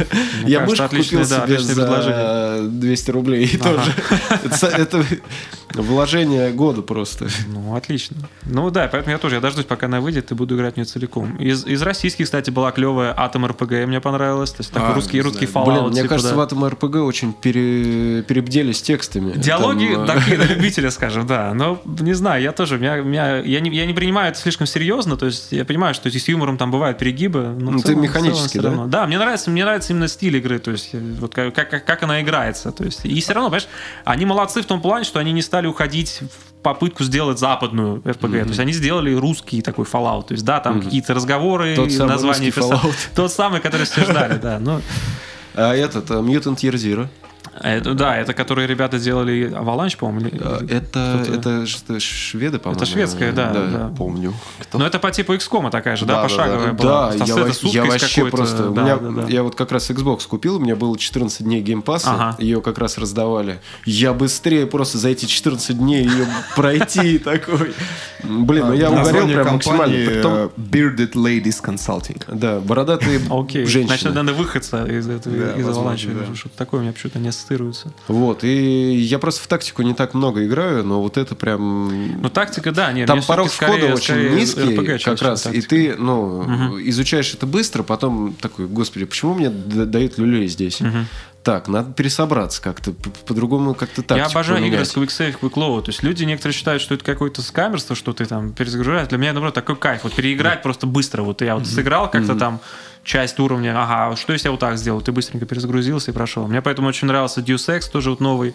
[0.45, 2.70] Я кажется, мышку отличное, купил да, себе за предложение.
[2.70, 3.93] 200 рублей тоже.
[4.43, 5.05] Это- Это
[5.74, 7.28] вложение года просто.
[7.47, 8.18] Ну, отлично.
[8.45, 10.86] Ну да, поэтому я тоже, я дождусь, пока она выйдет, и буду играть в нее
[10.86, 11.36] целиком.
[11.38, 14.51] Из, из российских, кстати, была клевая Atom RPG, мне понравилось.
[14.51, 15.45] То есть такой А, русский, русский.
[15.45, 15.65] Fallout.
[15.65, 16.38] Блин, мне типа, кажется, да.
[16.38, 19.34] в этом РПГ очень пере- перебдели с текстами.
[19.38, 21.53] Диалоги Там, э, такие на любителя, скажем, да.
[21.53, 25.18] Но не знаю, я тоже, меня, меня- я, не, я не принимаю это слишком серьезно,
[25.18, 27.55] то есть я понимаю, что с юмором там бывают перегибы.
[27.59, 28.70] Но Ну, ты целом- в механически, да?
[28.70, 28.88] равно.
[28.88, 32.03] Да, мне нравится, мне нравится именно стиль игры, то есть э, вот как, как, как
[32.03, 32.72] она играется.
[32.72, 33.68] То есть, и все равно, понимаешь,
[34.05, 38.41] они молодцы в том плане, что они не стали уходить в попытку сделать западную RPG.
[38.43, 40.28] То есть они сделали русский такой Fallout.
[40.28, 42.49] То есть, да, там какие-то разговоры, Тот самый названия.
[42.49, 42.95] Fallout.
[43.16, 44.60] Тот самый, который все ждали, да.
[44.60, 44.82] Ну,
[45.55, 47.08] А этот, э, Mutant Year Zero.
[47.62, 50.30] Это, да, это которые ребята делали Avalanche, по-моему.
[50.70, 51.66] Это, это
[51.99, 52.82] шведы, по-моему.
[52.82, 53.93] Это шведская, да, да.
[53.97, 54.34] Помню.
[54.74, 56.74] Но это по типу XCOM такая же, да, Да, да, пошаговая да.
[56.74, 57.10] была.
[57.12, 57.36] Да, я,
[57.72, 58.70] я вообще просто...
[58.70, 59.28] у да, меня- да, да.
[59.28, 62.36] Я вот как раз Xbox купил, у меня было 14 дней геймпасса, Ага.
[62.39, 63.60] ее как раз раздавали.
[63.86, 67.74] Я быстрее просто за эти 14 дней ее пройти такой.
[68.24, 69.93] Блин, ну я угорел прям максимально.
[69.95, 72.22] э, Bearded Ladies Consulting.
[72.34, 73.88] Да, бородатые Окей, женщины.
[73.97, 76.28] значит, надо выходца из этого, Да, из Avalanche.
[76.30, 76.36] да.
[76.36, 77.91] Что-то такое у меня почему-то не ассоциируется.
[78.07, 82.21] Вот, и я просто в тактику не так много играю, но вот это прям...
[82.21, 85.43] Ну, тактика, да, нет, Там порог входа скорее- очень скорее низкий, RPG, как раз, и
[85.45, 85.69] тактика.
[85.69, 90.81] ты, ну, изучаешь это быстро, потом такой, господи, почему мне дают люлей здесь?
[91.43, 92.91] Так, надо пересобраться как-то,
[93.25, 94.17] по-другому как-то так.
[94.17, 95.83] Я обожаю игры с Quick Save, Quick Load.
[95.83, 99.07] То есть люди некоторые считают, что это какое-то скамерство, что ты там перезагружаешь.
[99.07, 100.03] Для меня, наоборот, такой кайф.
[100.03, 101.21] Вот переиграть просто быстро.
[101.23, 102.59] Вот я вот сыграл как-то там
[103.08, 105.01] часть уровня, ага, что если я вот так сделал?
[105.01, 106.45] Ты быстренько перезагрузился и прошел.
[106.47, 108.53] Мне поэтому очень нравился Deus Ex, тоже вот новый.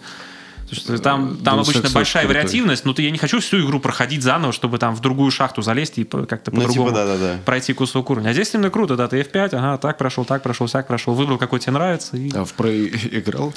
[1.03, 2.41] Там, там Deus обычно Ex большая крутой.
[2.41, 5.61] вариативность, но ты, я не хочу всю игру проходить заново, чтобы там в другую шахту
[5.61, 7.39] залезть и как-то Ну, типа, по-другому да-да-да.
[7.45, 8.29] пройти кусок уровня.
[8.29, 11.37] А здесь именно круто, да, ты F5, ага, так прошел, так прошел, так прошел, выбрал,
[11.37, 12.15] какой тебе нравится.
[12.15, 12.31] И...
[12.33, 12.89] А в Prey
[13.19, 13.53] играл?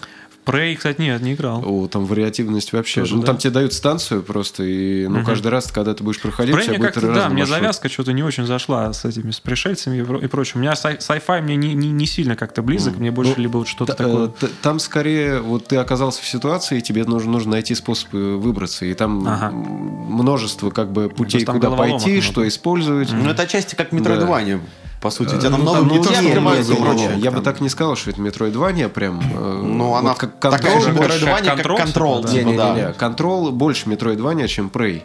[0.47, 1.63] Prey, кстати, нет, не играл.
[1.67, 3.01] О, там вариативность вообще.
[3.01, 3.27] Тоже, ну, да.
[3.27, 6.63] там тебе дают станцию просто, и ну, каждый раз, когда ты будешь проходить, у Prey
[6.63, 9.99] тебя мне будет как-то, да, мне завязка что-то не очень зашла с этими, с пришельцами
[9.99, 10.61] и про- и прочим.
[10.61, 13.67] У меня sci-fi мне не, не, не сильно как-то близок, мне больше Ну, либо вот
[13.69, 14.27] что-то Т- такое.
[14.29, 18.15] э, т- Там скорее вот ты оказался в ситуации, и тебе нужно, нужно найти способ
[18.15, 18.87] э, выбраться.
[18.87, 19.51] И там Ага.
[19.51, 22.23] множество как бы путей, куда пойти, много.
[22.23, 23.11] что использовать.
[23.13, 24.61] Ну, это отчасти как Метроидвания,
[25.07, 25.35] по сути.
[25.37, 27.15] У тебя там Ну, открываются и прочее.
[27.19, 29.21] Я бы так не сказал, что это Metroidvania прям.
[29.21, 32.21] э, Ну, она как такая же Метроидвания, как Control, Control.
[32.23, 32.75] типа, Не, типа, не, да.
[32.75, 32.87] не, не.
[32.93, 35.03] Control больше Metroidvania, чем Prey.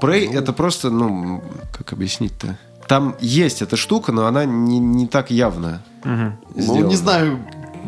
[0.00, 1.42] Prey это просто, ну,
[1.76, 2.56] как объяснить-то?
[2.88, 5.80] Там есть эта штука, но она не, не так явно.
[6.04, 6.36] Мгм.
[6.54, 7.38] Ну, не знаю,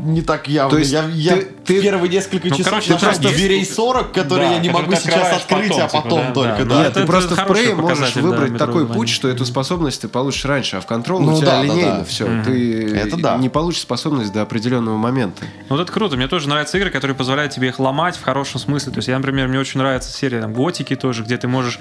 [0.05, 0.71] не так явно.
[0.71, 3.65] То есть я я ты- ты- первые несколько Ну, часов короче, нашел просто есть- дверей
[3.65, 6.59] 40, которые Да, я не могу ты сейчас открыть, потом, а типа, потом да, только,
[6.59, 6.65] да.
[6.65, 6.75] да.
[6.75, 9.45] Ну, Нет, это- ты просто в Prey можешь показатель, да, выбрать такой путь, что эту
[9.45, 12.05] способность ты получишь раньше, а в Control Ну у тебя да, да, линейно да.
[12.05, 12.43] все.
[12.45, 13.37] Ты Это да.
[13.37, 15.45] не получишь способность до определенного момента.
[15.69, 16.17] Ну, вот это круто.
[16.17, 18.93] Мне тоже нравятся игры, которые позволяют тебе их ломать в хорошем смысле.
[18.93, 21.79] То есть, я, например, мне очень нравится серия там, Готики тоже, где ты можешь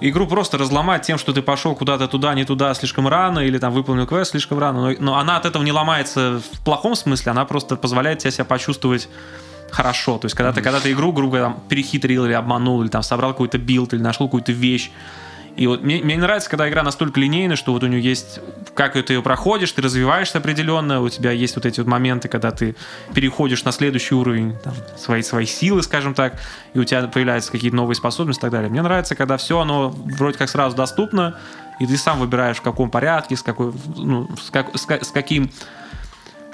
[0.00, 3.72] игру просто разломать тем, что ты пошел куда-то туда, не туда слишком рано, или там
[3.72, 4.90] выполнил квест слишком рано.
[4.90, 8.44] Но, но она от этого не ломается в плохом смысле, она просто позволяет тебе себя
[8.44, 9.08] почувствовать
[9.70, 10.18] хорошо.
[10.18, 13.02] То есть, когда ты, когда ты игру, грубо говоря, там, перехитрил или обманул, или там
[13.02, 14.90] собрал какой-то build, или нашел какую-то вещь,
[15.56, 18.40] и вот мне, мне нравится, когда игра настолько линейная, что вот у нее есть,
[18.74, 22.50] как ты ее проходишь, ты развиваешься определенно, у тебя есть вот эти вот моменты, когда
[22.50, 22.74] ты
[23.14, 26.40] переходишь на следующий уровень там, своей, своей силы, скажем так,
[26.72, 28.68] и у тебя появляются какие-то новые способности и так далее.
[28.68, 31.38] Мне нравится, когда все оно вроде как сразу доступно,
[31.78, 35.50] и ты сам выбираешь в каком порядке, с какой, ну, с, как, с, с каким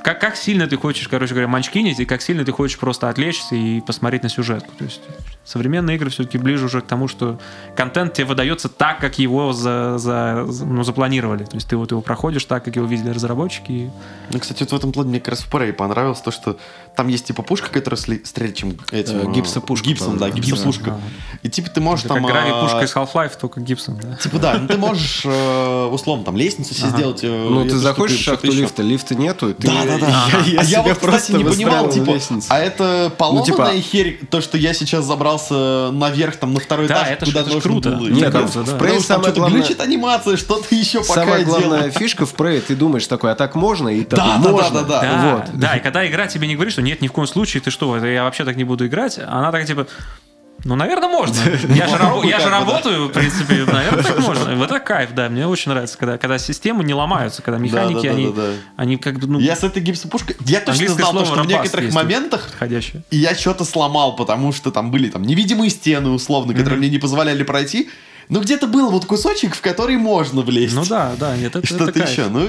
[0.03, 3.55] как, как сильно ты хочешь, короче говоря, манчкинить, и как сильно ты хочешь просто отвлечься
[3.55, 4.73] и посмотреть на сюжетку.
[4.79, 5.01] То есть
[5.45, 7.39] современные игры все-таки ближе уже к тому, что
[7.75, 11.45] контент тебе выдается так, как его за, за, ну, запланировали.
[11.45, 13.91] То есть ты вот его проходишь так, как его видели разработчики.
[14.31, 16.57] Ну, кстати, вот в этом плане мне как раз в Prey понравилось то, что
[16.95, 19.29] там есть типа пушка, которая сли- стреляет чем этим...
[19.31, 20.85] Э, гипсопушка, Гипсом, да, гипсопушка.
[20.91, 21.01] Гипсом,
[21.43, 22.25] И типа ты можешь Это там...
[22.25, 24.17] как грави а, пушка из Half-Life, только гипсом, да.
[24.17, 26.97] Типа да, ну ты можешь э, условно там лестницу себе Ага.
[26.97, 27.21] сделать.
[27.25, 29.55] э, Ну, ты заходишь в шахту лифта, лифта нету, и.
[29.59, 30.25] Да, да, да.
[30.47, 32.19] Я, я а я вот, кстати, просто не понимал, типа,
[32.49, 35.05] а это поломанная типа- херь, то, что я сейчас
[35.41, 37.91] забрался наверх, там, на второй Да, этаж, это куда это нужно круто.
[37.91, 38.09] было.
[38.09, 38.57] Нет, там в.
[38.57, 39.61] Prey там самое что-то главное...
[39.61, 43.55] глючит анимация, что-то еще пока Самая главная фишка в Prey, ты думаешь такой, а так
[43.55, 43.89] можно?
[43.89, 44.83] И Да, да, да, можно.
[44.83, 45.01] да, да.
[45.01, 45.59] Да, Вот.
[45.61, 47.97] да, и когда игра тебе не говорит, что нет, ни в коем случае, ты что,
[48.05, 49.87] я вообще так не буду играть, она так типа,
[50.65, 51.35] ну, наверное, можно.
[51.75, 52.61] Я же, рабо- я же да.
[52.61, 54.57] работаю, в принципе, наверное, так можно.
[54.57, 55.29] Вот это кайф, да.
[55.29, 58.53] Мне очень нравится, когда, когда системы не ломаются, когда механики, да, да, они, да, да.
[58.77, 60.37] они как бы, ну, Я с этой гипсопушкой...
[60.41, 63.03] Я точно знал, то, что в некоторых моментах подходящие.
[63.11, 67.43] я что-то сломал, потому что там были там невидимые стены, условно, которые мне не позволяли
[67.43, 67.89] пройти.
[68.29, 70.75] Но где-то был вот кусочек, в который можно влезть.
[70.75, 72.29] Ну да, да, нет, это, что-то это еще.
[72.29, 72.49] Ну,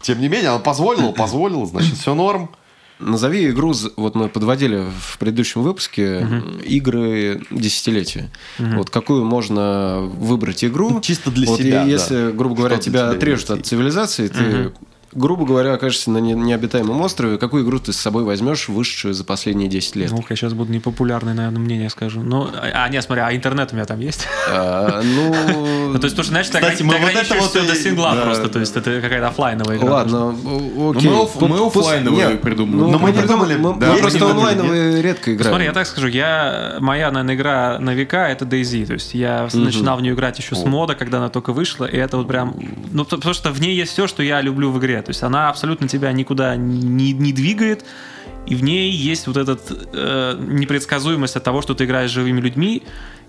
[0.00, 2.50] тем не менее, он позволил, позволил, значит, все норм.
[3.02, 6.26] Назови игру, вот мы подводили в предыдущем выпуске
[6.64, 8.30] игры десятилетия.
[8.58, 11.00] Вот какую можно выбрать игру?
[11.00, 11.90] Чисто для Вот и себя, да.
[11.90, 14.72] если, грубо говоря, Что тебя отрежут от цивилизации, ты,
[15.12, 19.24] грубо говоря, окажешься на не- необитаемом острове, какую игру ты с собой возьмешь высшую за
[19.24, 20.10] последние 10 лет?
[20.10, 22.22] Ну, я сейчас буду непопулярное, наверное, мнение скажу.
[22.22, 24.26] Ну, а, а, нет, смотри, а интернет у меня там есть?
[24.50, 25.34] А, ну,
[25.92, 28.58] Ну, то есть, потому что, знаешь, Кстати, мы вот это вот до сингла просто, то
[28.58, 29.92] есть это какая-то оффлайновая игра.
[29.92, 31.10] Ладно, окей.
[31.10, 32.76] мы Пу- мы нет, придумали.
[32.76, 35.50] Ну, Но мы не придумали, думали, мы, просто онлайновые редко играем.
[35.50, 38.86] Смотри, я так скажу, я моя, наверное, игра на века это DayZ.
[38.86, 41.96] То есть я начинал в нее играть еще с мода, когда она только вышла, и
[41.96, 42.54] это вот прям.
[42.90, 45.01] Ну, потому что в ней есть все, что я люблю в игре.
[45.02, 47.84] То есть она абсолютно тебя никуда не, не двигает.
[48.46, 49.56] И в ней есть вот эта
[50.38, 52.82] непредсказуемость от того, что ты играешь с живыми людьми.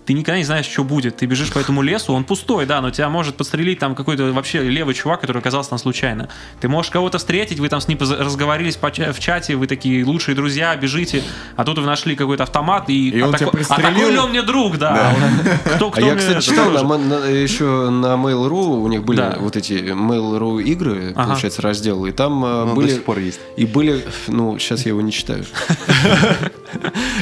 [0.05, 1.17] Ты никогда не знаешь, что будет.
[1.17, 4.61] Ты бежишь по этому лесу, он пустой, да, но тебя может подстрелить там какой-то вообще
[4.63, 6.30] левый чувак, который оказался там случайно.
[6.59, 10.75] Ты можешь кого-то встретить, вы там с ним разговорились в чате, вы такие лучшие друзья,
[10.75, 11.23] бежите,
[11.55, 13.89] а тут вы нашли какой-то автомат, и, И он а, тебя а пристрелил?
[13.93, 15.13] такой ли он мне друг, да.
[15.15, 19.17] Он- Кто, А кто я, кстати, читал на, на- еще на Mail.ru, у них были
[19.17, 19.38] Да.
[19.39, 21.27] вот эти Mail.ru игры, Ага.
[21.30, 22.89] получается, разделы, и там э, до были...
[22.89, 23.39] сих пор есть.
[23.57, 25.45] И были, ну, сейчас я его не читаю.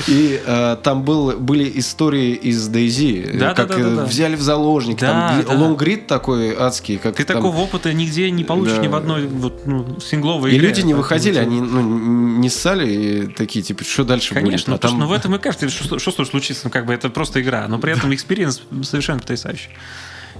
[0.07, 4.05] И э, там был, были истории из Дейзи, Да, как да, да, э, да.
[4.05, 5.63] взяли в заложники, Да, там да.
[5.63, 8.81] лонгрид такой адский, как Ты там- такого опыта нигде не получишь Да.
[8.81, 10.67] ни в одной вот, ну, сингловой И игре.
[10.69, 11.81] люди не выходили, они ну,
[12.39, 14.81] не ссали и такие, типа, что дальше Конечно, будет?
[14.81, 17.09] потому что ну, в этом и кажется, что, что, что случится, ну, как бы это
[17.09, 19.69] просто игра, но при этом experience совершенно потрясающий.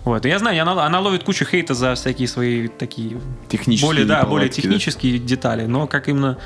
[0.03, 0.25] Вот.
[0.25, 4.05] И я знаю, она, она ловит кучу hate а за всякие свои такие Технические более,
[4.05, 4.61] да, более неполадки, да.
[4.63, 6.37] технические детали, но как именно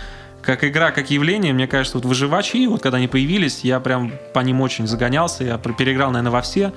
[0.46, 4.40] как игра, как явление, мне кажется, вот выживачи, вот когда они появились, я прям по
[4.40, 6.74] ним очень загонялся, я переиграл, наверное, во все,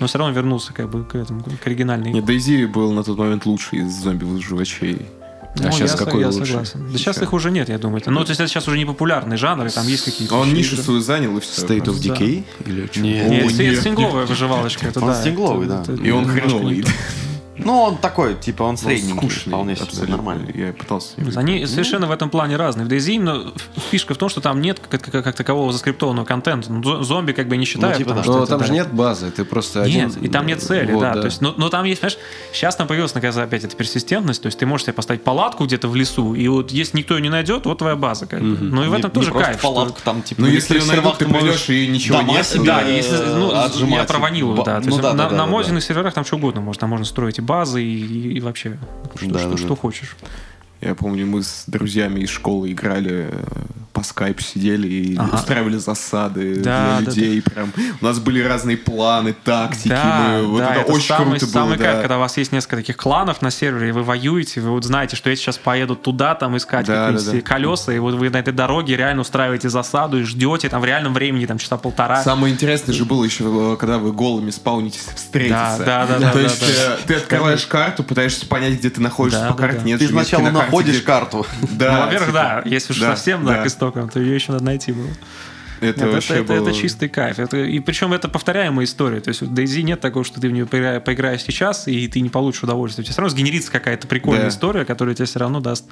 [0.00, 2.12] но все равно вернулся как бы к этому, к оригинальной.
[2.12, 5.06] Нет, DayZ был на тот момент лучший из зомби-выживачей.
[5.60, 6.46] А щас я, со- какой я лучше?
[6.46, 6.88] согласен.
[6.92, 8.00] Да сейчас их уже нет, я думаю.
[8.06, 10.36] Ну, то есть это сейчас уже не популярный жанр, и там есть какие-то...
[10.36, 11.66] А он нишу свою занял, и все.
[11.66, 12.14] State of Да.
[12.14, 12.44] Decay?
[12.66, 13.00] Или что?
[13.00, 13.28] Нет.
[13.30, 13.82] Нет, О, это нет.
[13.82, 14.86] сингловая выживалочка.
[14.86, 15.92] Это, Он да, сингловый, это- да.
[15.94, 16.84] это И он хреновый.
[17.58, 17.64] Не.
[17.64, 20.16] Ну, он такой, типа, он средненький, скучный, вполне себе абсолютно.
[20.16, 20.52] нормальный.
[20.54, 21.10] Я пытался...
[21.36, 22.86] Они совершенно в этом плане разные.
[22.86, 23.52] В DayZ именно
[23.90, 26.72] фишка в том, что там нет как, как- как такового заскриптованного контента.
[26.72, 27.96] Ну, зо- зомби как бы не считают.
[27.98, 28.24] типа потому да.
[28.24, 28.66] что Но это, там да.
[28.66, 30.24] же нет базы, ты просто Нет, один...
[30.24, 31.12] и там нет цели, Вот, да.
[31.14, 32.18] То есть, но, но там есть, понимаешь,
[32.52, 35.88] сейчас там появилась, наконец, опять эта персистентность, то есть ты можешь себе поставить палатку где-то
[35.88, 38.26] в лесу, и вот если никто ее не найдет, вот твоя база.
[38.26, 38.46] Как бы.
[38.46, 39.58] Ну и в Не- этом не тоже просто кайф.
[39.60, 42.22] что- палатку там, типа, Ну, на если некоторых найдут, серверах ты можешь придешь, и ничего
[42.22, 44.80] нет, себе, Да, если, ну, я про ванилу, Ба- да.
[44.84, 46.80] Ну да, на, да, да, на да, модульных серверах там что угодно можно.
[46.80, 48.78] Там можно строить и базы, и, и вообще
[49.16, 49.74] что, Да, что- да, что да.
[49.76, 50.16] хочешь.
[50.80, 53.44] Я помню, мы с друзьями из школы играли э,
[53.98, 55.34] по скайпу сидели и Ага.
[55.36, 57.42] устраивали засады Да, для да, людей.
[57.42, 59.88] Прям у нас были разные планы, тактики.
[59.88, 61.82] Да, мы- вот да, это, это очень самый, круто самый было.
[61.84, 62.00] кайф, да.
[62.02, 65.16] когда у вас есть несколько таких кланов на сервере, и вы воюете, вы вот знаете,
[65.16, 67.40] что я сейчас поеду туда, там искать Да, да, да.
[67.40, 71.12] колеса, и вот вы на этой дороге реально устраиваете засаду и ждете там в реальном
[71.12, 72.22] времени, там часа полтора.
[72.22, 75.82] Самое интересное же было еще, когда вы голыми спаунитесь встретиться.
[75.84, 79.00] Да, да, да, То да, есть да, э, ты открываешь карту, пытаешься понять, где ты
[79.00, 79.78] находишься Да, по да, карте.
[79.80, 79.84] да.
[79.86, 81.44] Нет Ты сначала находишь карту.
[81.72, 83.62] Да, Ну, во-первых, типа, да, если уж да, совсем да, да.
[83.90, 85.08] К истокам, то ее еще надо найти было.
[85.80, 86.68] Это Нет, вообще это, это- было...
[86.68, 87.38] это чистый кайф.
[87.38, 89.20] Это, и причем это повторяемая история.
[89.20, 92.20] То есть в DayZ нет такого, что ты в нее поигра- поиграешь сейчас, и ты
[92.20, 93.02] не получишь удовольствие.
[93.02, 94.48] У тебя все равно сгенерится какая-то прикольная Да.
[94.48, 95.84] история, которая тебе все равно даст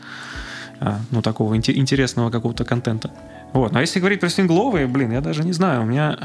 [0.79, 3.11] а, ну, такого инте- интересного какого-то контента.
[3.55, 3.73] Вот.
[3.73, 5.83] Но если говорить про сингловые, блин, я даже не знаю.
[5.83, 6.19] У меня,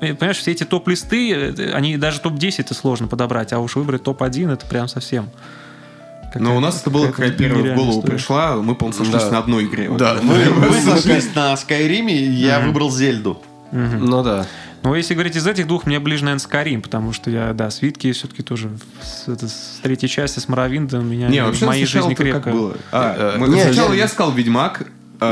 [0.00, 4.02] э, понимаешь, все эти топ-листы, э, они даже топ-10 это сложно подобрать, а уж выбрать
[4.04, 5.28] топ-1 это прям совсем.
[6.40, 8.16] Но у нас это было, какая-то какая первая в голову история.
[8.16, 9.30] пришла, мы, по-моему, сошлись Да.
[9.30, 9.88] на одной игре.
[9.88, 9.98] Вот.
[9.98, 10.14] Да.
[10.14, 13.40] Вы, вы сошлись на Скайриме, я выбрал Зельду.
[13.72, 14.46] Ну да.
[14.82, 18.12] Ну, если говорить из этих двух, мне ближе, наверное, Skyrim, потому что я, да, свитки
[18.12, 18.70] все-таки тоже
[19.02, 22.50] с, это, с третьей части, с Моровиндом, меня Не, в моей жизни как крепко.
[22.50, 22.76] было?
[22.92, 24.86] А, Э, мы- не, сначала я- я сказал Ведьмак.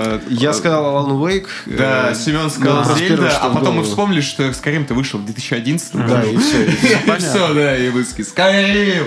[0.05, 1.49] Э, Я э, сказал Alan Wake.
[1.67, 5.97] Да, э, Семен сказал первое, Зельда, а потом мы вспомнили, что Skyrim-то вышел в 2011
[5.97, 6.09] году.
[6.13, 6.65] Да, и все.
[6.65, 7.17] И понятно.
[7.17, 9.07] все, да, и вы Skyrim!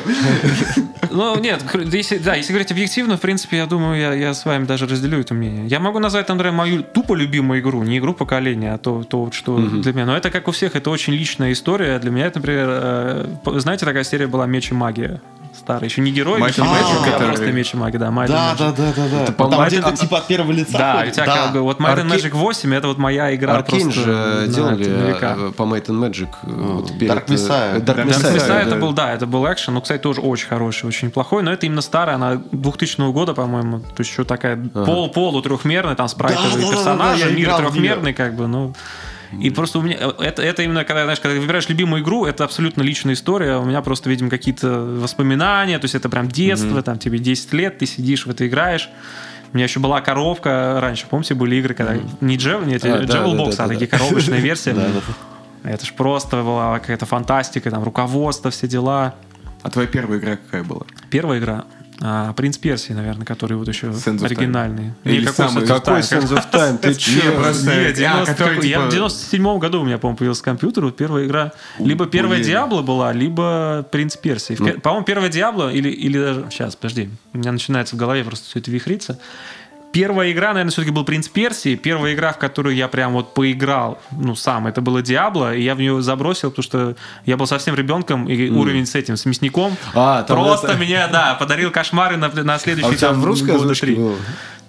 [1.12, 1.64] Ну, нет,
[1.94, 5.20] если, да, если говорить объективно, в принципе, я думаю, я, я с вами даже разделю
[5.20, 5.68] это мнение.
[5.68, 9.34] Я могу назвать, Андрей, мою тупо любимую игру, не игру поколения, а то, то вот
[9.34, 10.06] что для меня.
[10.06, 11.99] Но это, как у всех, это очень личная история.
[11.99, 13.28] Для меня это, например,
[13.60, 15.22] знаете, такая серия была «Меч и магия».
[15.65, 18.09] Старый, еще не герой, Might Magic, а который- просто меч и магия, да.
[18.09, 19.31] Might Да, да, да, да, да.
[19.33, 22.07] Там, один- ты типа от первого лица Да, у тебя как бы вот Might and
[22.07, 26.27] Magic 8 это вот моя игра Аркейн просто же делали по Might and Magic.
[26.99, 27.77] Dark Messiah.
[27.77, 28.75] э, Dark Messiah, это да.
[28.75, 31.81] был, да, это был экшен, но, кстати, тоже очень хороший, очень неплохой, но это именно
[31.81, 37.31] старая, она 2000 года, по-моему, то есть еще такая пол полу трехмерная, там спрайтовые персонажи,
[37.31, 38.75] мир трехмерный, как бы, ну...
[39.41, 42.82] И просто у меня это, это именно когда, знаешь, когда выбираешь любимую игру, это абсолютно
[42.82, 43.57] личная история.
[43.57, 47.78] У меня просто, видимо, какие-то воспоминания, то есть это прям детство, там тебе 10 лет,
[47.78, 48.90] ты сидишь в это играешь.
[49.53, 53.26] У меня еще была коробка раньше, помните, были игры, когда не Jewel, нет, А, да,
[53.26, 53.98] Box, да, а такие да.
[53.98, 54.76] коробочные версии.
[55.64, 59.16] Это ж просто была какая-то фантастика, там руководство, все дела.
[59.64, 60.82] А твоя первая игра какая была?
[61.10, 61.66] Первая игра
[62.01, 64.26] а, Принц Персии, наверное, который вот еще Sands of Time.
[64.26, 64.93] оригинальный.
[65.03, 66.01] Или самый- Какой Time?
[66.01, 66.77] Sense of Time?
[66.77, 67.22] Ты че?
[67.38, 70.85] просто- А, 90 который, какой- я типа- в 97 году у меня, по-моему, появился компьютер.
[70.85, 71.51] Вот первая игра.
[71.80, 72.43] Либо первая.
[72.43, 74.55] Диабло была, либо Принц Персии.
[74.55, 74.80] В Ну.
[74.80, 76.47] По-моему, первая Диабло или, или даже...
[76.51, 77.09] Сейчас, подожди.
[77.34, 79.17] У меня начинается в голове просто все это вихриться.
[79.95, 81.76] Первая игра, наверное, все-таки был Принц Персии.
[81.76, 85.73] Первая игра, в которую я прям вот поиграл, ну, сам, это было Диабло, и я
[85.73, 86.95] в нее забросил, потому что
[87.26, 91.35] я был совсем ребенком, и уровень с этим, с мясником, А, просто это- меня, да,
[91.35, 93.95] подарил кошмары на, на А следующий у тебя там, в русской года три.
[93.95, 94.15] было?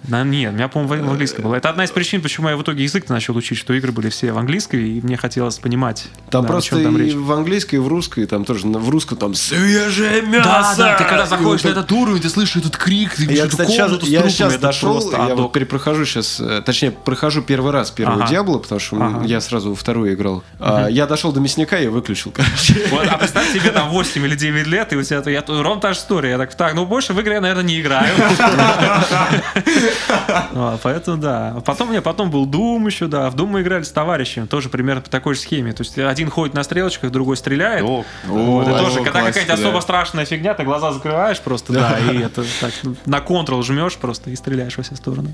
[0.07, 1.55] Да, нет, у меня, по-моему, в английском было.
[1.55, 4.31] Это одна из причин, почему я в итоге язык начал учить, что игры были все
[4.31, 7.13] в английском, и мне хотелось понимать, Там да, о просто чем там и речь.
[7.13, 10.43] в английской, и в русской, там тоже, на- в русском там свежее мясо!
[10.45, 13.23] Да, да, ты когда И заходишь вот на этот уровень, ты слышишь этот крик, ты
[13.23, 15.37] видишь Я, эту кстати, сейчас, комнату с я трупами, сейчас это дошел, просто я адок.
[15.39, 18.27] вот перепрохожу сейчас, э, точнее, прохожу первый раз первую Ага.
[18.29, 19.25] Диабло, потому что Ага.
[19.25, 20.41] я сразу во вторую играл.
[20.59, 22.75] А, я дошел до мясника и выключил, короче.
[22.91, 25.91] Вот, а представь, тебе там 8 или 9 лет, и у тебя я, ровно та
[25.93, 26.29] же история.
[26.31, 28.07] Я так, так, ну больше в игре я, наверное, не играю.
[30.59, 31.53] А, Поэтому да.
[31.57, 33.29] А Потом, не, потом был Doom еще, да.
[33.29, 35.73] В Doom мы играли с товарищем, тоже примерно по такой же схеме.
[35.73, 37.83] То есть один ходит на стрелочках, другой стреляет.
[37.83, 41.97] О, Вот, и О, тоже, когда какая-то особо страшная фигня, ты глаза закрываешь просто, да,
[41.99, 45.33] и это так, ну, на контрол жмешь просто и стреляешь во все стороны.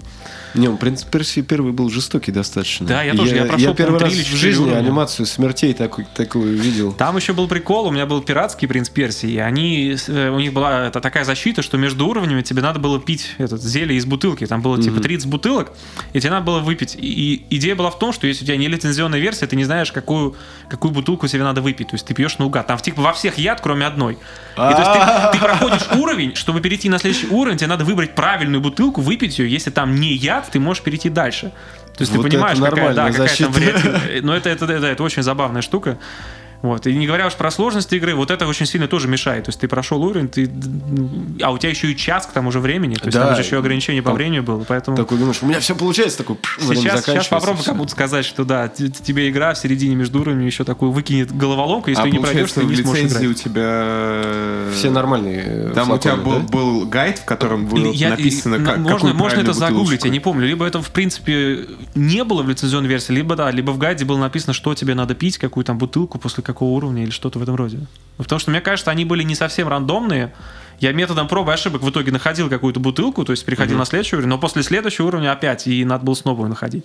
[0.54, 2.88] Не, он, принцип Персии первый был жестокий достаточно.
[2.88, 4.80] Да, я тоже, я прошел, первый раз в жизни уровня.
[4.80, 6.94] анимацию смертей такую, такую видел.
[6.94, 10.54] Там еще был прикол, у меня был пиратский принц Персии, и они, э, у них
[10.54, 14.06] была это такая защита, что между уровнями тебе надо было пить этот зелье из
[14.44, 14.50] бутылки.
[14.50, 15.72] Там было типа 30 бутылок,
[16.14, 16.96] и тебе надо было выпить.
[16.96, 19.92] И, идея была в том, что если у тебя не лицензионная версия, ты не знаешь,
[19.92, 20.36] какую,
[20.70, 21.88] какую бутылку тебе надо выпить.
[21.88, 22.68] То есть ты пьешь наугад.
[22.68, 24.14] Там типа во всех яд, кроме одной.
[24.14, 28.16] И то есть ты, ты проходишь уровень, чтобы перейти на следующий уровень, тебе надо выбрать
[28.16, 29.50] правильную бутылку, выпить ее.
[29.50, 31.52] Если там не яд, ты можешь перейти дальше.
[31.98, 34.22] То есть Вот ты понимаешь, какая, да, какая там вариативная.
[34.24, 36.00] Но это, это, это, это очень забавная штука.
[36.64, 36.88] Вот.
[36.88, 39.44] И не говоря уж про сложности игры, вот это очень сильно тоже мешает.
[39.46, 40.50] То есть ты прошел уровень, ты...
[41.42, 42.96] а у тебя еще и час к тому же времени.
[42.96, 43.28] То есть Да.
[43.28, 44.64] там же еще ограничение по Там времени было.
[44.66, 46.38] Поэтому Такой думаешь, у меня все получается, такой
[46.74, 50.92] сейчас, сейчас попробуй кому-то сказать, что да, тебе игра в середине между уровнями еще такую
[50.92, 53.26] выкинет головоломку, если а ты не пройдешь, ты в не сможешь играть.
[53.26, 54.72] у тебя...
[54.74, 56.58] Все нормальные э, Там у тебя был, флаконы, да?
[56.58, 60.10] был гайд, в котором было Я- написано, и- как, можно, какую можно это загуглить, я
[60.10, 60.48] не помню.
[60.48, 64.18] Либо это, в принципе, не было в лицензионной версии, либо да, либо в гайде было
[64.18, 67.56] написано, что тебе надо пить, какую там бутылку, после какого уровня или что-то в этом
[67.56, 67.80] роде.
[68.18, 70.34] Потому что, мне кажется, они были не совсем рандомные.
[70.80, 74.16] я методом проб и ошибок в итоге находил какую-то бутылку, то есть переходил на следующий
[74.18, 76.84] уровень, но после следующего уровня опять, и надо было снова находить.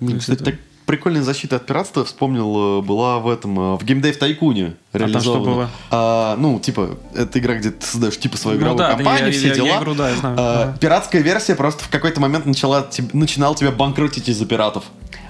[0.00, 3.84] Есть Кстати, это- так прикольная защита от пиратства, вспомнил, э, была в этом, э, в
[3.84, 5.70] Day в Тайкуне там что было?
[5.90, 9.26] А, ну, типа, это игра, где ты создаешь типа свою Ну игровую да, да, компанию,
[9.26, 9.78] я- все я- я дела.
[9.82, 10.36] игру, да, я знаю.
[10.38, 10.76] А.
[10.80, 14.84] Пиратская версия просто в какой-то момент начала, теб- начинал тебя банкротить из-за пиратов.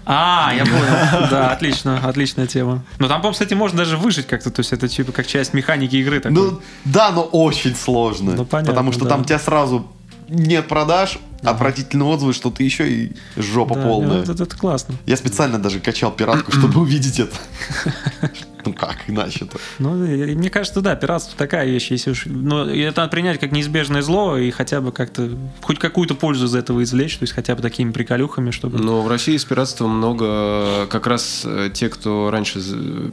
[0.06, 1.26] А, я понял.
[1.30, 2.84] Да, отлично, отличная тема.
[2.98, 5.96] Но там, по-моему, кстати, можно даже выжить как-то, то есть это типа как часть механики
[5.96, 6.20] игры.
[6.20, 6.36] такой.
[6.36, 8.34] Ну, да, но очень сложно.
[8.36, 9.10] Ну, понятно, потому что да.
[9.10, 9.86] там тебя сразу
[10.28, 11.18] нет продаж,
[11.50, 14.16] отвратительные отзывы, что ты еще и жопа Да, полная.
[14.24, 14.94] ну, это, это классно.
[15.06, 17.36] Я специально даже качал пиратку, чтобы увидеть это.
[18.66, 19.58] Ну как иначе-то?
[19.78, 22.24] Ну, мне кажется, да, пиратство такая вещь, если уж...
[22.26, 25.30] Но это надо принять как неизбежное зло и хотя бы как-то...
[25.62, 28.78] Хоть какую-то пользу из этого извлечь, то есть хотя бы такими приколюхами, чтобы...
[28.80, 32.60] Но в России с пиратством много, как раз э, те, кто раньше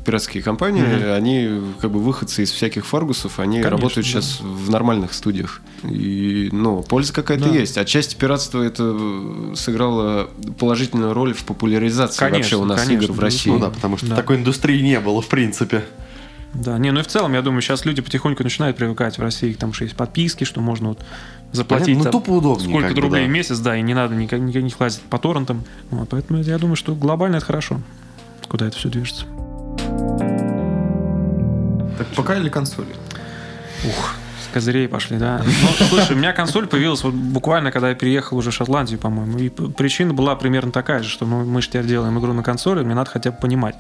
[0.04, 4.12] пиратские компании, они как бы выходцы из всяких фаргусов, они Конечно, работают да.
[4.12, 5.62] сейчас в нормальных студиях.
[5.84, 7.56] И, ну, польза какая-то Да.
[7.56, 7.78] есть.
[7.78, 13.14] Отчасти пиратство это э, сыграло положительную роль в популяризации Конечно, вообще у нас конечно, игр
[13.14, 13.50] в России.
[13.50, 14.16] Ну да, потому что Да.
[14.16, 15.84] такой индустрии не было, в принципе.
[16.54, 19.52] Да, не, ну и в целом, я думаю, сейчас люди потихоньку начинают привыкать в России,
[19.52, 21.00] там что есть подписки, что можно вот
[21.52, 22.70] заплатить ну там тупо удобнее.
[22.70, 23.30] сколько рублей да.
[23.30, 25.66] в месяц, да, и не надо никак, никак не лазить по торрентам.
[25.90, 27.82] Вот, поэтому я думаю, что глобально это хорошо,
[28.48, 29.26] куда это все движется.
[31.98, 32.88] Так пока или консоли?
[33.84, 34.16] Ух,
[34.54, 35.42] козырей пошли, да.
[35.44, 39.38] Ну, слушай, у меня консоль появилась вот буквально, когда я переехал уже в Шотландию, по-моему.
[39.40, 42.84] И причина была примерно такая же, что ну, мы же теперь делаем игру на консоли,
[42.84, 43.76] мне надо хотя бы понимать.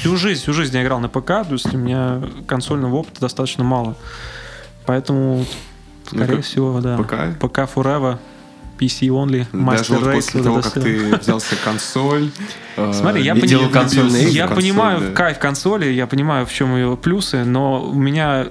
[0.00, 3.64] Всю жизнь, всю жизнь я играл на ПК, то есть у меня консольного опыта достаточно
[3.64, 3.96] мало.
[4.86, 5.44] Поэтому,
[6.06, 6.96] скорее как всего, да.
[6.98, 7.14] ПК?
[7.40, 8.18] ПК Forever,
[8.78, 12.30] PC Only, Даже Master вот Race, после вот того, как ты взялся консоль...
[12.76, 15.12] э, Смотри, я пони- в Я консоль, понимаю да.
[15.12, 18.46] кайф консоли, я понимаю, в чем ее плюсы, но у меня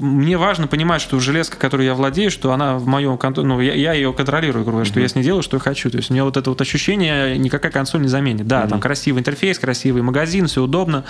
[0.00, 3.74] мне важно понимать, что железка, которой я владею, что она в моем контроле, ну, я,
[3.74, 5.90] я ее контролирую, грубо говоря, что я с ней делаю, что я хочу.
[5.90, 8.46] То есть мне вот это вот ощущение никакая консоль не заменит.
[8.46, 11.04] Да, там красивый интерфейс, красивый магазин, все удобно,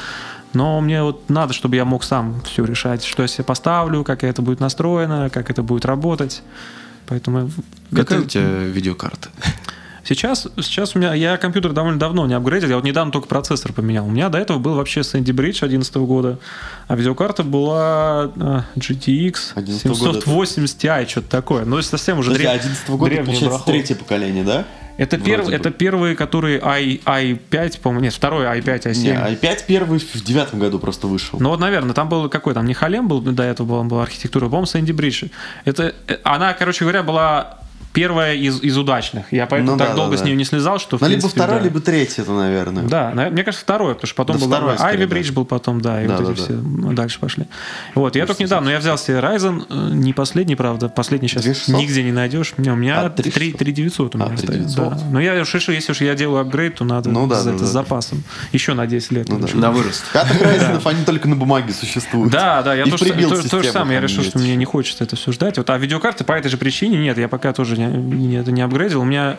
[0.52, 4.24] но мне вот надо, чтобы я мог сам все решать, что я себе поставлю, как
[4.24, 6.42] это будет настроено, как это будет работать.
[7.08, 7.50] Поэтому
[7.94, 9.28] Какая это- у тебя видеокарта?
[10.06, 13.72] Сейчас, сейчас у меня, я компьютер довольно давно не апгрейдил, я вот недавно только процессор
[13.72, 14.06] поменял.
[14.06, 16.38] У меня до этого был вообще Sandy Bridge 2011 года,
[16.86, 20.20] а видеокарта была а, GTX 11 года.
[20.20, 21.64] 780 Ti, что-то такое.
[21.64, 23.72] Ну, это совсем уже Подожди, древ- 11 года, получается, барахло.
[23.72, 24.64] третье поколение, да?
[24.96, 25.52] Это, Вроде перв, бы.
[25.52, 28.98] это первые, которые i, i5, по-моему, нет, второй i5, i7.
[29.02, 31.38] Не, i5 первый в девятом году просто вышел.
[31.38, 34.44] Ну вот, наверное, там был какой там, не Халем был, до этого была, была архитектура,
[34.46, 35.24] по-моему, Сэнди Бридж.
[35.66, 37.58] Это, э, она, короче говоря, была
[37.96, 39.32] первая из, из удачных.
[39.32, 41.60] Я поэтому Ну так да, долго да, с нее не слезал, что Ну, либо второй,
[41.60, 41.64] да.
[41.64, 42.84] либо третий это, наверное.
[42.84, 45.32] Да, мне кажется, второе, потому что потом Да, был второй, скорее, Ivy Bridge да.
[45.32, 46.44] был потом, да, и Да, вот да, эти да.
[46.44, 47.46] все ну, дальше пошли.
[47.94, 51.80] Вот, я только недавно, я взял себе Ryzen, э, не последний, правда, последний сейчас 2600?
[51.80, 52.52] нигде не найдешь.
[52.58, 53.58] Не, у меня А, 3 3600?
[53.58, 54.50] 3900 у меня А, стоит.
[54.50, 54.90] 3900.
[54.90, 54.98] Да.
[55.10, 57.50] Но я уж решил, если уж я делаю апгрейд, то надо Ну да, за да,
[57.52, 57.66] это да.
[57.66, 58.22] с запасом.
[58.52, 59.28] Еще на 10 лет.
[59.30, 59.48] Ну да.
[59.54, 60.04] На вырост.
[60.12, 62.30] Пятых Ryzen'ов, они только на бумаге существуют.
[62.30, 63.06] Да, да, я тоже,
[63.48, 63.96] то, же самое.
[63.96, 65.56] Я решил, что мне не хочется это все ждать.
[65.56, 68.62] Вот, а видеокарты по этой же причине нет, я пока тоже не, не, это не
[68.62, 69.00] апгрейдил.
[69.00, 69.38] У меня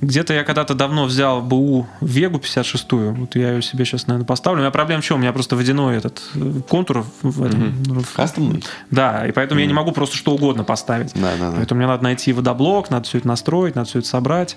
[0.00, 3.14] где-то я когда-то давно взял БУ Вегу 56-ю.
[3.14, 4.60] Вот я ее себе сейчас, наверное, поставлю.
[4.60, 5.18] У меня проблема в чем?
[5.18, 7.74] У меня просто водяной этот э, контур в этом.
[8.14, 8.64] Кастомный?
[8.90, 11.12] Да, и поэтому я не могу просто что угодно поставить.
[11.14, 11.56] Да, да, да.
[11.56, 14.56] Поэтому мне надо найти водоблок, надо все это настроить, надо все это собрать.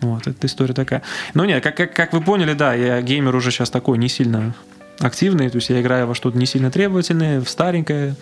[0.00, 1.02] Вот, эта история такая.
[1.34, 4.54] Ну нет, как, как, как вы поняли, да, я геймер уже сейчас такой не сильно
[5.00, 8.14] активный, то есть я играю во что-то не сильно требовательное, в старенькое.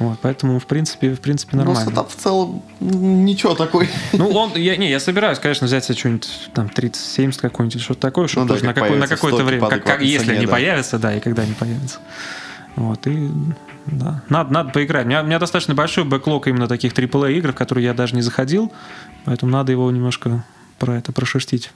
[0.00, 1.90] Вот, поэтому, в принципе, в принципе, Ну, нормально.
[1.90, 3.88] сетап в целом ничего такой.
[4.12, 8.26] Ну, он, я, не, я собираюсь, конечно, взять себе что-нибудь там 30-70 какой-нибудь, что-то такое,
[8.26, 10.40] чтобы Ну да, тоже на, как на появится какое-то стоки время, как, как- если цене,
[10.40, 10.52] не да.
[10.52, 11.98] появится, да, и когда не появится.
[12.76, 13.30] Вот, и
[13.86, 15.04] да, надо, надо поиграть.
[15.04, 18.16] У меня, у меня достаточно большой бэклог именно таких AAA игр, в которые я даже
[18.16, 18.72] не заходил,
[19.24, 20.44] поэтому надо его немножко
[20.80, 21.70] про это прошерстить.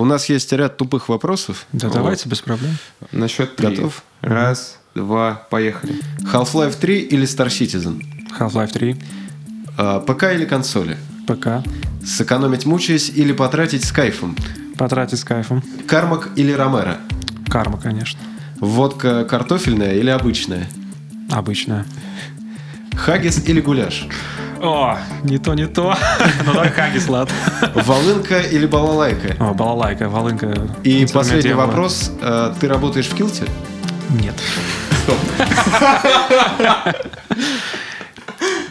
[0.00, 1.66] У нас есть ряд тупых вопросов.
[1.74, 1.94] Да, Вот.
[1.96, 2.70] давайте, без проблем.
[3.12, 3.68] На счет три.
[3.76, 4.02] Готов?
[4.22, 5.94] Раз, два, поехали.
[6.32, 8.02] Half-Life 3 или Star Citizen?
[8.38, 8.96] Half-Life 3,
[9.76, 10.96] А, ПК или консоли?
[11.26, 11.62] ПК,
[12.02, 14.34] Сэкономить мучаясь или потратить с кайфом?
[14.78, 15.62] потратить с кайфом.
[15.86, 16.96] Кармак или Ромеро?
[17.50, 18.18] Карма, конечно.
[18.58, 20.66] Водка картофельная или обычная?
[21.30, 21.84] Обычная.
[22.96, 24.06] Хагис или гуляш?
[24.62, 25.96] О, не то, не то.
[26.46, 27.34] Ну давай Хагис, ладно.
[27.74, 29.34] Волынка или балалайка?
[29.38, 30.54] О, балалайка, волынка.
[30.84, 32.10] И последний вопрос.
[32.20, 33.44] Э, Ты работаешь в Килте?
[34.10, 34.34] Нет.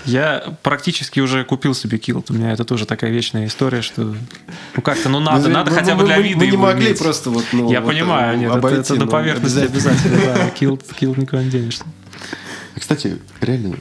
[0.05, 2.31] Я практически уже купил себе килт.
[2.31, 4.15] У меня это тоже такая вечная история, что
[4.75, 6.63] ну как-то, ну надо, Мы- надо мы- хотя бы для мы- вида Мы не его
[6.63, 6.99] могли иметь.
[6.99, 7.71] просто вот, ну...
[7.71, 11.17] Я вот, понимаю, э, нет, это, обойти, это до ну, поверхности обязательно, да, килт, килт
[11.17, 11.83] никуда не денешься.
[12.75, 13.75] Кстати, реально,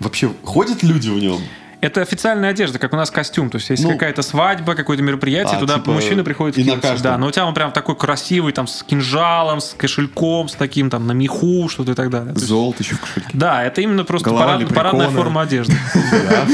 [0.00, 1.40] вообще ходят люди в нем?
[1.80, 3.50] Это официальная одежда, как у нас костюм.
[3.50, 7.02] То есть, если Ну, какая-то свадьба, какое-то мероприятие, а, туда типа, мужчина приходит в каждом?
[7.12, 10.90] Да, но у тебя он прям такой красивый, там, с кинжалом, с кошельком, с таким,
[10.90, 12.32] там, на меху, что-то и так далее.
[12.34, 13.30] То есть, Золото еще в кошельке.
[13.32, 15.74] Да, это именно просто парад- парадная форма одежды.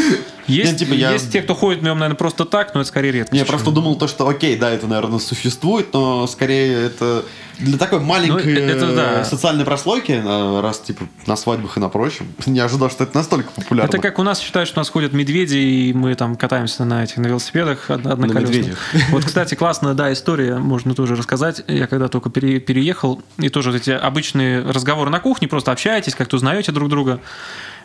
[0.47, 3.13] Есть, типа, я- есть те, кто ходит в нем, наверное, просто так, но это скорее
[3.13, 3.35] редко.
[3.35, 7.25] Я просто думал то, что окей, да, это, наверное, существует, но скорее это
[7.59, 9.21] для такой маленькой Ну, это да.
[9.21, 13.17] э, социальной прослойки, э, раз типа на свадьбах и на прочем, не ожидал, что это
[13.17, 13.89] настолько популярно.
[13.89, 17.05] Это как у нас считают, что у нас ходят медведи, и мы там катаемся на
[17.05, 18.79] этих на велосипедах од- одноколесных.
[19.11, 21.63] Вот, кстати, классная, да, история, можно тоже рассказать.
[21.69, 26.15] Я когда только пере- переехал, и тоже вот эти обычные разговоры на кухне, просто общаетесь,
[26.15, 27.21] как-то узнаете друг друга.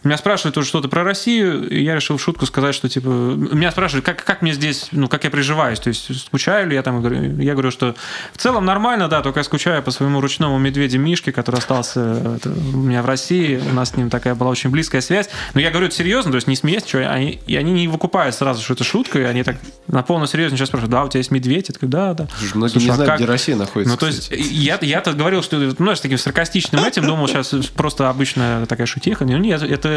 [0.04, 3.72] Меня спрашивают тоже что-то про Россию, и я решил в шутку сказать, что типа меня
[3.72, 7.02] спрашивают, как, как мне здесь, ну как я приживаюсь, то есть скучаю ли я там,
[7.40, 7.96] я говорю, что
[8.34, 12.78] в целом нормально, да, только я скучаю по своему ручному медведю Мишке, который остался у
[12.78, 15.88] меня в России, у нас с ним такая была очень близкая связь, но я говорю
[15.88, 18.84] это серьезно, то есть не смеясь, что они, и они не выкупают сразу, что это
[18.84, 19.58] шутка, и они так
[19.88, 22.28] на полном серьезе сейчас спрашивают, да, у тебя есть медведь, я такой, да, да.
[22.54, 23.20] Многие Слушай, не а знают, как?
[23.20, 27.06] где Россия находится, Ну, то есть, я, я-то говорил, что, ну, с таким саркастичным этим,
[27.06, 29.26] думал, сейчас просто обычная такая шутеха.
[29.26, 29.89] Ну, нет, это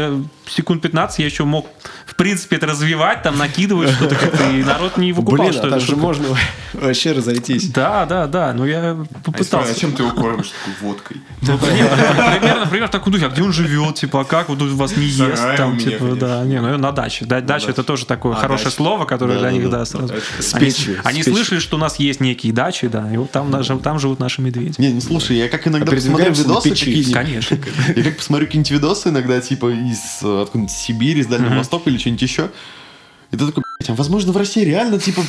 [0.47, 1.67] секунд 15 я еще мог,
[2.05, 5.67] в принципе, это развивать, там, накидывать что-то как-то, и народ не выкупал, Блин, что а
[5.67, 6.01] это там же шутка.
[6.01, 6.27] можно
[6.73, 7.69] вообще разойтись.
[7.69, 9.71] Да, да, да, ну я А попытался.
[9.71, 11.17] а чем ты его кормишь такой водкой?
[11.41, 11.89] Ну, нет,
[12.39, 14.95] примерно, например, в таком духе, а где он живет, типа, а как, вот тут вас
[14.97, 16.15] не ест, Сарай у там, меня, типа, конечно.
[16.27, 17.25] да, не, ну, на даче.
[17.25, 18.75] Да, дача это тоже такое А, хорошее дача.
[18.75, 20.13] слово, которое для них, да, сразу.
[20.39, 20.53] С
[21.03, 24.19] Они, слышали, что у нас есть некие дачи, да, и вот там, даже- там живут
[24.19, 24.75] наши медведи.
[24.77, 27.13] Не, не слушай, я как иногда А посмотрю видосы какие-нибудь.
[27.13, 27.57] Конечно.
[27.95, 31.97] Я как посмотрю какие-нибудь видосы иногда, типа из э, откуда-нибудь Сибири, из Дальнего Востока или
[31.97, 32.51] что-нибудь еще.
[33.31, 35.21] И ты такой, возможно в России реально, типа,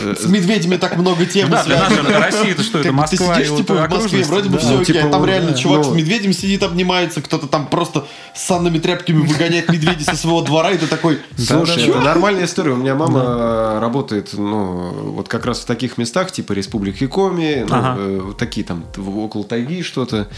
[0.00, 2.02] с медведями так много тем Да, для связано.
[2.08, 4.80] нашей России это что, это Москва ты сидишь, типа, в Москве, вроде бы все Ну,
[4.82, 5.92] окей, типа, там реально да, чувак ну.
[5.92, 10.70] с медведем сидит, обнимается, кто-то там просто с санными тряпками выгоняет медведей со своего двора,
[10.72, 12.72] и ты такой, Слушай, это нормальная история.
[12.72, 17.66] У меня мама э, работает, ну, вот как раз в таких местах, типа Республики Коми,
[17.68, 17.76] ну,
[18.30, 20.28] э, такие там в- около тайги что-то.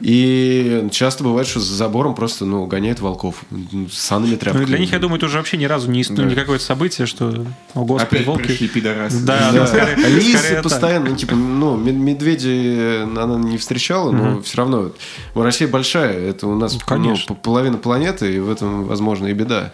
[0.00, 3.42] И часто бывает, что за забором просто, ну, гоняют волков
[3.90, 4.64] с санными Ну, тряпками.
[4.64, 8.02] для них, я думаю, это уже вообще ни разу не, какое-то событие, что, о господи,
[8.08, 8.42] Опять волки.
[8.44, 9.24] пришли пидорасы.
[9.24, 9.60] Да, Да.
[9.60, 14.56] ну, скорее- Лисы скорее постоянно, ну, типа, ну, мед- медведи она не встречала, но все
[14.58, 14.90] равно.
[15.34, 17.34] Россия большая, это у нас Ну, ну, конечно.
[17.34, 19.72] п- половина планеты, и в этом, возможно, и беда.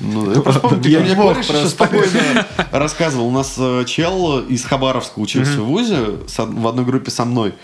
[0.00, 1.68] Ну, просто ты Я мне не мог просто.
[1.68, 3.26] спокойно рассказывал.
[3.28, 5.96] У нас э, чел из Хабаровска учился в ВУЗе
[6.36, 7.54] в одной группе со мной.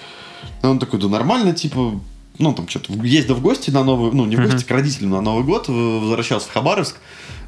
[0.62, 2.00] И он такой, да нормально, типа,
[2.38, 5.20] ну, там что-то, ездил в гости на Новый, ну, не в гости, к родителям на
[5.20, 6.96] Новый год, э, возвращался в Хабаровск.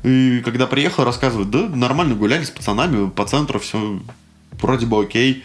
[0.05, 4.01] И когда приехал, рассказывает, да, нормально гуляли с пацанами по центру, все
[4.60, 5.43] вроде бы окей.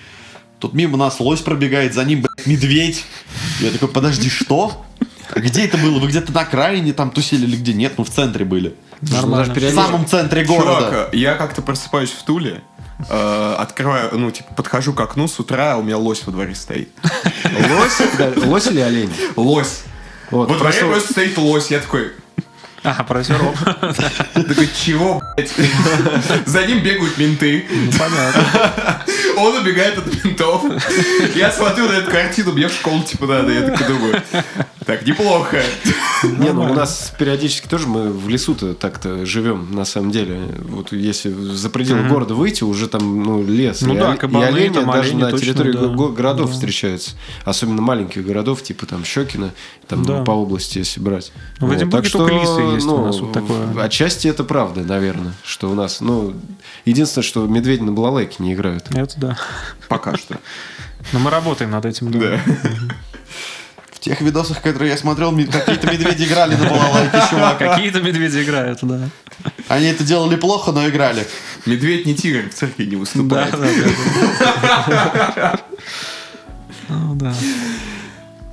[0.60, 3.06] Тут мимо нас лось пробегает, за ним, блядь, медведь.
[3.62, 4.86] Я такой, подожди, что?
[5.34, 6.00] А где это было?
[6.00, 7.74] Вы где-то на окраине там тусили или где?
[7.74, 8.76] Нет, мы в центре были.
[9.02, 9.54] Нормально.
[9.54, 10.90] В самом центре города.
[10.90, 12.62] Чувак, я как-то просыпаюсь в Туле,
[13.10, 16.54] э, открываю, ну, типа, подхожу к окну с утра, а у меня лось во дворе
[16.56, 16.90] стоит.
[17.46, 18.36] Лось?
[18.44, 19.14] Лось или олень?
[19.38, 19.84] Лось.
[20.32, 21.72] Вот, Во дворе просто стоит лось.
[21.72, 22.12] Я такой,
[22.84, 23.56] Ага, про сироп.
[24.48, 25.52] такой, чего, блядь?
[26.46, 27.66] За ним бегают менты.
[27.98, 29.04] Понятно.
[29.38, 30.64] Он убегает от ментов.
[31.36, 33.52] Я смотрю на эту картину, мне в школу, типа, надо.
[33.52, 34.22] Я такой думаю,
[34.90, 35.62] так, неплохо.
[36.24, 40.42] Не, ну у нас периодически тоже мы в лесу-то так-то живем, на самом деле.
[40.58, 43.82] Вот если за пределы города выйти, уже там ну, лес.
[43.82, 47.12] Ну и, да, кабаны, и олени даже на территории городов встречаются.
[47.46, 49.52] Особенно маленьких городов, типа там Щекино,
[49.88, 50.24] там Да.
[50.24, 51.32] по области, если брать.
[51.60, 53.84] Ну, в Эдинбурге так только что, лисы есть у ну, нас, вот такое.
[53.84, 56.02] Отчасти это правда, наверное, что у нас.
[56.02, 56.34] Ну,
[56.86, 58.86] единственное, что медведи на балалайке не играют.
[58.90, 59.38] Это да.
[59.88, 60.40] Пока что.
[61.14, 62.12] Но мы работаем над этим.
[62.12, 62.42] Да.
[64.00, 64.02] Да.
[64.02, 67.58] В тех видосах, которые я смотрел, какие-то медведи играли на балалайке, чувак.
[67.60, 69.10] Какие-то медведи играют, да.
[69.68, 71.28] Они это делали плохо, но играли.
[71.66, 73.52] Медведь не тигр, в церкви не Да, выступает.
[73.52, 73.68] да,
[74.96, 75.60] да.
[76.90, 77.34] Ну, да.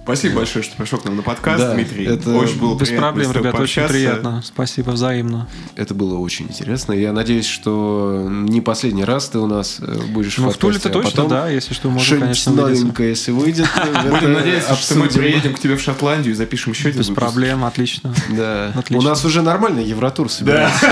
[0.07, 2.05] Спасибо большое, что пришел к нам на подкаст, Да, Дмитрий.
[2.07, 4.41] это Очень было Без проблем, с тобой ребят, очень приятно.
[4.45, 5.49] Спасибо взаимно.
[5.75, 6.93] Это было очень интересно.
[6.93, 10.91] Я надеюсь, что не последний раз ты у нас э, будешь Ну, в в Туле-то
[10.91, 13.67] подкасте, а точно, потом да, если что, можно, конечно, новенькое, если выйдет.
[14.09, 17.65] Будем надеяться, что мы приедем к тебе в Шотландию и запишем еще один Без проблем,
[17.65, 18.15] отлично.
[18.31, 18.73] Да.
[18.91, 20.87] У нас уже нормальный Евротур собирается.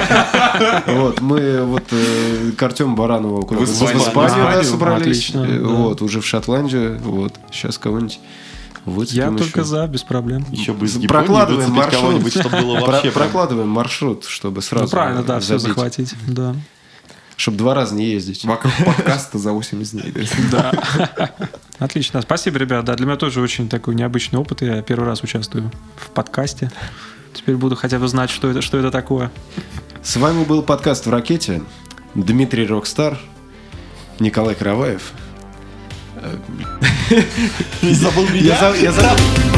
[0.89, 4.65] Вот, мы вот э, к Артему Баранову В Испанию.
[4.65, 5.31] Собрались.
[5.35, 5.61] Э.
[5.62, 6.99] Вот, уже в Шотландию.
[6.99, 8.19] Вот, сейчас кого-нибудь
[8.85, 9.39] Выцепим Я еще.
[9.39, 10.44] только за, без проблем.
[10.51, 12.31] Еще бы из Японии Прокладываем маршрут.
[12.31, 16.15] чтобы было Про- вообще Прокладываем маршрут, чтобы сразу Ну, правильно, да, все захватить.
[16.28, 16.55] Да.
[17.36, 18.44] Чтобы два раза не ездить.
[18.44, 20.28] Вокруг подкаста за 80 дней.
[20.52, 20.73] да.
[21.16, 21.31] Да.
[21.78, 22.23] Отлично.
[22.23, 22.85] Спасибо, ребят.
[22.85, 24.62] Да, для меня тоже очень такой необычный опыт.
[24.62, 26.70] Я первый раз участвую в подкасте.
[27.32, 29.32] Теперь буду хотя бы знать, что это, что это такое.
[30.02, 31.62] С вами был подкаст «В ракете».
[32.15, 33.19] Дмитрий Рокстар,
[34.20, 35.12] Николай Караваев.
[37.83, 38.57] Не забыл меня?
[38.61, 39.54] Я я забыл.